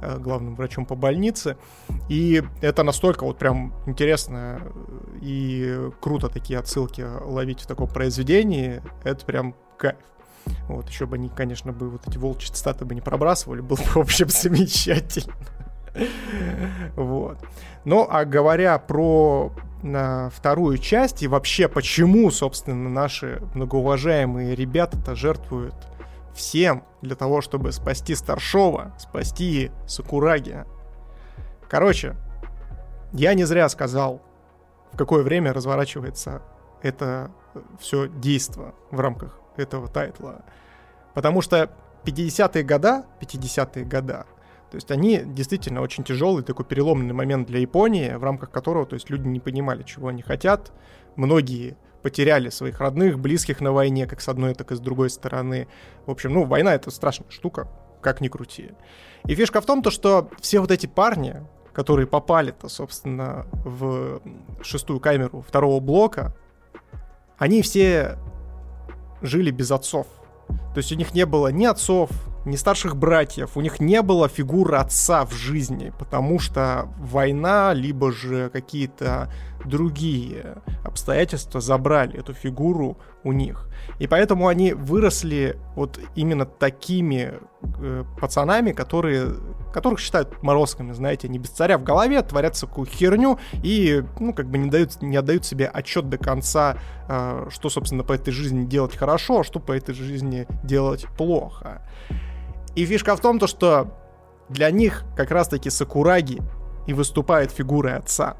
[0.00, 1.56] э, главным врачом по больнице.
[2.08, 4.60] И это настолько вот прям интересно
[5.22, 8.82] и круто такие отсылки ловить в таком произведении.
[9.02, 9.96] Это прям кайф.
[10.68, 13.84] Вот, еще бы они, конечно, бы вот эти волчьи цитаты бы не пробрасывали, было бы,
[13.84, 15.34] в общем, замечательно.
[16.96, 17.38] Вот.
[17.84, 19.52] Ну, а говоря про
[19.82, 25.74] на вторую часть и вообще почему, собственно, наши многоуважаемые ребята-то жертвуют
[26.34, 30.64] всем для того, чтобы спасти Старшова, спасти Сакураги.
[31.68, 32.16] Короче,
[33.12, 34.22] я не зря сказал,
[34.92, 36.42] в какое время разворачивается
[36.82, 37.30] это
[37.78, 40.42] все действо в рамках этого тайтла.
[41.14, 41.70] Потому что
[42.04, 44.26] 50-е года, 50-е года,
[44.70, 48.94] то есть они действительно очень тяжелый, такой переломный момент для Японии, в рамках которого то
[48.94, 50.72] есть люди не понимали, чего они хотят.
[51.14, 55.68] Многие потеряли своих родных, близких на войне, как с одной, так и с другой стороны.
[56.06, 57.68] В общем, ну, война— это страшная штука,
[58.02, 58.72] как ни крути.
[59.26, 61.36] И фишка в том, то, что все вот эти парни,
[61.72, 64.20] которые попали-то, собственно, в
[64.60, 66.36] шестую камеру второго блока,
[67.38, 68.18] они все
[69.24, 70.06] жили без отцов.
[70.48, 72.10] То есть у них не было ни отцов,
[72.44, 78.12] ни старших братьев, у них не было фигуры отца в жизни, потому что война, либо
[78.12, 79.32] же какие-то
[79.64, 83.68] другие обстоятельства забрали эту фигуру у них.
[83.98, 89.34] И поэтому они выросли вот именно такими э, пацанами, которые,
[89.72, 94.48] которых считают морозками, знаете, не без царя в голове, творят всякую херню и, ну, как
[94.48, 96.76] бы не, дают, не отдают себе отчет до конца,
[97.08, 101.82] э, что, собственно, по этой жизни делать хорошо, а что по этой жизни делать плохо.
[102.74, 103.92] И фишка в том, то, что
[104.48, 106.40] для них как раз-таки Сакураги
[106.86, 108.36] и выступает фигурой отца.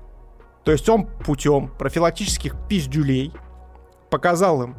[0.64, 3.32] То есть он путем профилактических пиздюлей
[4.10, 4.76] показал им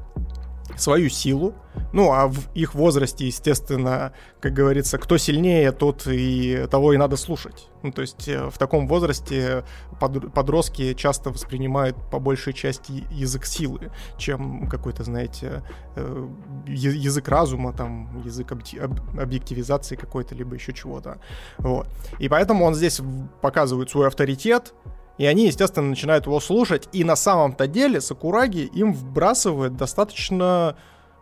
[0.77, 1.53] свою силу.
[1.93, 7.17] Ну, а в их возрасте, естественно, как говорится, кто сильнее, тот и того и надо
[7.17, 7.69] слушать.
[7.83, 9.63] Ну, то есть э, в таком возрасте
[9.99, 15.63] подростки часто воспринимают по большей части язык силы, чем какой-то, знаете,
[15.95, 16.27] э,
[16.67, 21.19] язык разума, там, язык объективизации какой-то, либо еще чего-то.
[21.57, 21.87] Вот.
[22.19, 23.01] И поэтому он здесь
[23.41, 24.73] показывает свой авторитет,
[25.17, 26.89] и они, естественно, начинают его слушать.
[26.91, 30.75] И на самом-то деле Сакураги им вбрасывает достаточно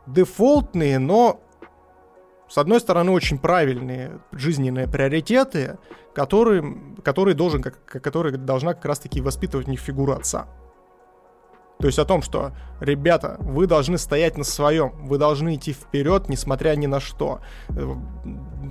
[0.08, 1.40] дефолтные, но
[2.50, 5.80] с одной стороны, очень правильные жизненные приоритеты,
[6.14, 10.48] которые, которые, должен, которые должна как раз-таки воспитывать в них фигура отца.
[11.80, 16.30] То есть о том, что, ребята, вы должны стоять на своем, вы должны идти вперед,
[16.30, 17.42] несмотря ни на что.
[17.70, 17.94] Э,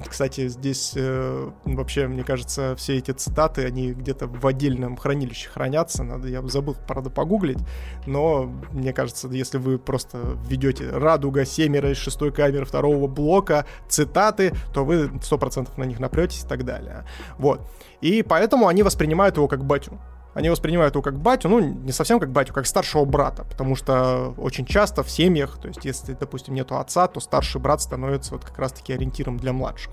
[0.08, 6.04] кстати, здесь э, вообще, мне кажется, все эти цитаты, они где-то в отдельном хранилище хранятся.
[6.04, 7.58] Надо, я забыл, правда, погуглить.
[8.06, 14.54] Но мне кажется, если вы просто введете «Радуга», «Семеро» из шестой камеры второго блока, цитаты,
[14.72, 17.04] то вы 100% на них напретесь и так далее.
[17.36, 17.60] Вот.
[18.00, 20.00] И поэтому они воспринимают его как батю
[20.34, 24.34] они воспринимают его как батю, ну, не совсем как батю, как старшего брата, потому что
[24.38, 28.44] очень часто в семьях, то есть если, допустим, нету отца, то старший брат становится вот
[28.44, 29.92] как раз-таки ориентиром для младших.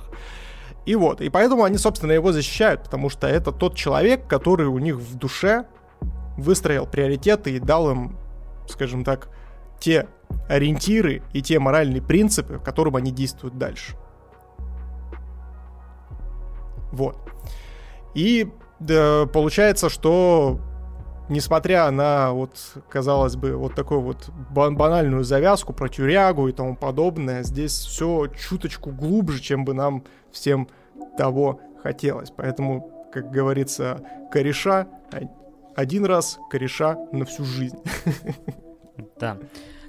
[0.86, 4.80] И вот, и поэтому они, собственно, его защищают, потому что это тот человек, который у
[4.80, 5.66] них в душе
[6.38, 8.18] выстроил приоритеты и дал им,
[8.68, 9.30] скажем так,
[9.80, 10.08] те
[10.48, 13.96] ориентиры и те моральные принципы, которым они действуют дальше.
[16.92, 17.18] Вот.
[18.16, 20.60] И да, получается, что
[21.30, 22.58] несмотря на вот,
[22.90, 28.92] казалось бы, вот такую вот банальную завязку про тюрягу и тому подобное, здесь все чуточку
[28.92, 30.68] глубже, чем бы нам всем
[31.18, 32.32] того хотелось.
[32.32, 34.02] Поэтому, как говорится,
[34.32, 34.88] кореша
[35.76, 37.78] один раз, кореша на всю жизнь.
[39.18, 39.38] Да.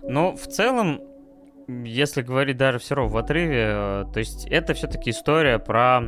[0.02, 1.00] Но в целом
[1.84, 6.02] если говорить даже все равно в отрыве, э, то есть это все-таки история про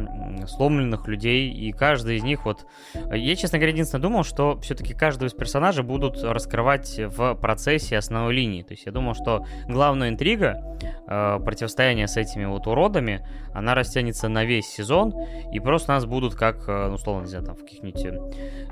[0.47, 2.67] сломленных людей, и каждый из них вот...
[2.95, 7.97] Э, я, честно говоря, единственное думал, что все-таки каждого из персонажей будут раскрывать в процессе
[7.97, 8.63] основной линии.
[8.63, 14.29] То есть я думал, что главная интрига, э, противостояние с этими вот уродами, она растянется
[14.29, 15.13] на весь сезон,
[15.53, 18.07] и просто нас будут как, ну, условно, знаю, там в каких-нибудь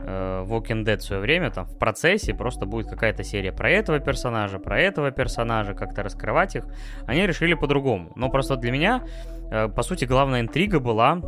[0.01, 4.59] Walking Dead в свое время, там в процессе просто будет какая-то серия про этого персонажа,
[4.59, 6.65] про этого персонажа, как-то раскрывать их,
[7.07, 8.13] они решили по-другому.
[8.17, 9.03] Но просто для меня,
[9.51, 11.21] э, по сути, главная интрига была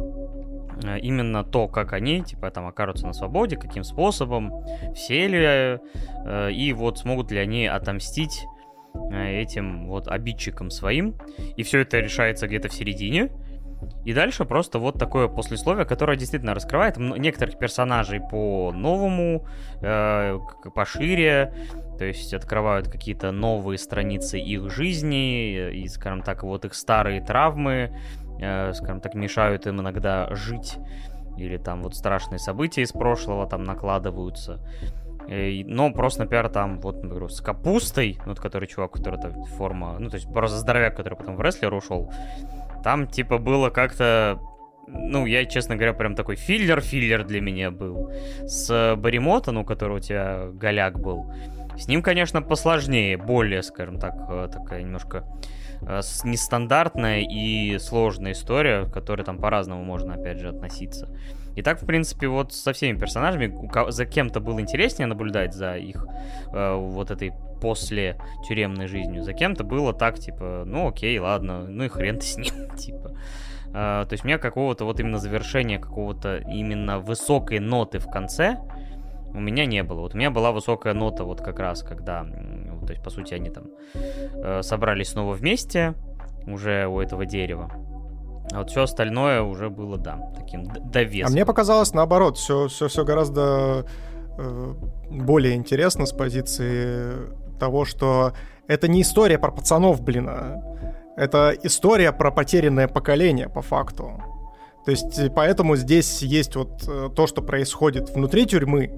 [0.84, 4.52] э, именно то, как они, типа, там окажутся на свободе, каким способом,
[4.94, 8.46] все ли, э, и вот смогут ли они отомстить
[9.10, 11.14] этим вот обидчикам своим.
[11.56, 13.30] И все это решается где-то в середине.
[14.04, 19.46] И дальше просто вот такое послесловие, которое действительно раскрывает некоторых персонажей по-новому,
[19.80, 20.38] э,
[20.74, 21.54] пошире,
[21.98, 27.92] то есть открывают какие-то новые страницы их жизни, и, скажем так, вот их старые травмы,
[28.40, 30.78] э, скажем так, мешают им иногда жить,
[31.36, 34.60] или там вот страшные события из прошлого там накладываются.
[35.28, 39.44] Э, но просто, например, там, вот, например, с капустой, ну, вот, который чувак, который там
[39.44, 42.12] форма, ну, то есть просто здоровяк, который потом в рестлер ушел,
[42.82, 44.40] там, типа, было как-то
[44.88, 48.12] ну, я, честно говоря, прям такой филлер-филлер для меня был.
[48.42, 51.32] С Баримота, ну, который у тебя голяк был,
[51.76, 55.24] с ним, конечно, посложнее, более, скажем так, э, такая немножко
[55.80, 61.08] э, нестандартная и сложная история, к которой там по-разному можно, опять же, относиться.
[61.56, 66.06] И так, в принципе, вот со всеми персонажами, за кем-то было интереснее наблюдать за их
[66.52, 71.84] э, вот этой после тюремной жизнью, за кем-то было так, типа, ну окей, ладно, ну
[71.84, 73.12] и хрен ты с ним, типа.
[73.68, 78.58] Э, то есть мне какого-то вот именно завершения, какого-то именно высокой ноты в конце,
[79.32, 80.00] у меня не было.
[80.00, 83.48] Вот у меня была высокая нота вот как раз, когда, то есть, по сути, они
[83.48, 85.94] там э, собрались снова вместе
[86.46, 87.70] уже у этого дерева.
[88.52, 91.30] А вот все остальное уже было, да, таким довесом.
[91.30, 93.86] А мне показалось наоборот, все, все, все гораздо
[94.36, 94.74] э,
[95.10, 98.32] более интересно с позиции того, что
[98.66, 100.60] это не история про пацанов, блин, а
[101.16, 104.20] Это история про потерянное поколение, по факту.
[104.84, 108.90] То есть, э, поэтому здесь есть вот э, то, что происходит внутри тюрьмы,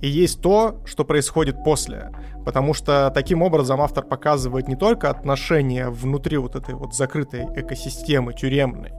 [0.00, 2.12] и есть то, что происходит после.
[2.44, 8.34] Потому что таким образом автор показывает не только отношения внутри вот этой вот закрытой экосистемы
[8.34, 8.92] тюремной,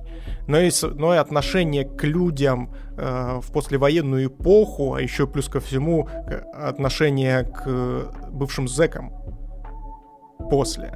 [0.48, 5.60] но и, но и отношение к людям э, в послевоенную эпоху, а еще плюс ко
[5.60, 6.10] всему
[6.53, 9.14] отношение к бывшим зэкам
[10.49, 10.94] после.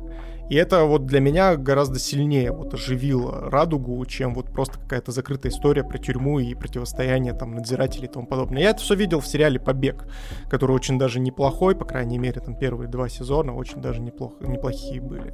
[0.52, 5.50] И это вот для меня гораздо сильнее вот оживило радугу, чем вот просто какая-то закрытая
[5.50, 8.62] история про тюрьму и противостояние там надзирателей и тому подобное.
[8.62, 10.04] Я это все видел в сериале «Побег»,
[10.50, 15.00] который очень даже неплохой, по крайней мере, там первые два сезона очень даже неплохо, неплохие
[15.00, 15.34] были.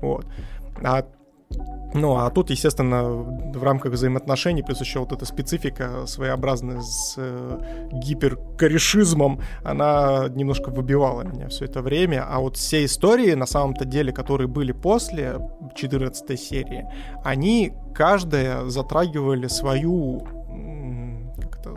[0.00, 0.26] Вот.
[0.82, 1.06] А
[1.94, 7.88] ну, а тут, естественно, в рамках взаимоотношений, плюс еще вот эта специфика своеобразная с э,
[7.92, 12.26] гиперкорешизмом, она немножко выбивала меня все это время.
[12.28, 15.40] А вот все истории, на самом-то деле, которые были после
[15.74, 16.86] 14 серии,
[17.24, 20.26] они каждая затрагивали свою,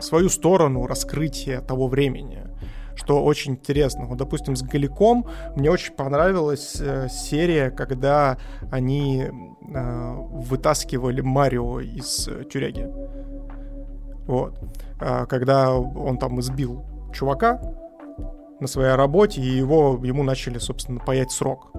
[0.00, 2.46] свою сторону раскрытия того времени
[2.94, 4.04] что очень интересно.
[4.04, 5.26] Вот, допустим, с Галиком
[5.56, 8.36] мне очень понравилась э, серия, когда
[8.70, 9.30] они
[9.68, 12.88] э, вытаскивали Марио из э, тюряги.
[14.26, 14.58] Вот.
[15.00, 17.60] Э, когда он там избил чувака
[18.60, 21.72] на своей работе, и его, ему начали, собственно, паять срок.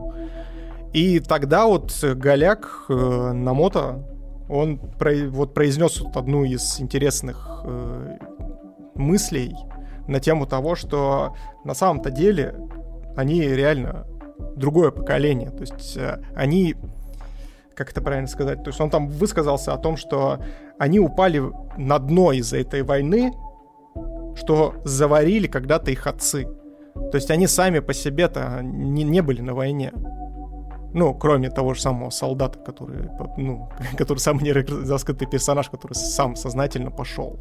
[0.93, 4.07] И тогда вот Голяк э, Намото,
[4.49, 8.17] он про, вот произнес вот одну из интересных э,
[8.95, 9.55] мыслей,
[10.07, 12.55] на тему того, что на самом-то деле
[13.15, 14.05] они реально
[14.55, 15.51] другое поколение.
[15.51, 16.75] То есть э, они,
[17.75, 20.39] как это правильно сказать, то есть он там высказался о том, что
[20.79, 21.41] они упали
[21.77, 23.33] на дно из-за этой войны,
[24.35, 26.47] что заварили когда-то их отцы.
[26.93, 29.91] То есть они сами по себе-то не, не были на войне.
[30.93, 36.91] Ну, кроме того же самого солдата, который, ну, который самый нераскрытый персонаж, который сам сознательно
[36.91, 37.39] пошел.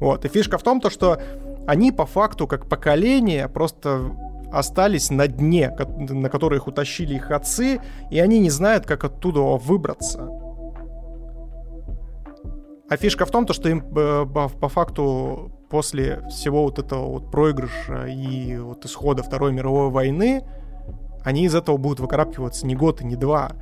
[0.00, 0.24] Вот.
[0.24, 1.20] И фишка в том, то, что
[1.66, 4.10] они по факту, как поколение, просто
[4.52, 5.74] остались на дне,
[6.08, 7.80] на который их утащили их отцы,
[8.10, 10.28] и они не знают, как оттуда выбраться.
[12.90, 17.30] А фишка в том, то, что им э, по факту после всего вот этого вот
[17.30, 20.42] проигрыша и вот исхода Второй мировой войны,
[21.22, 23.52] они из этого будут выкарабкиваться не год и не два.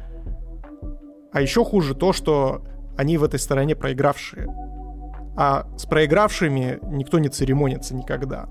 [1.32, 2.62] А еще хуже то, что
[2.96, 4.46] они в этой стороне проигравшие.
[5.36, 8.48] А с проигравшими никто не церемонится никогда.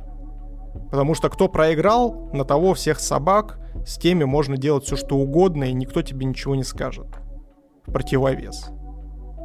[0.92, 5.66] Потому что кто проиграл, на того всех собак, с теми можно делать все, что угодно,
[5.66, 7.08] и никто тебе ничего не скажет.
[7.86, 8.70] В противовес.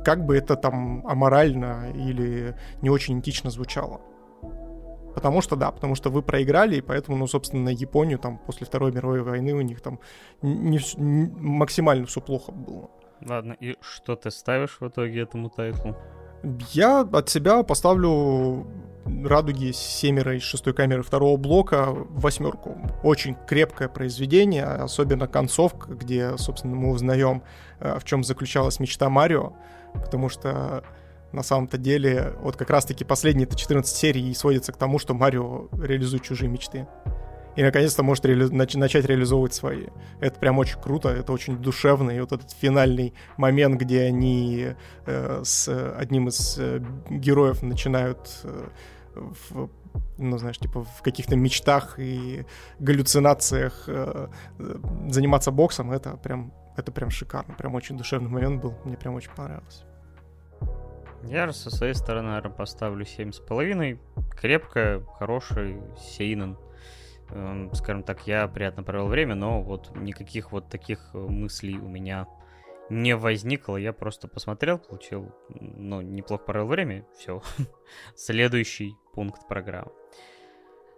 [0.05, 4.01] Как бы это там аморально или не очень этично звучало.
[5.15, 8.93] Потому что, да, потому что вы проиграли, и поэтому, ну, собственно, Японию там после Второй
[8.93, 9.99] мировой войны у них там
[10.41, 12.91] не, не, максимально все плохо было.
[13.29, 15.97] Ладно, и что ты ставишь в итоге этому тайтлу?
[16.73, 18.67] Я от себя поставлю
[19.25, 22.79] радуги семеро из шестой камеры второго блока восьмерку.
[23.03, 27.43] Очень крепкое произведение, особенно концовка, где, собственно, мы узнаем,
[27.81, 29.53] э, в чем заключалась мечта Марио,
[29.95, 30.85] потому что
[31.33, 36.23] на самом-то деле вот как раз-таки последние 14 серий сводятся к тому, что Марио реализует
[36.23, 36.87] чужие мечты
[37.57, 38.45] и наконец-то может реали...
[38.45, 38.75] нач...
[38.75, 39.87] начать реализовывать свои.
[40.21, 44.69] Это прям очень круто, это очень душевно, и вот этот финальный момент, где они
[45.07, 46.81] э, с одним из э,
[47.11, 48.69] героев начинают э,
[49.15, 49.69] в
[50.19, 52.45] ну, знаешь, типа в каких-то мечтах и
[52.79, 54.29] галлюцинациях э,
[55.09, 59.33] заниматься боксом, это прям, это прям шикарно, прям очень душевный момент был, мне прям очень
[59.33, 59.85] понравилось.
[61.25, 63.99] Я со своей стороны, наверное, поставлю 7,5.
[64.39, 66.57] Крепкая, хороший сейнен.
[67.31, 71.89] Эм, скажем так, я приятно провел время, но вот никаких вот таких э, мыслей у
[71.89, 72.27] меня
[72.91, 73.77] не возникло.
[73.77, 77.43] Я просто посмотрел, получил, ну, неплохо провел время, все.
[78.15, 79.93] Следующий пункт программы.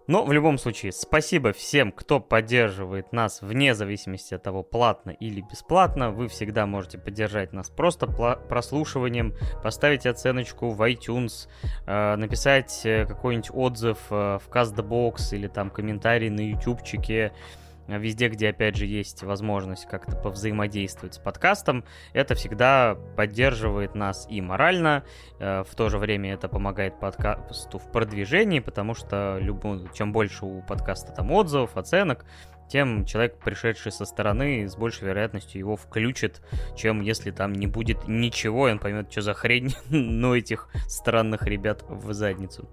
[0.08, 5.40] Но в любом случае, спасибо всем, кто поддерживает нас вне зависимости от того, платно или
[5.40, 6.10] бесплатно.
[6.10, 8.08] Вы всегда можете поддержать нас просто
[8.48, 11.48] прослушиванием, поставить оценочку в iTunes,
[11.86, 17.32] э, написать э, какой-нибудь отзыв э, в CastBox или там комментарий на ютубчике.
[17.32, 24.26] А везде, где, опять же, есть возможность как-то повзаимодействовать с подкастом, это всегда поддерживает нас
[24.30, 25.04] и морально,
[25.38, 30.44] э, в то же время это помогает подкасту в продвижении, потому что любому, чем больше
[30.44, 32.24] у подкаста там отзывов, оценок,
[32.68, 36.40] тем человек, пришедший со стороны, с большей вероятностью его включит,
[36.74, 41.42] чем если там не будет ничего, и он поймет, что за хрень, но этих странных
[41.42, 42.68] ребят в задницу.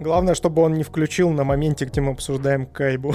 [0.00, 3.14] Главное, чтобы он не включил на моменте, где мы обсуждаем Кайбу.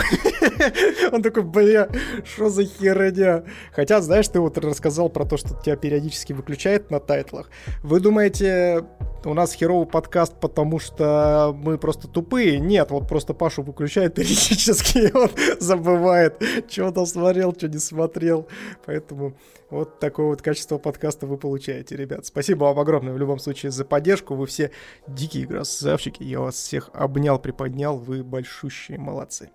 [1.12, 1.90] Он такой, бля,
[2.24, 3.44] что за херня?
[3.74, 7.50] Хотя, знаешь, ты вот рассказал про то, что тебя периодически выключает на тайтлах.
[7.84, 8.86] Вы думаете,
[9.26, 12.60] у нас херовый подкаст, потому что мы просто тупые?
[12.60, 15.30] Нет, вот просто Пашу выключает периодически, и он
[15.60, 18.48] забывает, что там смотрел, что не смотрел.
[18.86, 19.34] Поэтому
[19.70, 22.26] вот такое вот качество подкаста вы получаете, ребят.
[22.26, 24.36] Спасибо вам огромное в любом случае за поддержку.
[24.36, 24.72] Вы все
[25.08, 26.24] дикие красавчики.
[26.24, 27.98] Я вас всех обнял, приподнял.
[27.98, 29.52] Вы большущие молодцы.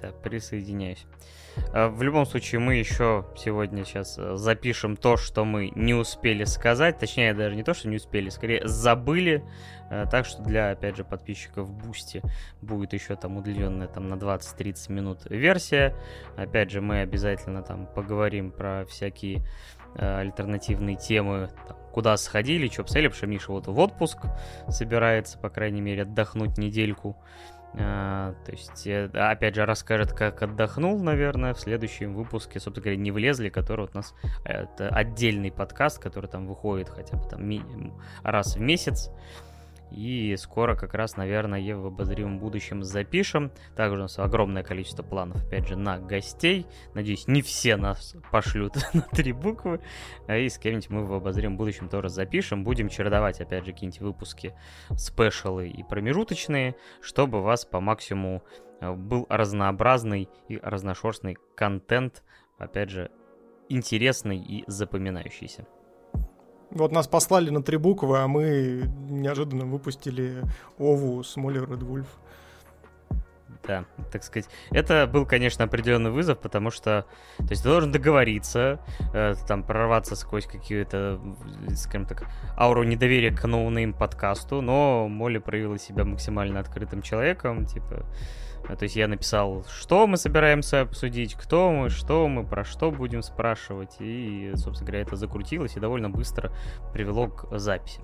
[0.00, 1.06] Да, присоединяюсь.
[1.72, 6.44] А, в любом случае, мы еще сегодня сейчас э, запишем то, что мы не успели
[6.44, 6.98] сказать.
[6.98, 9.44] Точнее, даже не то, что не успели, скорее забыли.
[9.90, 12.22] Э, так что для, опять же, подписчиков Boosty
[12.62, 15.94] будет еще там удлиненная там на 20-30 минут версия.
[16.36, 19.42] Опять же, мы обязательно там поговорим про всякие
[19.96, 24.18] э, альтернативные темы, там, куда сходили, что посмотрели, потому что Миша вот в отпуск
[24.68, 27.16] собирается, по крайней мере, отдохнуть недельку.
[27.74, 32.96] А, то есть, э, опять же, расскажет, как отдохнул, наверное, в следующем выпуске, собственно говоря,
[33.00, 34.14] не влезли, который вот у нас
[34.44, 39.10] это отдельный подкаст, который там выходит хотя бы там раз в месяц.
[39.90, 43.50] И скоро как раз, наверное, в обозримом будущем запишем.
[43.76, 46.66] Также у нас огромное количество планов, опять же, на гостей.
[46.94, 49.80] Надеюсь, не все нас пошлют на три буквы.
[50.26, 52.64] А и с кем-нибудь мы в обозримом будущем тоже запишем.
[52.64, 54.54] Будем чередовать, опять же, какие-нибудь выпуски
[54.96, 58.42] спешалы и промежуточные, чтобы вас по максимуму
[58.80, 62.22] э, был разнообразный и разношерстный контент,
[62.58, 63.10] опять же,
[63.68, 65.66] интересный и запоминающийся.
[66.70, 70.42] Вот нас послали на три буквы, а мы неожиданно выпустили
[70.78, 72.06] Ову Смолер Red Wolf.
[73.66, 74.48] Да, так сказать.
[74.70, 77.04] Это был, конечно, определенный вызов, потому что,
[77.38, 78.80] то есть, ты должен договориться,
[79.12, 81.20] э, там, прорваться сквозь какие-то,
[81.76, 82.24] скажем так,
[82.56, 88.06] ауру недоверия к no-name подкасту, но Молли проявила себя максимально открытым человеком, типа,
[88.66, 93.22] то есть я написал, что мы собираемся обсудить, кто мы, что мы, про что будем
[93.22, 93.96] спрашивать.
[94.00, 96.52] И, собственно говоря, это закрутилось и довольно быстро
[96.92, 98.00] привело к записи.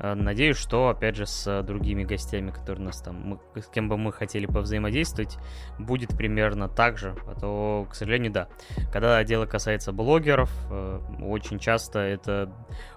[0.00, 3.16] А, надеюсь, что, опять же, с другими гостями, которые нас там,
[3.54, 5.38] мы, с кем бы мы хотели повзаимодействовать,
[5.78, 7.16] будет примерно так же.
[7.26, 8.48] А то, к сожалению, да.
[8.92, 12.52] Когда дело касается блогеров, э, очень часто это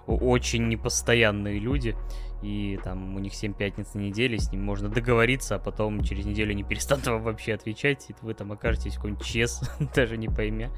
[0.06, 1.96] очень непостоянные люди,
[2.42, 6.26] и там у них 7 пятниц на неделе, с ним можно договориться, а потом через
[6.26, 9.62] неделю не перестанут вам вообще отвечать, и вы там окажетесь в какой-нибудь чес,
[9.94, 10.70] даже не поймя,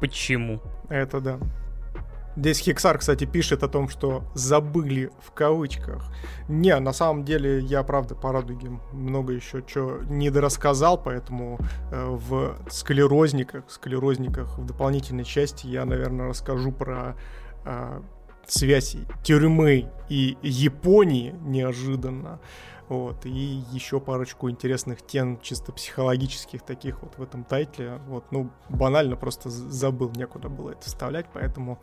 [0.00, 0.60] почему.
[0.88, 1.38] Это да.
[2.38, 6.04] Здесь Хиксар, кстати, пишет о том, что забыли в кавычках.
[6.48, 11.58] Не, на самом деле я, правда, по радуге много еще что недорассказал, поэтому
[11.90, 17.16] э, в склерозниках, склерозниках в дополнительной части я, наверное, расскажу про
[17.64, 18.02] э,
[18.48, 22.40] связь тюрьмы и Японии неожиданно.
[22.88, 28.00] Вот, и еще парочку интересных тем чисто психологических таких вот в этом тайтле.
[28.06, 31.78] Вот, ну, банально просто забыл, некуда было это вставлять, поэтому,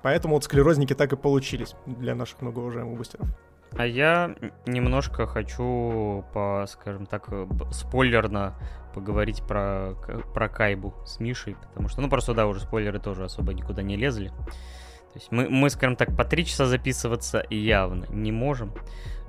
[0.00, 3.28] поэтому вот склерозники так и получились для наших многоуважаемых бустеров.
[3.76, 4.34] А я
[4.66, 7.28] немножко хочу, по, скажем так,
[7.70, 8.54] спойлерно
[8.94, 9.94] поговорить про,
[10.34, 13.96] про Кайбу с Мишей, потому что, ну, просто, да, уже спойлеры тоже особо никуда не
[13.96, 14.32] лезли.
[15.12, 18.72] То есть мы, мы, скажем так, по три часа записываться явно не можем.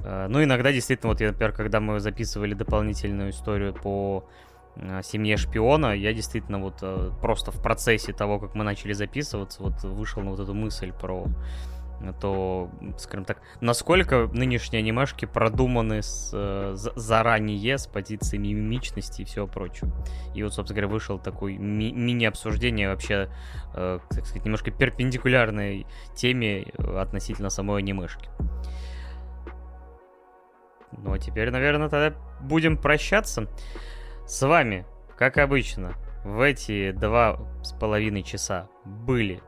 [0.03, 4.25] А, ну, иногда действительно, вот, я, например, когда мы записывали дополнительную историю по
[4.75, 9.63] а, семье шпиона, я действительно вот а, просто в процессе того, как мы начали записываться,
[9.63, 11.25] вот вышел на вот эту мысль про
[12.19, 19.47] то, скажем так, насколько нынешние анимешки продуманы с, э, заранее с позиции мимичности и всего
[19.47, 19.91] прочего.
[20.33, 23.29] И вот, собственно говоря, вышел такой ми- мини-обсуждение вообще,
[23.75, 26.65] э, так сказать, немножко перпендикулярной теме
[26.97, 28.29] относительно самой анимешки.
[30.91, 33.47] Ну а теперь, наверное, тогда будем прощаться.
[34.25, 34.85] С вами,
[35.17, 39.41] как обычно, в эти два с половиной часа были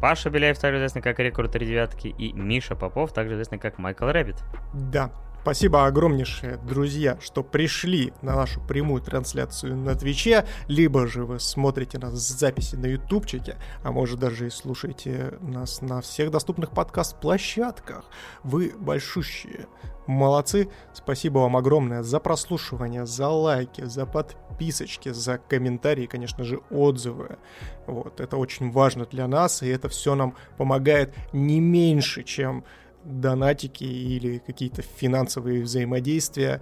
[0.00, 4.06] Паша Беляев, также известный как Рекорд 3 девятки, и Миша Попов, также известный как Майкл
[4.06, 4.36] Рэббит.
[4.72, 5.10] Да,
[5.42, 11.98] Спасибо огромнейшее, друзья, что пришли на нашу прямую трансляцию на Твиче, либо же вы смотрите
[11.98, 18.04] нас с записи на Ютубчике, а может даже и слушаете нас на всех доступных подкаст-площадках.
[18.42, 19.68] Вы большущие.
[20.06, 20.70] Молодцы.
[20.92, 27.38] Спасибо вам огромное за прослушивание, за лайки, за подписочки, за комментарии, конечно же, отзывы.
[27.86, 32.64] Вот, это очень важно для нас, и это все нам помогает не меньше, чем
[33.08, 36.60] донатики или какие-то финансовые взаимодействия.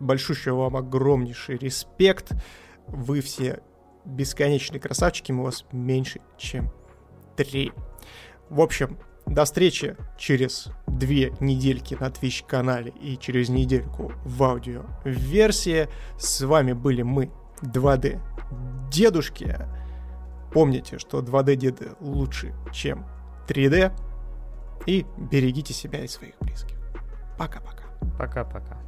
[0.00, 2.32] Большущий вам огромнейший респект.
[2.86, 3.60] Вы все
[4.04, 6.70] бесконечные красавчики, мы вас меньше, чем
[7.36, 7.72] три.
[8.48, 15.88] В общем, До встречи через две недельки на Twitch-канале и через недельку в аудио-версии.
[16.16, 18.20] С вами были мы, 2D
[18.88, 19.56] дедушки.
[20.52, 23.04] Помните, что 2D-деды лучше, чем
[23.48, 23.92] 3D.
[24.86, 26.76] И берегите себя и своих близких.
[27.38, 27.84] Пока-пока.
[28.18, 28.85] Пока-пока.